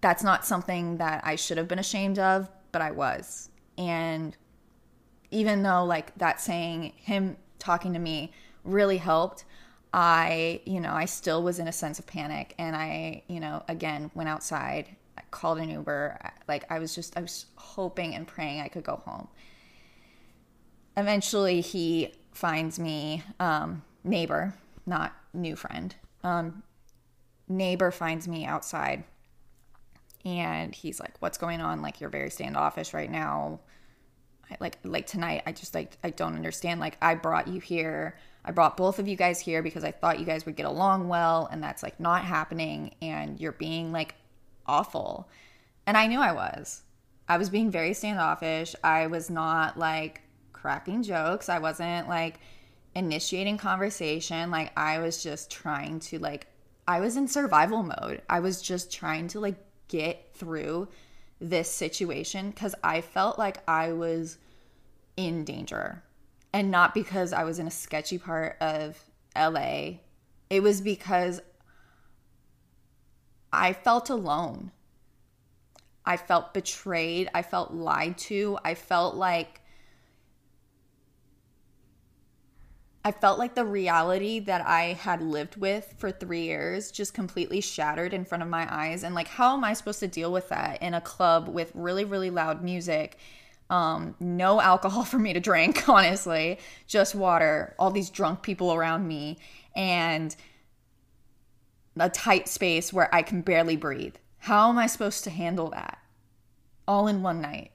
that's 0.00 0.22
not 0.22 0.46
something 0.46 0.98
that 0.98 1.22
I 1.24 1.36
should 1.36 1.58
have 1.58 1.68
been 1.68 1.78
ashamed 1.78 2.18
of, 2.18 2.50
but 2.72 2.82
I 2.82 2.90
was. 2.90 3.50
And 3.78 4.36
even 5.34 5.62
though, 5.62 5.84
like, 5.84 6.16
that 6.18 6.40
saying, 6.40 6.92
him 6.96 7.36
talking 7.58 7.92
to 7.92 7.98
me 7.98 8.32
really 8.64 8.98
helped, 8.98 9.44
I, 9.92 10.60
you 10.64 10.80
know, 10.80 10.92
I 10.92 11.04
still 11.04 11.42
was 11.42 11.58
in 11.58 11.68
a 11.68 11.72
sense 11.72 11.98
of 11.98 12.06
panic. 12.06 12.54
And 12.58 12.74
I, 12.74 13.22
you 13.28 13.40
know, 13.40 13.62
again, 13.68 14.10
went 14.14 14.28
outside, 14.28 14.88
I 15.18 15.22
called 15.30 15.58
an 15.58 15.70
Uber. 15.70 16.18
Like, 16.48 16.64
I 16.70 16.78
was 16.78 16.94
just, 16.94 17.16
I 17.16 17.20
was 17.20 17.46
hoping 17.56 18.14
and 18.14 18.26
praying 18.26 18.60
I 18.60 18.68
could 18.68 18.84
go 18.84 18.96
home 19.04 19.28
eventually 20.96 21.60
he 21.60 22.12
finds 22.32 22.78
me 22.78 23.22
um, 23.40 23.82
neighbor 24.02 24.54
not 24.86 25.14
new 25.32 25.56
friend 25.56 25.94
um, 26.22 26.62
neighbor 27.48 27.90
finds 27.90 28.28
me 28.28 28.44
outside 28.44 29.04
and 30.24 30.74
he's 30.74 31.00
like 31.00 31.14
what's 31.20 31.38
going 31.38 31.60
on 31.60 31.82
like 31.82 32.00
you're 32.00 32.10
very 32.10 32.30
standoffish 32.30 32.94
right 32.94 33.10
now 33.10 33.60
Like 34.60 34.78
like 34.84 35.06
tonight 35.06 35.42
i 35.46 35.52
just 35.52 35.74
like 35.74 35.98
i 36.04 36.10
don't 36.10 36.34
understand 36.34 36.80
like 36.80 36.96
i 37.02 37.14
brought 37.14 37.48
you 37.48 37.60
here 37.60 38.16
i 38.44 38.50
brought 38.50 38.76
both 38.76 38.98
of 38.98 39.08
you 39.08 39.16
guys 39.16 39.40
here 39.40 39.62
because 39.62 39.84
i 39.84 39.90
thought 39.90 40.20
you 40.20 40.24
guys 40.24 40.46
would 40.46 40.56
get 40.56 40.66
along 40.66 41.08
well 41.08 41.48
and 41.50 41.62
that's 41.62 41.82
like 41.82 41.98
not 41.98 42.24
happening 42.24 42.94
and 43.02 43.40
you're 43.40 43.52
being 43.52 43.90
like 43.90 44.14
awful 44.66 45.28
and 45.86 45.96
i 45.96 46.06
knew 46.06 46.20
i 46.20 46.32
was 46.32 46.82
i 47.28 47.36
was 47.36 47.50
being 47.50 47.70
very 47.70 47.92
standoffish 47.92 48.74
i 48.84 49.06
was 49.06 49.28
not 49.28 49.78
like 49.78 50.22
cracking 50.64 51.02
jokes. 51.02 51.50
I 51.50 51.58
wasn't 51.58 52.08
like 52.08 52.40
initiating 52.94 53.58
conversation. 53.58 54.50
Like 54.50 54.72
I 54.78 54.98
was 54.98 55.22
just 55.22 55.50
trying 55.50 56.00
to 56.00 56.18
like 56.18 56.46
I 56.88 57.00
was 57.00 57.18
in 57.18 57.28
survival 57.28 57.82
mode. 57.82 58.22
I 58.30 58.40
was 58.40 58.62
just 58.62 58.90
trying 58.90 59.28
to 59.28 59.40
like 59.40 59.56
get 59.88 60.30
through 60.32 60.88
this 61.40 61.70
situation 61.70 62.52
cuz 62.52 62.74
I 62.82 63.00
felt 63.00 63.38
like 63.38 63.58
I 63.68 63.92
was 63.92 64.38
in 65.16 65.44
danger. 65.44 66.02
And 66.52 66.70
not 66.70 66.94
because 66.94 67.32
I 67.32 67.44
was 67.44 67.58
in 67.58 67.66
a 67.66 67.70
sketchy 67.70 68.18
part 68.18 68.56
of 68.60 69.10
LA. 69.36 69.98
It 70.50 70.62
was 70.62 70.80
because 70.80 71.40
I 73.52 73.72
felt 73.72 74.10
alone. 74.10 74.70
I 76.06 76.16
felt 76.16 76.54
betrayed. 76.54 77.28
I 77.34 77.42
felt 77.42 77.72
lied 77.72 78.18
to. 78.18 78.58
I 78.64 78.74
felt 78.74 79.16
like 79.16 79.62
I 83.06 83.12
felt 83.12 83.38
like 83.38 83.54
the 83.54 83.66
reality 83.66 84.40
that 84.40 84.66
I 84.66 84.94
had 84.94 85.20
lived 85.20 85.56
with 85.56 85.94
for 85.98 86.10
three 86.10 86.44
years 86.44 86.90
just 86.90 87.12
completely 87.12 87.60
shattered 87.60 88.14
in 88.14 88.24
front 88.24 88.42
of 88.42 88.48
my 88.48 88.66
eyes. 88.74 89.04
And 89.04 89.14
like, 89.14 89.28
how 89.28 89.54
am 89.54 89.62
I 89.62 89.74
supposed 89.74 90.00
to 90.00 90.08
deal 90.08 90.32
with 90.32 90.48
that 90.48 90.80
in 90.82 90.94
a 90.94 91.02
club 91.02 91.48
with 91.48 91.70
really, 91.74 92.06
really 92.06 92.30
loud 92.30 92.64
music? 92.64 93.18
Um, 93.68 94.14
no 94.20 94.58
alcohol 94.58 95.04
for 95.04 95.18
me 95.18 95.34
to 95.34 95.40
drink, 95.40 95.86
honestly, 95.88 96.58
just 96.86 97.14
water, 97.14 97.74
all 97.78 97.90
these 97.90 98.08
drunk 98.08 98.40
people 98.40 98.72
around 98.72 99.06
me, 99.06 99.38
and 99.76 100.34
a 102.00 102.08
tight 102.08 102.48
space 102.48 102.90
where 102.90 103.14
I 103.14 103.20
can 103.20 103.42
barely 103.42 103.76
breathe. 103.76 104.16
How 104.38 104.70
am 104.70 104.78
I 104.78 104.86
supposed 104.86 105.24
to 105.24 105.30
handle 105.30 105.68
that 105.70 105.98
all 106.88 107.06
in 107.06 107.22
one 107.22 107.42
night? 107.42 107.70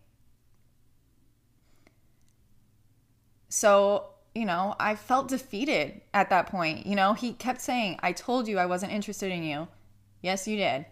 So 3.50 4.10
you 4.40 4.46
know, 4.46 4.74
I 4.80 4.96
felt 4.96 5.28
defeated 5.28 6.00
at 6.14 6.30
that 6.30 6.48
point. 6.48 6.86
You 6.86 6.96
know, 6.96 7.12
he 7.12 7.34
kept 7.34 7.60
saying, 7.60 8.00
I 8.02 8.14
told 8.14 8.48
you 8.48 8.58
I 8.58 8.68
wasn't 8.68 8.94
interested 8.94 9.34
in 9.34 9.44
you. 9.44 9.68
Yes, 10.22 10.48
you 10.48 10.56
did. 10.56 10.86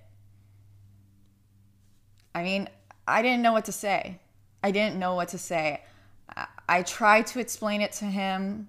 I 2.35 2.43
mean, 2.43 2.67
I 3.07 3.21
didn't 3.21 3.41
know 3.41 3.53
what 3.53 3.63
to 3.65 3.71
say. 3.71 4.19
I 4.61 4.71
didn't 4.71 4.99
know 4.99 5.15
what 5.15 5.29
to 5.29 5.37
say. 5.37 5.81
I, 6.67 6.83
tried 6.83 7.27
to 7.27 7.39
explain 7.39 7.79
it 7.79 7.93
to 7.93 8.05
him, 8.05 8.67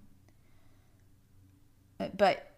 but 2.16 2.52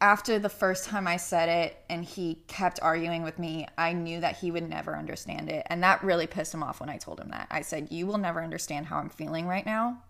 after 0.00 0.38
the 0.38 0.48
first 0.48 0.86
time 0.86 1.06
I 1.06 1.18
said 1.18 1.50
it 1.50 1.84
and 1.90 2.02
he 2.02 2.36
kept 2.46 2.80
arguing 2.80 3.24
with 3.24 3.38
me, 3.38 3.66
I 3.76 3.92
knew 3.92 4.20
that 4.20 4.38
he 4.38 4.50
would 4.50 4.66
never 4.70 4.96
understand 4.96 5.50
it. 5.50 5.66
And 5.68 5.82
that 5.82 6.02
really 6.02 6.26
pissed 6.26 6.54
him 6.54 6.62
off 6.62 6.80
when 6.80 6.88
I 6.88 6.96
told 6.96 7.20
him 7.20 7.28
that. 7.28 7.48
I 7.50 7.60
said, 7.60 7.88
You 7.90 8.06
will 8.06 8.16
never 8.16 8.42
understand 8.42 8.86
how 8.86 8.96
I'm 8.96 9.10
feeling 9.10 9.46
right 9.46 9.66
now 9.66 10.02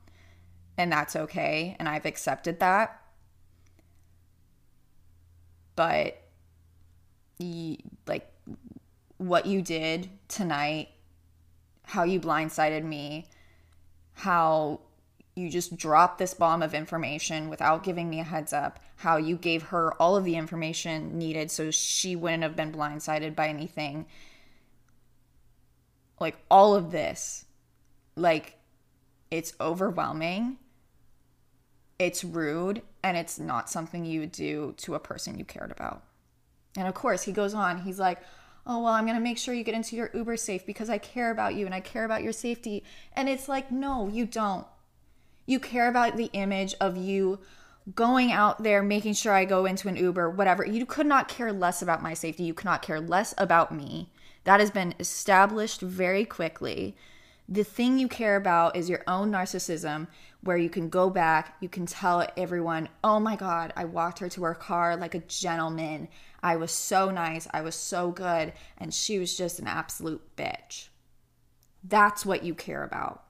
and 0.77 0.91
that's 0.93 1.17
okay 1.17 1.77
and 1.79 1.89
I've 1.89 2.07
accepted 2.07 2.61
that. 2.61 3.01
But 5.75 6.19
like 8.07 8.31
what 9.19 9.47
you 9.47 9.63
did 9.63 10.11
tonight, 10.29 10.89
how 11.85 12.05
you 12.05 12.21
blindsided 12.21 12.85
me, 12.85 13.27
how 14.15 14.81
you 15.35 15.49
just 15.49 15.77
dropped 15.77 16.19
this 16.19 16.35
bomb 16.35 16.63
of 16.63 16.75
information 16.75 17.49
without 17.49 17.83
giving 17.83 18.11
me 18.11 18.21
a 18.21 18.25
heads 18.25 18.53
up, 18.53 18.79
how 18.97 19.17
you 19.17 19.37
gave 19.37 19.63
her 19.65 19.95
all 19.95 20.17
of 20.17 20.25
the 20.25 20.37
information 20.37 21.19
needed 21.19 21.51
so 21.51 21.71
she 21.71 22.15
wouldn't 22.15 22.43
have 22.43 22.55
been 22.55 22.73
blindsided 22.73 23.35
by 23.35 23.49
anything. 23.49 24.07
Like 26.21 26.37
all 26.51 26.75
of 26.75 26.93
this, 26.93 27.47
like 28.15 28.59
it's 29.33 29.53
overwhelming 29.61 30.59
it's 32.03 32.25
rude 32.25 32.83
and 33.03 33.17
it's 33.17 33.39
not 33.39 33.71
something 33.71 34.05
you 34.05 34.21
would 34.21 34.33
do 34.33 34.75
to 34.79 34.95
a 34.95 35.01
person 35.01 35.39
you 35.39 35.45
cared 35.45 35.71
about. 35.71 36.03
And 36.77 36.89
of 36.89 36.95
course, 36.95 37.23
he 37.23 37.33
goes 37.33 37.55
on, 37.55 37.83
he's 37.83 38.01
like, 38.01 38.19
Oh, 38.65 38.81
well, 38.81 38.93
I'm 38.93 39.07
going 39.07 39.17
to 39.17 39.23
make 39.23 39.39
sure 39.39 39.55
you 39.55 39.65
get 39.65 39.75
into 39.75 39.97
your 39.97 40.11
Uber 40.15 40.37
safe 40.37 40.65
because 40.65 40.89
I 40.89 40.99
care 40.99 41.33
about 41.33 41.57
you 41.57 41.67
and 41.67 41.75
I 41.75 41.81
care 41.81 42.05
about 42.05 42.23
your 42.23 42.33
safety. 42.33 42.85
And 43.13 43.29
it's 43.29 43.49
like, 43.49 43.73
no, 43.73 44.07
you 44.07 44.25
don't. 44.25 44.65
You 45.47 45.59
care 45.59 45.89
about 45.89 46.17
the 46.17 46.31
image 46.33 46.77
of 46.81 46.97
you 46.97 47.41
going 47.97 48.31
out 48.31 48.63
there, 48.63 48.81
making 48.81 49.15
sure 49.15 49.33
I 49.33 49.47
go 49.47 49.67
into 49.67 49.89
an 49.89 49.97
Uber, 49.97 50.31
whatever. 50.31 50.65
You 50.65 50.87
could 50.87 51.07
not 51.07 51.27
care 51.27 51.53
less 51.53 51.83
about 51.83 52.05
my 52.05 52.15
safety. 52.15 52.45
You 52.45 52.55
cannot 52.55 52.83
care 52.83 53.01
less 53.01 53.35
about 53.37 53.75
me. 53.75 54.11
That 54.45 54.61
has 54.61 54.71
been 54.71 54.95
established 55.01 55.81
very 55.81 56.25
quickly 56.25 56.97
The 57.49 57.65
thing 57.65 57.99
you 57.99 58.09
care 58.09 58.37
about 58.37 58.77
is 58.77 58.89
your 58.89 59.03
own 59.07 59.31
narcissism, 59.31 60.07
where 60.43 60.57
you 60.57 60.71
can 60.71 60.89
go 60.89 61.11
back, 61.11 61.57
you 61.61 61.69
can 61.69 61.87
tell 61.87 62.27
everyone, 62.37 62.89
oh 63.05 63.21
my 63.21 63.37
God, 63.37 63.73
I 63.77 63.85
walked 63.85 64.19
her 64.21 64.29
to 64.31 64.45
her 64.45 64.55
car 64.55 64.97
like 64.97 65.15
a 65.15 65.21
gentleman. 65.21 66.09
I 66.43 66.57
was 66.57 66.73
so 66.73 67.11
nice. 67.11 67.47
I 67.53 67.61
was 67.61 67.75
so 67.75 68.11
good. 68.11 68.53
And 68.79 68.93
she 68.93 69.19
was 69.19 69.37
just 69.37 69.59
an 69.61 69.69
absolute 69.69 70.23
bitch. 70.37 70.89
That's 71.85 72.27
what 72.27 72.43
you 72.43 72.55
care 72.55 72.83
about. 72.83 73.25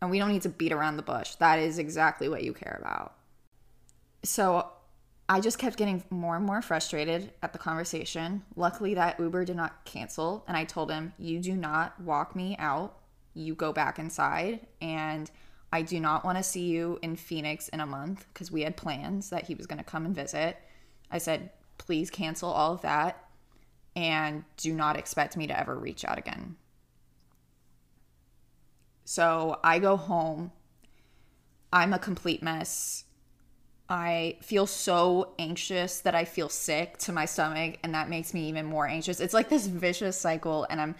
And 0.00 0.10
we 0.10 0.18
don't 0.18 0.30
need 0.30 0.42
to 0.42 0.48
beat 0.48 0.72
around 0.72 0.96
the 0.96 1.02
bush. 1.02 1.34
That 1.36 1.58
is 1.58 1.78
exactly 1.78 2.28
what 2.28 2.44
you 2.44 2.52
care 2.52 2.78
about. 2.80 3.14
So 4.22 4.70
I 5.28 5.40
just 5.40 5.58
kept 5.58 5.78
getting 5.78 6.04
more 6.10 6.36
and 6.36 6.44
more 6.44 6.60
frustrated 6.60 7.32
at 7.42 7.52
the 7.52 7.58
conversation. 7.58 8.42
Luckily, 8.56 8.94
that 8.94 9.18
Uber 9.18 9.46
did 9.46 9.56
not 9.56 9.84
cancel. 9.84 10.44
And 10.46 10.56
I 10.56 10.64
told 10.64 10.90
him, 10.90 11.14
You 11.18 11.40
do 11.40 11.56
not 11.56 11.98
walk 12.00 12.36
me 12.36 12.56
out. 12.58 12.98
You 13.32 13.54
go 13.54 13.72
back 13.72 13.98
inside. 13.98 14.66
And 14.82 15.30
I 15.72 15.82
do 15.82 15.98
not 15.98 16.24
want 16.24 16.36
to 16.36 16.44
see 16.44 16.66
you 16.66 16.98
in 17.00 17.16
Phoenix 17.16 17.68
in 17.68 17.80
a 17.80 17.86
month 17.86 18.26
because 18.32 18.52
we 18.52 18.62
had 18.62 18.76
plans 18.76 19.30
that 19.30 19.44
he 19.44 19.54
was 19.54 19.66
going 19.66 19.78
to 19.78 19.84
come 19.84 20.04
and 20.04 20.14
visit. 20.14 20.58
I 21.10 21.18
said, 21.18 21.50
Please 21.78 22.10
cancel 22.10 22.50
all 22.50 22.74
of 22.74 22.82
that. 22.82 23.24
And 23.96 24.44
do 24.58 24.74
not 24.74 24.96
expect 24.96 25.36
me 25.36 25.46
to 25.46 25.58
ever 25.58 25.74
reach 25.74 26.04
out 26.04 26.18
again. 26.18 26.56
So 29.04 29.58
I 29.64 29.78
go 29.78 29.96
home. 29.96 30.52
I'm 31.72 31.92
a 31.92 31.98
complete 31.98 32.42
mess. 32.42 33.03
I 33.88 34.38
feel 34.40 34.66
so 34.66 35.34
anxious 35.38 36.00
that 36.00 36.14
I 36.14 36.24
feel 36.24 36.48
sick 36.48 36.96
to 36.98 37.12
my 37.12 37.26
stomach 37.26 37.78
and 37.82 37.94
that 37.94 38.08
makes 38.08 38.32
me 38.32 38.48
even 38.48 38.64
more 38.64 38.86
anxious. 38.86 39.20
It's 39.20 39.34
like 39.34 39.50
this 39.50 39.66
vicious 39.66 40.18
cycle 40.18 40.66
and 40.70 40.80
I'm 40.80 40.94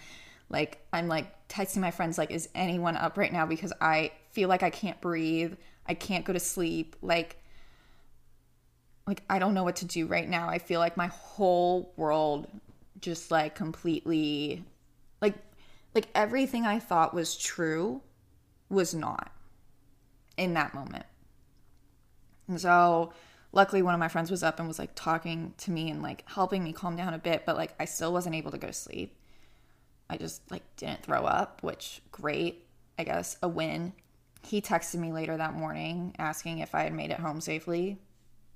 like 0.49 0.85
I'm 0.93 1.07
like 1.07 1.47
texting 1.47 1.77
my 1.77 1.89
friends 1.89 2.17
like 2.17 2.29
is 2.29 2.47
anyone 2.53 2.95
up 2.95 3.17
right 3.17 3.33
now 3.33 3.47
because 3.47 3.73
I 3.81 4.11
feel 4.31 4.49
like 4.49 4.61
I 4.61 4.69
can't 4.69 5.01
breathe. 5.01 5.55
I 5.87 5.95
can't 5.95 6.25
go 6.25 6.33
to 6.33 6.39
sleep. 6.39 6.95
Like 7.01 7.37
like 9.07 9.23
I 9.29 9.39
don't 9.39 9.55
know 9.55 9.63
what 9.63 9.77
to 9.77 9.85
do 9.85 10.05
right 10.05 10.29
now. 10.29 10.47
I 10.47 10.59
feel 10.59 10.79
like 10.79 10.95
my 10.95 11.07
whole 11.07 11.91
world 11.97 12.47
just 13.01 13.31
like 13.31 13.55
completely 13.55 14.63
like 15.21 15.35
like 15.95 16.07
everything 16.13 16.67
I 16.67 16.77
thought 16.77 17.15
was 17.15 17.35
true 17.35 18.01
was 18.69 18.93
not 18.93 19.31
in 20.37 20.53
that 20.53 20.75
moment. 20.75 21.05
And 22.47 22.59
so 22.59 23.13
luckily 23.51 23.81
one 23.81 23.93
of 23.93 23.99
my 23.99 24.07
friends 24.07 24.29
was 24.29 24.43
up 24.43 24.59
and 24.59 24.67
was 24.67 24.79
like 24.79 24.91
talking 24.95 25.53
to 25.57 25.71
me 25.71 25.89
and 25.89 26.03
like 26.03 26.23
helping 26.29 26.63
me 26.63 26.73
calm 26.73 26.95
down 26.95 27.13
a 27.13 27.19
bit, 27.19 27.43
but 27.45 27.55
like 27.55 27.73
I 27.79 27.85
still 27.85 28.13
wasn't 28.13 28.35
able 28.35 28.51
to 28.51 28.57
go 28.57 28.67
to 28.67 28.73
sleep. 28.73 29.17
I 30.09 30.17
just 30.17 30.49
like 30.51 30.63
didn't 30.75 31.03
throw 31.03 31.25
up, 31.25 31.63
which 31.63 32.01
great, 32.11 32.67
I 32.99 33.03
guess, 33.03 33.37
a 33.41 33.47
win. 33.47 33.93
He 34.43 34.61
texted 34.61 34.99
me 34.99 35.11
later 35.11 35.35
that 35.37 35.55
morning 35.55 36.13
asking 36.19 36.59
if 36.59 36.75
I 36.75 36.83
had 36.83 36.93
made 36.93 37.11
it 37.11 37.19
home 37.19 37.41
safely. 37.41 37.99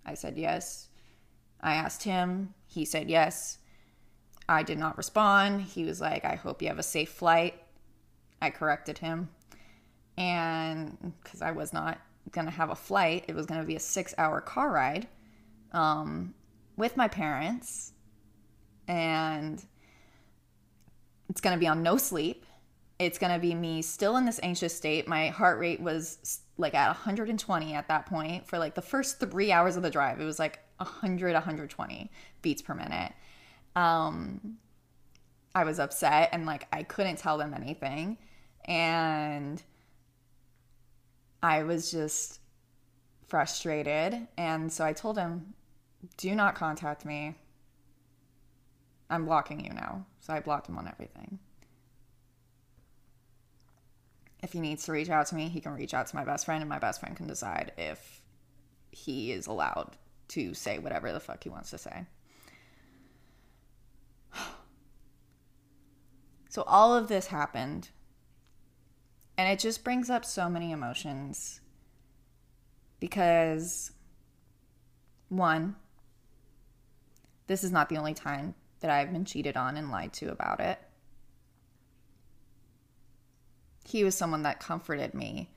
I 0.05 0.13
said 0.13 0.37
yes. 0.37 0.89
I 1.61 1.73
asked 1.73 2.03
him, 2.03 2.53
he 2.67 2.85
said 2.85 3.09
yes. 3.09 3.57
I 4.47 4.63
did 4.63 4.77
not 4.77 4.97
respond. 4.97 5.61
He 5.61 5.83
was 5.83 5.99
like, 6.01 6.25
I 6.25 6.35
hope 6.35 6.61
you 6.61 6.67
have 6.67 6.79
a 6.79 6.83
safe 6.83 7.09
flight. 7.09 7.55
I 8.41 8.49
corrected 8.49 8.97
him. 8.97 9.29
And 10.17 11.13
because 11.23 11.41
I 11.41 11.51
was 11.51 11.73
not 11.73 11.99
to 12.45 12.51
have 12.51 12.69
a 12.69 12.75
flight. 12.75 13.25
It 13.27 13.35
was 13.35 13.45
to 13.59 13.65
be 13.65 13.75
a 13.75 13.79
six 13.79 14.13
hour 14.17 14.41
car 14.41 14.71
ride 14.71 15.07
um, 15.71 16.33
with 16.77 16.97
my 16.97 17.07
parents. 17.07 17.93
And 18.87 19.63
it's 21.29 21.41
to 21.55 21.59
be 21.59 21.67
on 21.67 21.83
no 21.83 21.97
sleep. 21.97 22.45
It's 22.97 23.17
to 23.33 23.39
be 23.39 23.55
me 23.55 23.81
still 23.81 24.17
in 24.17 24.25
this 24.25 24.39
anxious 24.43 24.75
state. 24.75 25.07
My 25.07 25.29
heart 25.29 25.59
rate 25.59 25.79
was 25.79 26.41
like 26.57 26.73
at 26.73 26.87
120 26.87 27.73
at 27.73 27.87
that 27.87 28.05
point 28.05 28.45
for 28.47 28.59
like 28.59 28.75
the 28.75 28.81
first 28.81 29.19
three 29.19 29.51
hours 29.51 29.77
of 29.77 29.83
the 29.83 29.89
drive. 29.89 30.19
It 30.19 30.25
was 30.25 30.39
like 30.39 30.59
100, 30.77 31.33
120 31.33 32.11
beats 32.41 32.61
per 32.61 32.73
minute. 32.73 33.13
Um, 33.75 34.57
I 35.55 35.63
was 35.63 35.79
upset 35.79 36.29
and 36.33 36.45
like 36.45 36.67
I 36.73 36.83
couldn't 36.83 37.17
tell 37.17 37.37
them 37.37 37.53
anything. 37.53 38.17
And 38.65 39.61
I 41.41 41.63
was 41.63 41.91
just 41.91 42.39
frustrated. 43.27 44.27
And 44.37 44.71
so 44.71 44.83
I 44.83 44.93
told 44.93 45.17
him, 45.17 45.53
do 46.17 46.35
not 46.35 46.55
contact 46.55 47.05
me. 47.05 47.35
I'm 49.09 49.25
blocking 49.25 49.63
you 49.63 49.73
now. 49.73 50.05
So 50.19 50.33
I 50.33 50.39
blocked 50.39 50.67
him 50.67 50.77
on 50.77 50.87
everything. 50.87 51.39
If 54.41 54.53
he 54.53 54.59
needs 54.59 54.85
to 54.85 54.91
reach 54.91 55.09
out 55.09 55.27
to 55.27 55.35
me, 55.35 55.49
he 55.49 55.59
can 55.59 55.73
reach 55.73 55.93
out 55.93 56.07
to 56.07 56.15
my 56.15 56.23
best 56.23 56.45
friend, 56.45 56.61
and 56.61 56.69
my 56.69 56.79
best 56.79 57.01
friend 57.01 57.15
can 57.15 57.27
decide 57.27 57.73
if 57.77 58.21
he 58.91 59.31
is 59.31 59.47
allowed 59.47 59.97
to 60.29 60.53
say 60.53 60.79
whatever 60.79 61.11
the 61.11 61.19
fuck 61.19 61.43
he 61.43 61.49
wants 61.49 61.71
to 61.71 61.77
say. 61.77 62.05
So 66.51 66.63
all 66.63 66.97
of 66.97 67.09
this 67.09 67.27
happened 67.27 67.89
and 69.39 69.47
it 69.47 69.57
just 69.57 69.85
brings 69.85 70.09
up 70.09 70.25
so 70.25 70.49
many 70.49 70.73
emotions 70.73 71.61
because, 72.99 73.93
one, 75.29 75.77
this 77.47 77.63
is 77.63 77.71
not 77.71 77.87
the 77.87 77.95
only 77.95 78.13
time 78.13 78.53
that 78.81 78.91
I've 78.91 79.13
been 79.13 79.23
cheated 79.23 79.55
on 79.55 79.77
and 79.77 79.91
lied 79.91 80.11
to 80.15 80.29
about 80.29 80.59
it. 80.59 80.77
He 83.85 84.03
was 84.03 84.13
someone 84.13 84.43
that 84.43 84.59
comforted 84.59 85.13
me 85.13 85.49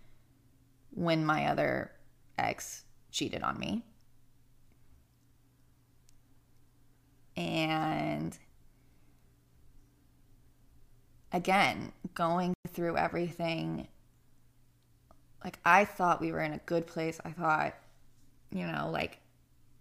when 0.93 1.27
my 1.27 1.47
other 1.47 1.91
ex 2.39 2.85
cheated 3.11 3.43
on 3.43 3.59
me. 3.59 3.85
And 7.37 8.39
again, 11.33 11.93
going 12.15 12.55
through 12.69 12.97
everything, 12.97 13.89
like 15.45 15.59
I 15.65 15.85
thought 15.85 16.21
we 16.21 16.33
were 16.33 16.41
in 16.41 16.53
a 16.53 16.59
good 16.59 16.87
place. 16.87 17.21
I 17.25 17.31
thought, 17.31 17.75
you 18.51 18.67
know, 18.67 18.91
like 18.93 19.19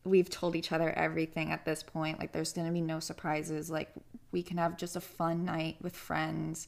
we've 0.04 0.30
told 0.30 0.56
each 0.56 0.72
other 0.72 0.90
everything 0.92 1.52
at 1.52 1.66
this 1.66 1.84
point. 1.84 2.20
Like 2.20 2.32
there's 2.32 2.54
going 2.54 2.68
to 2.68 2.74
be 2.74 2.82
no 2.82 3.00
surprises. 3.00 3.70
Like 3.70 3.92
we 4.32 4.42
can 4.42 4.58
have 4.58 4.78
just 4.78 4.96
a 4.96 5.02
fun 5.02 5.46
night 5.46 5.78
with 5.82 5.96
friends. 5.96 6.68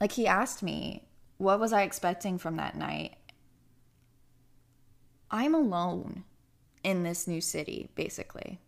Like 0.00 0.12
he 0.12 0.26
asked 0.26 0.62
me, 0.62 1.06
what 1.38 1.60
was 1.60 1.72
I 1.72 1.82
expecting 1.82 2.38
from 2.38 2.56
that 2.56 2.76
night? 2.76 3.16
I'm 5.30 5.54
alone 5.54 6.24
in 6.82 7.02
this 7.02 7.26
new 7.26 7.40
city, 7.40 7.90
basically. 7.94 8.58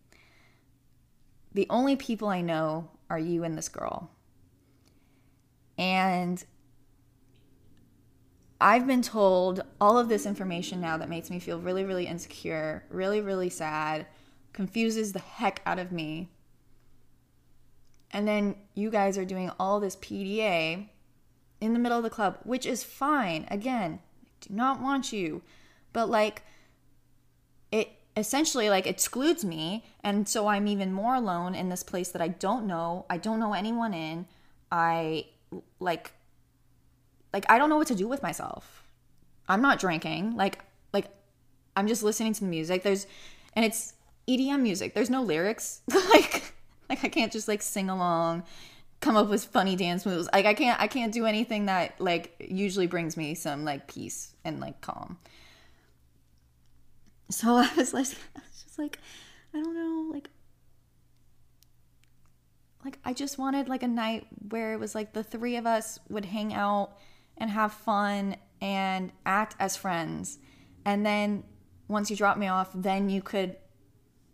The 1.53 1.67
only 1.69 1.95
people 1.95 2.27
I 2.27 2.41
know 2.41 2.89
are 3.09 3.19
you 3.19 3.43
and 3.43 3.57
this 3.57 3.69
girl. 3.69 4.11
And 5.77 6.43
I've 8.59 8.87
been 8.87 9.01
told 9.01 9.61
all 9.79 9.97
of 9.97 10.09
this 10.09 10.25
information 10.25 10.81
now 10.81 10.97
that 10.97 11.09
makes 11.09 11.29
me 11.29 11.39
feel 11.39 11.59
really, 11.59 11.83
really 11.83 12.07
insecure, 12.07 12.83
really, 12.89 13.21
really 13.21 13.49
sad, 13.49 14.07
confuses 14.53 15.13
the 15.13 15.19
heck 15.19 15.61
out 15.65 15.77
of 15.77 15.91
me. 15.91 16.29
And 18.11 18.27
then 18.27 18.55
you 18.73 18.89
guys 18.89 19.17
are 19.17 19.25
doing 19.25 19.51
all 19.59 19.79
this 19.79 19.95
PDA 19.97 20.89
in 21.61 21.73
the 21.73 21.79
middle 21.79 21.97
of 21.97 22.03
the 22.03 22.09
club, 22.09 22.39
which 22.43 22.65
is 22.65 22.83
fine. 22.83 23.47
Again, 23.51 23.99
I 24.23 24.27
do 24.41 24.53
not 24.53 24.81
want 24.81 25.13
you. 25.13 25.43
But 25.93 26.09
like, 26.09 26.43
it 27.71 27.91
essentially 28.15 28.69
like 28.69 28.87
excludes 28.87 29.45
me. 29.45 29.85
And 30.03 30.27
so 30.27 30.47
I'm 30.47 30.67
even 30.67 30.91
more 30.93 31.15
alone 31.15 31.53
in 31.53 31.69
this 31.69 31.83
place 31.83 32.09
that 32.09 32.21
I 32.21 32.29
don't 32.29 32.65
know. 32.65 33.05
I 33.09 33.17
don't 33.17 33.39
know 33.39 33.53
anyone 33.53 33.93
in. 33.93 34.25
I 34.71 35.27
like 35.79 36.13
like 37.33 37.45
I 37.49 37.57
don't 37.57 37.69
know 37.69 37.77
what 37.77 37.87
to 37.87 37.95
do 37.95 38.07
with 38.07 38.23
myself. 38.23 38.83
I'm 39.47 39.61
not 39.61 39.79
drinking. 39.79 40.35
Like 40.35 40.63
like 40.93 41.07
I'm 41.75 41.87
just 41.87 42.03
listening 42.03 42.33
to 42.33 42.41
the 42.41 42.47
music. 42.47 42.83
There's 42.83 43.07
and 43.53 43.65
it's 43.65 43.93
EDM 44.27 44.61
music. 44.61 44.93
There's 44.93 45.09
no 45.09 45.21
lyrics. 45.23 45.81
like 45.93 46.53
like 46.89 47.03
I 47.03 47.09
can't 47.09 47.31
just 47.31 47.47
like 47.47 47.61
sing 47.61 47.89
along, 47.89 48.43
come 48.99 49.15
up 49.15 49.29
with 49.29 49.45
funny 49.45 49.75
dance 49.75 50.05
moves. 50.05 50.27
Like 50.33 50.45
I 50.45 50.53
can't 50.53 50.79
I 50.79 50.87
can't 50.87 51.13
do 51.13 51.25
anything 51.25 51.65
that 51.67 51.99
like 51.99 52.35
usually 52.39 52.87
brings 52.87 53.17
me 53.17 53.35
some 53.35 53.65
like 53.65 53.87
peace 53.87 54.33
and 54.43 54.59
like 54.59 54.81
calm. 54.81 55.17
So 57.29 57.55
I 57.55 57.69
was 57.75 57.93
like 57.93 58.07
I 58.35 58.39
was 58.39 58.63
just 58.63 58.79
like 58.79 58.99
I 59.53 59.61
don't 59.61 59.75
know, 59.75 60.13
like 60.13 60.29
like 62.87 62.99
I 63.03 63.11
just 63.11 63.37
wanted 63.37 63.67
like 63.67 63.83
a 63.83 63.87
night 63.87 64.27
where 64.47 64.71
it 64.71 64.79
was 64.79 64.95
like 64.95 65.11
the 65.11 65.21
three 65.21 65.57
of 65.57 65.67
us 65.67 65.99
would 66.07 66.23
hang 66.23 66.53
out 66.53 66.93
and 67.37 67.49
have 67.49 67.73
fun 67.73 68.37
and 68.61 69.11
act 69.25 69.57
as 69.59 69.75
friends. 69.75 70.39
And 70.85 71.05
then 71.05 71.43
once 71.89 72.09
you 72.09 72.15
drop 72.15 72.37
me 72.37 72.47
off, 72.47 72.69
then 72.73 73.09
you 73.09 73.21
could 73.21 73.57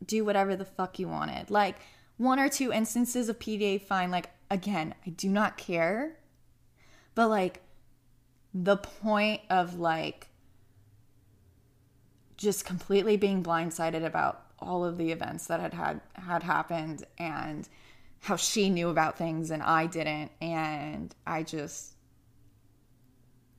do 0.05 0.23
whatever 0.23 0.55
the 0.55 0.65
fuck 0.65 0.99
you 0.99 1.07
wanted. 1.07 1.49
Like 1.49 1.77
one 2.17 2.39
or 2.39 2.47
two 2.47 2.71
instances 2.71 3.27
of 3.27 3.39
PDA 3.39 3.81
fine. 3.81 4.11
Like 4.11 4.29
again, 4.51 4.93
I 5.03 5.09
do 5.09 5.29
not 5.29 5.57
care. 5.57 6.19
But 7.15 7.29
like 7.29 7.59
the 8.53 8.77
point 8.77 9.41
of 9.49 9.79
like 9.79 10.27
just 12.37 12.65
completely 12.65 13.17
being 13.17 13.41
blindsided 13.41 14.05
about 14.05 14.43
all 14.59 14.85
of 14.85 14.99
the 14.99 15.11
events 15.11 15.47
that 15.47 15.59
had 15.59 15.73
had 15.73 16.01
had 16.13 16.43
happened 16.43 17.03
and 17.17 17.67
how 18.23 18.37
she 18.37 18.69
knew 18.69 18.87
about 18.87 19.17
things 19.17 19.51
and 19.51 19.61
I 19.61 19.85
didn't 19.85 20.31
and 20.41 21.13
I 21.27 21.43
just 21.43 21.95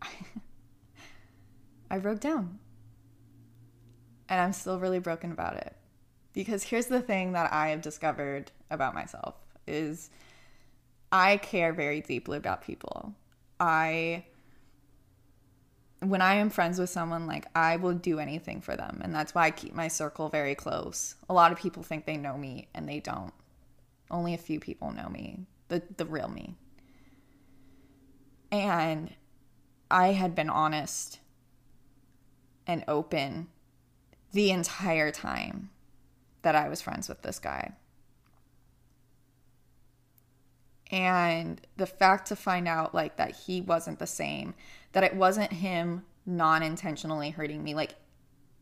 I 1.90 1.98
broke 1.98 2.20
down. 2.20 2.58
And 4.26 4.40
I'm 4.40 4.54
still 4.54 4.80
really 4.80 5.00
broken 5.00 5.32
about 5.32 5.56
it. 5.58 5.76
Because 6.32 6.62
here's 6.62 6.86
the 6.86 7.02
thing 7.02 7.32
that 7.32 7.52
I 7.52 7.68
have 7.68 7.82
discovered 7.82 8.52
about 8.70 8.94
myself 8.94 9.34
is 9.66 10.08
I 11.12 11.36
care 11.36 11.74
very 11.74 12.00
deeply 12.00 12.38
about 12.38 12.62
people. 12.62 13.14
I 13.60 14.24
when 16.00 16.22
I 16.22 16.34
am 16.36 16.48
friends 16.48 16.78
with 16.78 16.88
someone, 16.90 17.26
like 17.26 17.46
I 17.54 17.76
will 17.76 17.94
do 17.94 18.18
anything 18.18 18.62
for 18.62 18.76
them. 18.76 19.00
And 19.04 19.14
that's 19.14 19.34
why 19.34 19.44
I 19.44 19.50
keep 19.50 19.74
my 19.74 19.88
circle 19.88 20.30
very 20.30 20.54
close. 20.54 21.16
A 21.28 21.34
lot 21.34 21.52
of 21.52 21.58
people 21.58 21.82
think 21.82 22.06
they 22.06 22.16
know 22.16 22.38
me 22.38 22.68
and 22.74 22.88
they 22.88 23.00
don't. 23.00 23.32
Only 24.10 24.34
a 24.34 24.38
few 24.38 24.60
people 24.60 24.92
know 24.92 25.08
me, 25.08 25.46
the, 25.68 25.82
the 25.96 26.04
real 26.04 26.28
me. 26.28 26.56
And 28.52 29.12
I 29.90 30.08
had 30.08 30.34
been 30.34 30.50
honest 30.50 31.18
and 32.66 32.84
open 32.86 33.48
the 34.32 34.50
entire 34.50 35.10
time 35.10 35.70
that 36.42 36.54
I 36.54 36.68
was 36.68 36.80
friends 36.80 37.08
with 37.08 37.22
this 37.22 37.38
guy. 37.38 37.72
And 40.90 41.60
the 41.76 41.86
fact 41.86 42.28
to 42.28 42.36
find 42.36 42.68
out 42.68 42.94
like 42.94 43.16
that 43.16 43.34
he 43.34 43.60
wasn't 43.60 43.98
the 43.98 44.06
same, 44.06 44.54
that 44.92 45.02
it 45.02 45.16
wasn't 45.16 45.52
him 45.52 46.04
non-intentionally 46.26 47.30
hurting 47.30 47.62
me 47.62 47.74
like 47.74 47.96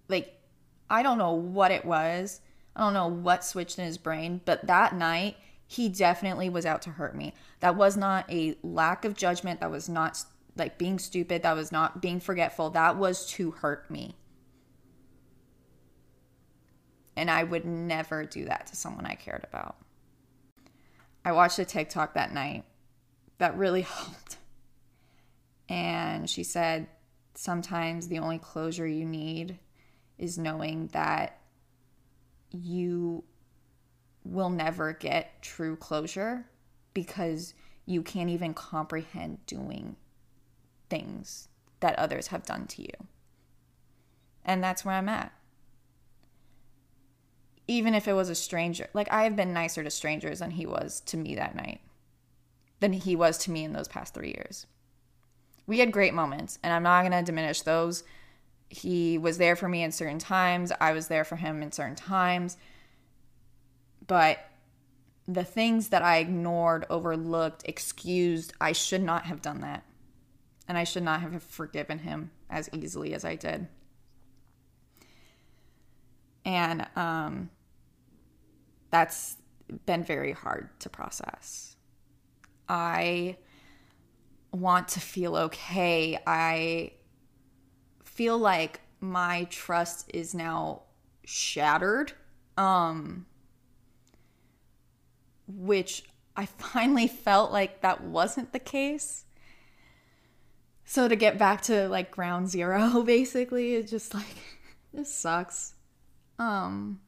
like 0.08 0.40
I 0.90 1.02
don't 1.02 1.18
know 1.18 1.32
what 1.32 1.70
it 1.70 1.84
was. 1.84 2.40
I 2.74 2.80
don't 2.80 2.94
know 2.94 3.08
what 3.08 3.44
switched 3.44 3.78
in 3.78 3.84
his 3.84 3.98
brain, 3.98 4.40
but 4.44 4.66
that 4.66 4.94
night 4.94 5.36
he 5.66 5.88
definitely 5.88 6.48
was 6.48 6.66
out 6.66 6.82
to 6.82 6.90
hurt 6.90 7.16
me. 7.16 7.34
That 7.60 7.76
was 7.76 7.96
not 7.96 8.30
a 8.30 8.56
lack 8.62 9.04
of 9.04 9.14
judgment, 9.14 9.60
that 9.60 9.70
was 9.70 9.88
not 9.88 10.24
like 10.56 10.78
being 10.78 10.98
stupid, 10.98 11.42
that 11.42 11.56
was 11.56 11.72
not 11.72 12.02
being 12.02 12.20
forgetful. 12.20 12.70
That 12.70 12.96
was 12.96 13.26
to 13.32 13.52
hurt 13.52 13.90
me. 13.90 14.14
And 17.16 17.30
I 17.30 17.44
would 17.44 17.64
never 17.64 18.24
do 18.24 18.46
that 18.46 18.66
to 18.68 18.76
someone 18.76 19.06
I 19.06 19.14
cared 19.14 19.44
about. 19.44 19.76
I 21.24 21.32
watched 21.32 21.58
a 21.58 21.64
TikTok 21.64 22.14
that 22.14 22.32
night 22.32 22.64
that 23.38 23.56
really 23.56 23.82
helped. 23.82 24.36
And 25.68 26.28
she 26.28 26.42
said, 26.42 26.86
sometimes 27.34 28.08
the 28.08 28.18
only 28.18 28.38
closure 28.38 28.86
you 28.86 29.04
need 29.04 29.58
is 30.18 30.38
knowing 30.38 30.88
that 30.88 31.38
you 32.52 33.24
will 34.24 34.50
never 34.50 34.92
get 34.92 35.42
true 35.42 35.76
closure 35.76 36.46
because 36.94 37.54
you 37.86 38.02
can't 38.02 38.30
even 38.30 38.54
comprehend 38.54 39.44
doing 39.46 39.96
things 40.88 41.48
that 41.80 41.98
others 41.98 42.28
have 42.28 42.44
done 42.44 42.66
to 42.66 42.82
you. 42.82 43.08
And 44.44 44.62
that's 44.62 44.84
where 44.84 44.94
I'm 44.94 45.08
at 45.08 45.32
even 47.68 47.94
if 47.94 48.08
it 48.08 48.12
was 48.12 48.28
a 48.28 48.34
stranger. 48.34 48.88
Like 48.92 49.10
I 49.10 49.24
have 49.24 49.36
been 49.36 49.52
nicer 49.52 49.82
to 49.82 49.90
strangers 49.90 50.40
than 50.40 50.52
he 50.52 50.66
was 50.66 51.00
to 51.06 51.16
me 51.16 51.34
that 51.36 51.54
night, 51.54 51.80
than 52.80 52.92
he 52.92 53.16
was 53.16 53.38
to 53.38 53.50
me 53.50 53.64
in 53.64 53.72
those 53.72 53.88
past 53.88 54.14
three 54.14 54.34
years. 54.36 54.66
We 55.66 55.78
had 55.78 55.92
great 55.92 56.14
moments, 56.14 56.58
and 56.62 56.72
I'm 56.72 56.82
not 56.82 57.08
to 57.08 57.22
diminish 57.22 57.62
those. 57.62 58.02
He 58.72 59.18
was 59.18 59.36
there 59.36 59.54
for 59.54 59.68
me 59.68 59.82
in 59.82 59.92
certain 59.92 60.18
times, 60.18 60.72
I 60.80 60.92
was 60.92 61.08
there 61.08 61.24
for 61.24 61.36
him 61.36 61.62
in 61.62 61.72
certain 61.72 61.94
times. 61.94 62.56
But 64.06 64.38
the 65.28 65.44
things 65.44 65.88
that 65.88 66.00
I 66.00 66.16
ignored, 66.16 66.86
overlooked, 66.88 67.64
excused, 67.66 68.54
I 68.62 68.72
should 68.72 69.02
not 69.02 69.26
have 69.26 69.42
done 69.42 69.60
that. 69.60 69.84
And 70.66 70.78
I 70.78 70.84
should 70.84 71.02
not 71.02 71.20
have 71.20 71.42
forgiven 71.42 71.98
him 71.98 72.30
as 72.48 72.70
easily 72.72 73.12
as 73.12 73.26
I 73.26 73.34
did. 73.34 73.68
And 76.46 76.86
um, 76.96 77.50
that's 78.90 79.36
been 79.84 80.02
very 80.02 80.32
hard 80.32 80.70
to 80.80 80.88
process. 80.88 81.76
I 82.70 83.36
want 84.50 84.88
to 84.88 85.00
feel 85.00 85.36
okay. 85.36 86.18
I 86.26 86.92
feel 88.14 88.36
like 88.38 88.80
my 89.00 89.44
trust 89.50 90.10
is 90.12 90.34
now 90.34 90.82
shattered. 91.24 92.12
Um 92.56 93.26
which 95.48 96.04
I 96.36 96.46
finally 96.46 97.08
felt 97.08 97.52
like 97.52 97.80
that 97.80 98.02
wasn't 98.02 98.52
the 98.52 98.58
case. 98.58 99.24
So 100.84 101.08
to 101.08 101.16
get 101.16 101.38
back 101.38 101.62
to 101.62 101.88
like 101.88 102.10
ground 102.10 102.48
zero 102.48 103.02
basically, 103.06 103.74
it 103.74 103.88
just 103.88 104.14
like 104.14 104.36
this 104.92 105.12
sucks. 105.12 105.74
Um 106.38 107.00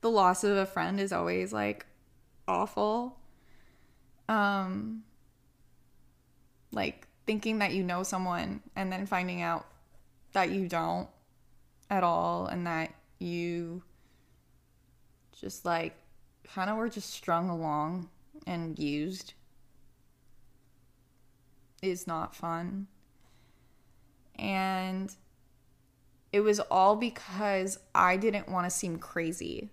the 0.00 0.10
loss 0.10 0.42
of 0.42 0.56
a 0.56 0.66
friend 0.66 0.98
is 0.98 1.12
always 1.12 1.52
like 1.52 1.86
awful. 2.48 3.18
Um 4.28 5.04
like 6.72 7.06
thinking 7.24 7.60
that 7.60 7.72
you 7.72 7.84
know 7.84 8.02
someone 8.02 8.62
and 8.74 8.90
then 8.90 9.06
finding 9.06 9.42
out 9.42 9.66
that 10.32 10.50
you 10.50 10.68
don't 10.68 11.08
at 11.90 12.02
all 12.02 12.46
and 12.46 12.66
that 12.66 12.92
you 13.18 13.82
just 15.38 15.64
like 15.64 15.94
kind 16.44 16.70
of 16.70 16.76
were 16.76 16.88
just 16.88 17.10
strung 17.10 17.48
along 17.48 18.08
and 18.46 18.78
used 18.78 19.34
is 21.82 22.06
not 22.06 22.34
fun. 22.34 22.86
And 24.36 25.14
it 26.32 26.40
was 26.40 26.60
all 26.60 26.96
because 26.96 27.78
I 27.94 28.16
didn't 28.16 28.48
want 28.48 28.64
to 28.64 28.70
seem 28.70 28.98
crazy. 28.98 29.70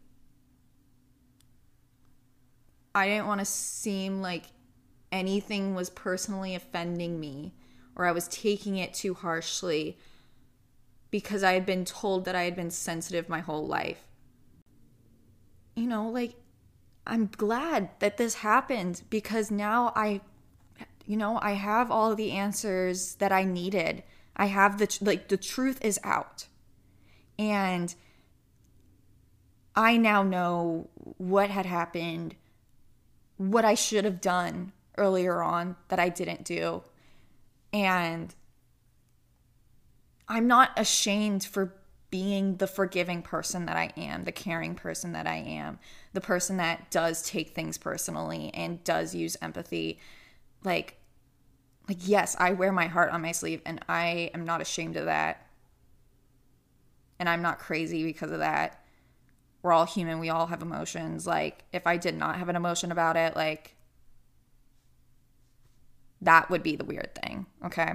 I 2.93 3.07
didn't 3.07 3.27
want 3.27 3.39
to 3.39 3.45
seem 3.45 4.21
like 4.21 4.45
anything 5.11 5.75
was 5.75 5.89
personally 5.89 6.55
offending 6.55 7.19
me 7.19 7.53
or 7.95 8.05
I 8.05 8.11
was 8.11 8.27
taking 8.27 8.77
it 8.77 8.93
too 8.93 9.13
harshly 9.13 9.97
because 11.11 11.43
I 11.43 11.53
had 11.53 11.65
been 11.65 11.85
told 11.85 12.25
that 12.25 12.35
I 12.35 12.43
had 12.43 12.55
been 12.55 12.71
sensitive 12.71 13.29
my 13.29 13.39
whole 13.39 13.65
life. 13.65 14.07
You 15.75 15.87
know, 15.87 16.09
like, 16.09 16.35
I'm 17.07 17.27
glad 17.27 17.89
that 17.99 18.17
this 18.17 18.35
happened 18.35 19.03
because 19.09 19.49
now 19.49 19.91
I, 19.95 20.21
you 21.05 21.17
know, 21.17 21.39
I 21.41 21.53
have 21.53 21.89
all 21.89 22.15
the 22.15 22.31
answers 22.31 23.15
that 23.15 23.31
I 23.31 23.43
needed. 23.43 24.03
I 24.35 24.45
have 24.47 24.77
the, 24.77 24.97
like, 25.01 25.27
the 25.27 25.37
truth 25.37 25.83
is 25.83 25.99
out. 26.03 26.47
And 27.37 27.93
I 29.75 29.97
now 29.97 30.23
know 30.23 30.89
what 31.17 31.49
had 31.49 31.65
happened 31.65 32.35
what 33.39 33.63
I 33.63 33.73
should 33.73 34.03
have 34.03 34.19
done 34.19 34.73
earlier 34.97 35.41
on 35.41 35.77
that 35.87 35.97
I 35.97 36.09
didn't 36.09 36.43
do. 36.43 36.83
And 37.71 38.35
I'm 40.29 40.47
not 40.47 40.71
ashamed 40.77 41.43
for 41.43 41.73
being 42.11 42.57
the 42.57 42.67
forgiving 42.67 43.21
person 43.21 43.65
that 43.65 43.75
I 43.75 43.91
am, 43.97 44.23
the 44.23 44.31
caring 44.31 44.75
person 44.75 45.11
that 45.11 45.27
I 45.27 45.35
am, 45.35 45.79
the 46.13 46.21
person 46.21 46.57
that 46.57 46.89
does 46.89 47.21
take 47.21 47.49
things 47.49 47.77
personally 47.77 48.51
and 48.53 48.83
does 48.83 49.13
use 49.13 49.35
empathy. 49.41 49.99
Like 50.63 50.95
like 51.87 51.97
yes, 52.01 52.35
I 52.39 52.53
wear 52.53 52.71
my 52.71 52.87
heart 52.87 53.11
on 53.11 53.21
my 53.21 53.31
sleeve 53.31 53.61
and 53.65 53.83
I 53.89 54.31
am 54.33 54.45
not 54.45 54.61
ashamed 54.61 54.95
of 54.95 55.05
that. 55.05 55.45
And 57.19 57.27
I'm 57.27 57.41
not 57.41 57.59
crazy 57.59 58.03
because 58.03 58.31
of 58.31 58.39
that 58.39 58.79
we're 59.61 59.73
all 59.73 59.85
human. 59.85 60.19
We 60.19 60.29
all 60.29 60.47
have 60.47 60.61
emotions. 60.61 61.27
Like, 61.27 61.63
if 61.73 61.85
I 61.85 61.97
did 61.97 62.15
not 62.15 62.37
have 62.37 62.49
an 62.49 62.55
emotion 62.55 62.91
about 62.91 63.17
it, 63.17 63.35
like, 63.35 63.75
that 66.21 66.49
would 66.49 66.63
be 66.63 66.75
the 66.75 66.85
weird 66.85 67.13
thing. 67.15 67.45
Okay. 67.65 67.93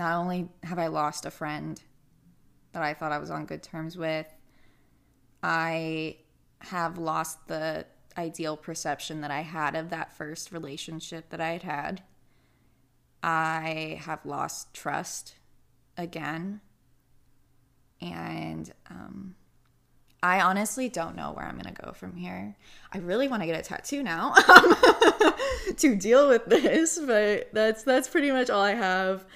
Not 0.00 0.16
only 0.16 0.48
have 0.62 0.78
I 0.78 0.86
lost 0.86 1.26
a 1.26 1.30
friend 1.30 1.78
that 2.72 2.82
I 2.82 2.94
thought 2.94 3.12
I 3.12 3.18
was 3.18 3.30
on 3.30 3.44
good 3.44 3.62
terms 3.62 3.98
with, 3.98 4.24
I 5.42 6.16
have 6.60 6.96
lost 6.96 7.46
the 7.48 7.84
ideal 8.16 8.56
perception 8.56 9.20
that 9.20 9.30
I 9.30 9.42
had 9.42 9.76
of 9.76 9.90
that 9.90 10.16
first 10.16 10.52
relationship 10.52 11.28
that 11.28 11.40
I 11.42 11.50
had 11.50 11.62
had. 11.64 12.02
I 13.22 14.00
have 14.00 14.24
lost 14.24 14.72
trust 14.72 15.34
again. 15.98 16.62
And 18.00 18.72
um, 18.88 19.34
I 20.22 20.40
honestly 20.40 20.88
don't 20.88 21.14
know 21.14 21.32
where 21.32 21.44
I'm 21.44 21.58
gonna 21.58 21.74
go 21.74 21.92
from 21.92 22.16
here. 22.16 22.56
I 22.90 22.98
really 23.00 23.28
want 23.28 23.42
to 23.42 23.46
get 23.46 23.60
a 23.60 23.62
tattoo 23.62 24.02
now 24.02 24.32
to 25.76 25.94
deal 25.94 26.26
with 26.26 26.46
this, 26.46 26.98
but 26.98 27.52
that's 27.52 27.82
that's 27.82 28.08
pretty 28.08 28.30
much 28.30 28.48
all 28.48 28.62
I 28.62 28.72
have 28.72 29.26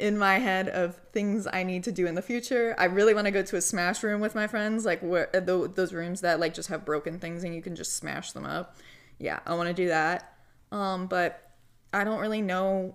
in 0.00 0.16
my 0.16 0.38
head 0.38 0.68
of 0.68 0.98
things 1.12 1.46
I 1.52 1.62
need 1.62 1.84
to 1.84 1.92
do 1.92 2.06
in 2.06 2.14
the 2.14 2.22
future. 2.22 2.74
I 2.78 2.86
really 2.86 3.12
want 3.12 3.26
to 3.26 3.30
go 3.30 3.42
to 3.42 3.56
a 3.56 3.60
smash 3.60 4.02
room 4.02 4.20
with 4.20 4.34
my 4.34 4.46
friends, 4.46 4.86
like 4.86 5.00
where 5.00 5.28
those 5.32 5.92
rooms 5.92 6.22
that 6.22 6.40
like 6.40 6.54
just 6.54 6.70
have 6.70 6.84
broken 6.86 7.18
things 7.18 7.44
and 7.44 7.54
you 7.54 7.60
can 7.60 7.76
just 7.76 7.96
smash 7.96 8.32
them 8.32 8.46
up. 8.46 8.76
Yeah, 9.18 9.40
I 9.46 9.54
want 9.54 9.68
to 9.68 9.74
do 9.74 9.88
that. 9.88 10.34
Um, 10.72 11.06
but 11.06 11.50
I 11.92 12.04
don't 12.04 12.20
really 12.20 12.40
know 12.40 12.94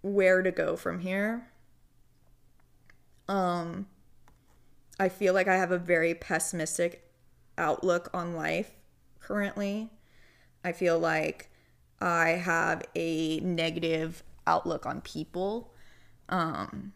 where 0.00 0.42
to 0.42 0.50
go 0.50 0.76
from 0.76 1.00
here. 1.00 1.48
Um, 3.28 3.86
I 4.98 5.10
feel 5.10 5.34
like 5.34 5.48
I 5.48 5.56
have 5.56 5.72
a 5.72 5.78
very 5.78 6.14
pessimistic 6.14 7.10
outlook 7.58 8.08
on 8.14 8.34
life 8.34 8.70
currently. 9.20 9.90
I 10.64 10.72
feel 10.72 10.98
like 10.98 11.50
I 12.00 12.30
have 12.30 12.82
a 12.94 13.40
negative 13.40 14.22
outlook 14.46 14.86
on 14.86 15.02
people. 15.02 15.73
Um, 16.28 16.92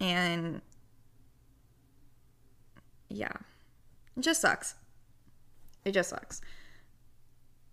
and 0.00 0.60
yeah, 3.08 3.32
it 4.16 4.20
just 4.20 4.40
sucks. 4.40 4.74
It 5.84 5.92
just 5.92 6.10
sucks. 6.10 6.40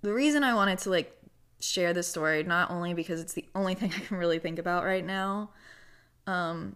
The 0.02 0.14
reason 0.14 0.44
I 0.44 0.54
wanted 0.54 0.80
to 0.80 0.90
like 0.90 1.16
share 1.60 1.94
this 1.94 2.08
story, 2.08 2.44
not 2.44 2.72
only 2.72 2.94
because 2.94 3.22
it's 3.22 3.34
the 3.34 3.46
only 3.56 3.76
thing 3.76 3.92
I 3.96 4.00
can 4.00 4.18
really 4.18 4.40
think 4.40 4.60
about 4.60 4.84
right 4.84 5.06
now, 5.06 5.52
um, 6.28 6.76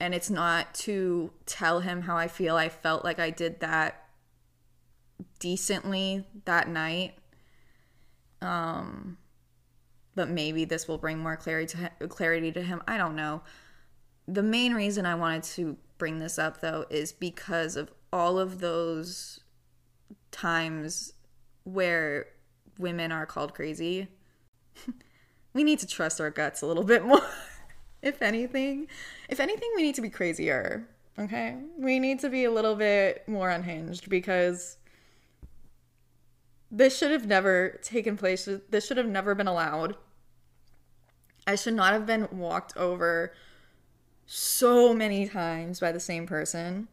and 0.00 0.14
it's 0.14 0.30
not 0.30 0.74
to 0.74 1.32
tell 1.46 1.80
him 1.80 2.02
how 2.02 2.16
I 2.16 2.28
feel. 2.28 2.56
I 2.56 2.68
felt 2.68 3.04
like 3.04 3.18
I 3.18 3.30
did 3.30 3.60
that 3.60 4.04
decently 5.40 6.24
that 6.44 6.68
night. 6.68 7.14
Um, 8.40 9.18
but 10.18 10.28
maybe 10.28 10.64
this 10.64 10.88
will 10.88 10.98
bring 10.98 11.16
more 11.16 11.36
clarity 11.36 11.66
to 11.66 11.76
him, 11.76 11.90
clarity 12.08 12.50
to 12.50 12.60
him. 12.60 12.82
I 12.88 12.98
don't 12.98 13.14
know. 13.14 13.42
The 14.26 14.42
main 14.42 14.74
reason 14.74 15.06
I 15.06 15.14
wanted 15.14 15.44
to 15.44 15.76
bring 15.96 16.18
this 16.18 16.40
up 16.40 16.60
though 16.60 16.86
is 16.90 17.12
because 17.12 17.76
of 17.76 17.92
all 18.12 18.36
of 18.36 18.58
those 18.58 19.38
times 20.32 21.12
where 21.62 22.26
women 22.80 23.12
are 23.12 23.26
called 23.26 23.54
crazy. 23.54 24.08
we 25.54 25.62
need 25.62 25.78
to 25.78 25.86
trust 25.86 26.20
our 26.20 26.30
guts 26.30 26.62
a 26.62 26.66
little 26.66 26.82
bit 26.82 27.04
more 27.04 27.22
if 28.02 28.20
anything. 28.20 28.88
If 29.28 29.38
anything, 29.38 29.70
we 29.76 29.84
need 29.84 29.94
to 29.94 30.02
be 30.02 30.10
crazier. 30.10 30.88
Okay? 31.16 31.58
We 31.78 32.00
need 32.00 32.18
to 32.20 32.28
be 32.28 32.42
a 32.42 32.50
little 32.50 32.74
bit 32.74 33.22
more 33.28 33.50
unhinged 33.50 34.10
because 34.10 34.78
this 36.72 36.98
should 36.98 37.12
have 37.12 37.28
never 37.28 37.78
taken 37.84 38.16
place. 38.16 38.48
This 38.68 38.84
should 38.84 38.96
have 38.96 39.06
never 39.06 39.36
been 39.36 39.46
allowed. 39.46 39.94
I 41.48 41.56
should 41.56 41.74
not 41.74 41.92
have 41.92 42.06
been 42.06 42.28
walked 42.30 42.76
over 42.76 43.32
so 44.24 44.94
many 44.94 45.26
times 45.28 45.80
by 45.80 45.90
the 45.90 45.98
same 45.98 46.26
person 46.26 46.86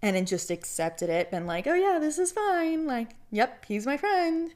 and 0.00 0.14
then 0.14 0.26
just 0.26 0.50
accepted 0.50 1.10
it, 1.10 1.32
been 1.32 1.46
like, 1.46 1.66
oh 1.66 1.74
yeah, 1.74 1.98
this 1.98 2.18
is 2.18 2.30
fine. 2.30 2.86
Like, 2.86 3.16
yep, 3.32 3.64
he's 3.64 3.86
my 3.86 3.96
friend. 3.96 4.54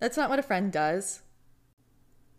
That's 0.00 0.16
not 0.16 0.28
what 0.28 0.38
a 0.38 0.42
friend 0.42 0.70
does 0.70 1.22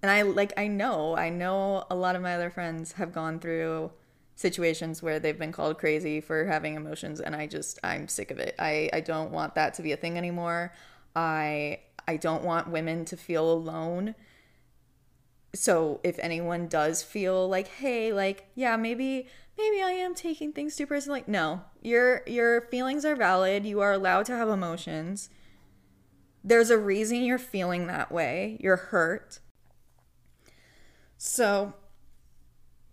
and 0.02 0.12
I 0.12 0.22
like 0.22 0.54
I 0.58 0.68
know 0.68 1.16
I 1.16 1.30
know 1.30 1.86
a 1.90 1.96
lot 1.96 2.16
of 2.16 2.22
my 2.22 2.36
other 2.36 2.50
friends 2.50 2.94
have 2.94 3.12
gone 3.12 3.40
through 3.40 3.92
situations 4.36 5.04
where 5.04 5.20
they've 5.20 5.38
been 5.38 5.52
called 5.52 5.78
crazy 5.78 6.22
for 6.22 6.46
having 6.46 6.76
emotions 6.76 7.20
and 7.20 7.36
I 7.36 7.48
just 7.48 7.80
I'm 7.84 8.08
sick 8.08 8.32
of 8.32 8.40
it. 8.40 8.56
I 8.58 8.90
I 8.94 9.02
don't 9.02 9.32
want 9.32 9.56
that 9.56 9.74
to 9.76 9.82
be 9.82 9.92
a 9.92 9.98
thing 9.98 10.18
anymore. 10.18 10.74
I 11.16 11.80
I 12.08 12.18
don't 12.18 12.44
want 12.44 12.70
women 12.70 13.06
to 13.06 13.18
feel 13.18 13.52
alone. 13.52 14.16
So 15.54 16.00
if 16.04 16.18
anyone 16.20 16.68
does 16.68 17.02
feel 17.02 17.48
like 17.50 17.68
hey 17.68 18.14
like 18.14 18.48
yeah 18.56 18.76
maybe 18.76 19.28
maybe 19.58 19.82
I 19.82 19.92
am 19.92 20.14
taking 20.14 20.54
things 20.54 20.76
too 20.76 20.86
personally 20.86 21.22
like 21.22 21.28
no 21.28 21.62
your 21.82 22.24
your 22.28 22.62
feelings 22.62 23.06
are 23.06 23.16
valid. 23.16 23.66
You 23.66 23.82
are 23.82 23.94
allowed 23.94 24.26
to 24.28 24.36
have 24.36 24.50
emotions. 24.50 25.30
There's 26.44 26.70
a 26.70 26.78
reason 26.78 27.24
you're 27.24 27.38
feeling 27.38 27.88
that 27.88 28.12
way. 28.12 28.58
You're 28.62 28.78
hurt 28.78 29.40
so 31.20 31.74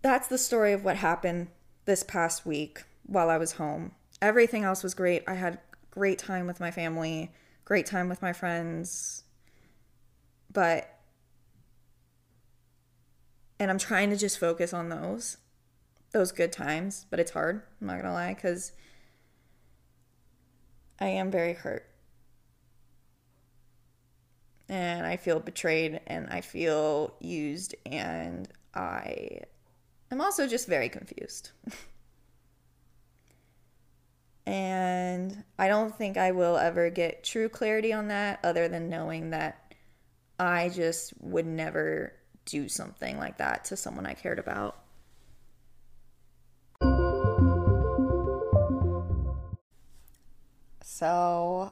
that's 0.01 0.27
the 0.27 0.37
story 0.37 0.73
of 0.73 0.83
what 0.83 0.97
happened 0.97 1.47
this 1.85 2.03
past 2.03 2.45
week 2.45 2.83
while 3.05 3.29
I 3.29 3.37
was 3.37 3.53
home. 3.53 3.93
Everything 4.21 4.65
else 4.65 4.83
was 4.83 4.93
great. 4.93 5.23
I 5.25 5.35
had 5.35 5.59
great 5.91 6.19
time 6.19 6.45
with 6.45 6.59
my 6.59 6.69
family, 6.69 7.31
great 7.63 7.85
time 7.85 8.09
with 8.09 8.21
my 8.21 8.33
friends. 8.33 9.23
But 10.51 10.96
and 13.59 13.71
I'm 13.71 13.77
trying 13.77 14.09
to 14.09 14.17
just 14.17 14.39
focus 14.39 14.73
on 14.73 14.89
those 14.89 15.37
those 16.11 16.31
good 16.31 16.53
times, 16.53 17.05
but 17.09 17.19
it's 17.19 17.31
hard. 17.31 17.63
I'm 17.81 17.87
not 17.87 17.93
going 17.93 18.05
to 18.05 18.13
lie 18.13 18.33
cuz 18.33 18.71
I 20.99 21.07
am 21.07 21.29
very 21.29 21.53
hurt 21.53 21.87
and 24.69 25.05
I 25.05 25.17
feel 25.17 25.39
betrayed 25.39 26.01
and 26.07 26.27
I 26.29 26.41
feel 26.41 27.15
used 27.19 27.75
and 27.85 28.47
I 28.73 29.41
am 30.11 30.21
also 30.21 30.47
just 30.47 30.67
very 30.67 30.89
confused. 30.89 31.51
and 34.45 35.43
I 35.57 35.67
don't 35.67 35.95
think 35.95 36.17
I 36.17 36.31
will 36.31 36.57
ever 36.57 36.89
get 36.89 37.23
true 37.23 37.49
clarity 37.49 37.93
on 37.93 38.09
that 38.09 38.39
other 38.43 38.67
than 38.67 38.89
knowing 38.89 39.29
that 39.31 39.73
I 40.39 40.69
just 40.69 41.13
would 41.19 41.45
never 41.45 42.13
do 42.47 42.67
something 42.69 43.17
like 43.17 43.37
that 43.37 43.65
to 43.65 43.77
someone 43.77 44.05
I 44.05 44.13
cared 44.13 44.39
about. 44.39 44.77
So 50.81 51.71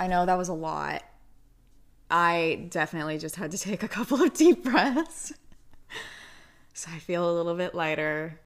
I 0.00 0.06
know 0.06 0.24
that 0.24 0.38
was 0.38 0.48
a 0.48 0.54
lot. 0.54 1.02
I 2.10 2.66
definitely 2.70 3.18
just 3.18 3.36
had 3.36 3.50
to 3.50 3.58
take 3.58 3.82
a 3.82 3.88
couple 3.88 4.22
of 4.22 4.32
deep 4.32 4.64
breaths. 4.64 5.32
so 6.72 6.90
I 6.90 6.98
feel 6.98 7.30
a 7.30 7.34
little 7.34 7.54
bit 7.54 7.74
lighter. 7.74 8.40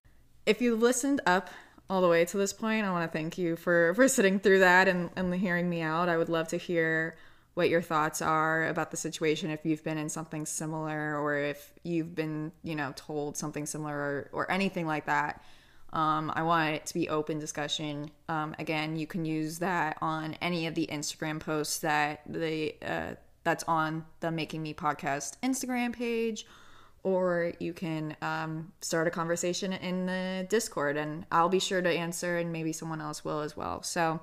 If 0.47 0.61
you 0.61 0.75
listened 0.75 1.21
up 1.27 1.51
all 1.89 2.01
the 2.01 2.09
way 2.09 2.25
to 2.25 2.37
this 2.37 2.53
point, 2.53 2.85
I 2.85 2.91
want 2.91 3.11
to 3.11 3.17
thank 3.17 3.39
you 3.39 3.57
for 3.57 3.95
for 3.95 4.09
sitting 4.09 4.41
through 4.41 4.61
that 4.61 4.89
and, 4.89 5.11
and 5.17 5.33
hearing 5.35 5.71
me 5.71 5.83
out. 5.83 6.09
I 6.09 6.17
would 6.17 6.29
love 6.29 6.49
to 6.49 6.57
hear 6.57 7.17
what 7.57 7.71
your 7.71 7.81
thoughts 7.81 8.21
are 8.21 8.69
about 8.69 8.91
the 8.91 8.99
situation 8.99 9.49
if 9.49 9.65
you've 9.65 9.83
been 9.83 9.97
in 9.97 10.11
something 10.11 10.45
similar 10.45 11.19
or 11.19 11.39
if 11.39 11.73
you've 11.85 12.15
been, 12.15 12.53
you 12.63 12.77
know, 12.77 12.93
told 12.97 13.35
something 13.35 13.65
similar 13.65 13.95
or, 13.95 14.31
or 14.33 14.53
anything 14.53 14.87
like 14.87 15.07
that. 15.07 15.43
Um, 15.95 16.31
I 16.37 16.43
want 16.43 16.75
it 16.75 16.85
to 16.85 16.93
be 16.93 17.09
open 17.09 17.39
discussion. 17.39 18.11
Um, 18.29 18.55
again, 18.59 18.97
you 18.97 19.07
can 19.07 19.25
use 19.25 19.61
that 19.61 19.97
on 20.03 20.37
any 20.43 20.67
of 20.67 20.75
the 20.75 20.87
Instagram 20.93 21.41
posts 21.41 21.79
that 21.79 22.21
the 22.27 22.75
uh, 22.87 23.15
that's 23.43 23.65
on 23.65 24.05
the 24.21 24.31
Making 24.31 24.63
Me 24.63 24.75
podcast 24.75 25.39
Instagram 25.43 25.95
page, 25.95 26.45
or 27.05 27.55
you 27.59 27.73
can 27.73 28.19
um, 28.21 28.71
start 28.83 29.07
a 29.07 29.11
conversation 29.11 29.73
in 29.73 30.05
the 30.05 30.47
Discord, 30.51 30.99
and 30.99 31.25
I'll 31.33 31.49
be 31.49 31.61
sure 31.61 31.81
to 31.81 31.89
answer, 31.89 32.37
and 32.37 32.53
maybe 32.53 32.75
someone 32.75 33.01
else 33.01 33.25
will 33.25 33.41
as 33.41 33.57
well. 33.57 33.83
So, 33.83 34.21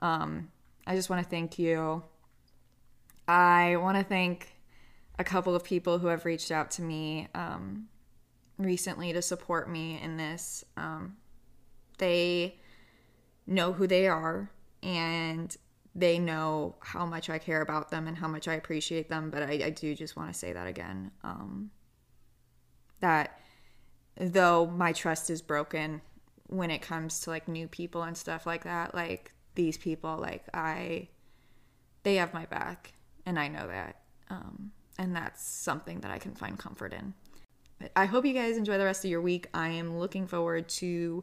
um, 0.00 0.48
I 0.86 0.96
just 0.96 1.10
want 1.10 1.22
to 1.22 1.28
thank 1.28 1.58
you. 1.58 2.02
I 3.28 3.76
want 3.76 3.98
to 3.98 4.04
thank 4.04 4.56
a 5.18 5.24
couple 5.24 5.54
of 5.54 5.64
people 5.64 5.98
who 5.98 6.08
have 6.08 6.24
reached 6.24 6.50
out 6.50 6.70
to 6.72 6.82
me. 6.82 7.28
Um, 7.34 7.88
recently 8.58 9.12
to 9.12 9.22
support 9.22 9.70
me 9.70 10.00
in 10.00 10.16
this. 10.16 10.64
Um, 10.76 11.16
they 11.98 12.58
know 13.46 13.72
who 13.72 13.86
they 13.86 14.06
are 14.08 14.50
and 14.82 15.56
they 15.94 16.18
know 16.18 16.76
how 16.80 17.06
much 17.06 17.30
I 17.30 17.38
care 17.38 17.62
about 17.62 17.90
them 17.90 18.06
and 18.06 18.16
how 18.16 18.28
much 18.28 18.48
I 18.48 18.54
appreciate 18.54 19.08
them. 19.08 19.30
But 19.30 19.42
I, 19.42 19.60
I 19.64 19.70
do 19.70 19.94
just 19.94 20.16
want 20.16 20.32
to 20.32 20.38
say 20.38 20.52
that 20.52 20.66
again 20.66 21.10
um, 21.24 21.70
that 23.00 23.40
though 24.18 24.66
my 24.66 24.92
trust 24.92 25.30
is 25.30 25.42
broken 25.42 26.02
when 26.48 26.70
it 26.70 26.80
comes 26.80 27.20
to 27.20 27.30
like 27.30 27.48
new 27.48 27.66
people 27.68 28.02
and 28.02 28.16
stuff 28.16 28.46
like 28.46 28.64
that, 28.64 28.94
like 28.94 29.32
these 29.54 29.76
people, 29.78 30.18
like 30.18 30.44
I, 30.54 31.08
they 32.02 32.16
have 32.16 32.32
my 32.34 32.46
back 32.46 32.92
and 33.26 33.38
I 33.38 33.48
know 33.48 33.66
that. 33.66 33.96
Um, 34.30 34.72
and 34.98 35.14
that's 35.14 35.46
something 35.46 36.00
that 36.00 36.10
I 36.10 36.18
can 36.18 36.34
find 36.34 36.58
comfort 36.58 36.92
in. 36.92 37.12
I 37.94 38.06
hope 38.06 38.24
you 38.24 38.32
guys 38.32 38.56
enjoy 38.56 38.78
the 38.78 38.84
rest 38.84 39.04
of 39.04 39.10
your 39.10 39.20
week. 39.20 39.48
I 39.52 39.68
am 39.68 39.98
looking 39.98 40.26
forward 40.26 40.68
to 40.70 41.22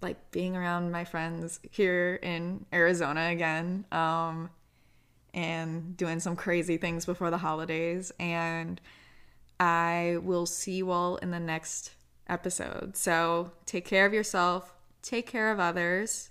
like 0.00 0.30
being 0.30 0.56
around 0.56 0.90
my 0.90 1.04
friends 1.04 1.60
here 1.70 2.18
in 2.22 2.64
Arizona 2.72 3.28
again. 3.28 3.84
Um, 3.92 4.48
and 5.34 5.96
doing 5.96 6.20
some 6.20 6.36
crazy 6.36 6.76
things 6.76 7.06
before 7.06 7.30
the 7.30 7.38
holidays. 7.38 8.12
And 8.18 8.80
I 9.58 10.18
will 10.22 10.46
see 10.46 10.72
you 10.72 10.90
all 10.90 11.16
in 11.16 11.30
the 11.30 11.40
next 11.40 11.92
episode. 12.28 12.96
So 12.96 13.52
take 13.66 13.84
care 13.84 14.06
of 14.06 14.14
yourself, 14.14 14.74
take 15.02 15.26
care 15.26 15.52
of 15.52 15.60
others. 15.60 16.30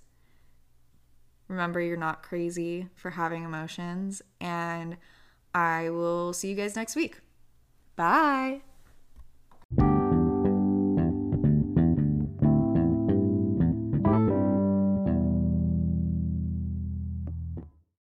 Remember, 1.50 1.80
you're 1.80 1.96
not 1.96 2.22
crazy 2.22 2.86
for 2.94 3.10
having 3.10 3.42
emotions, 3.42 4.22
and 4.40 4.96
I 5.52 5.90
will 5.90 6.32
see 6.32 6.48
you 6.48 6.54
guys 6.54 6.76
next 6.76 6.94
week. 6.94 7.18
Bye. 7.96 8.62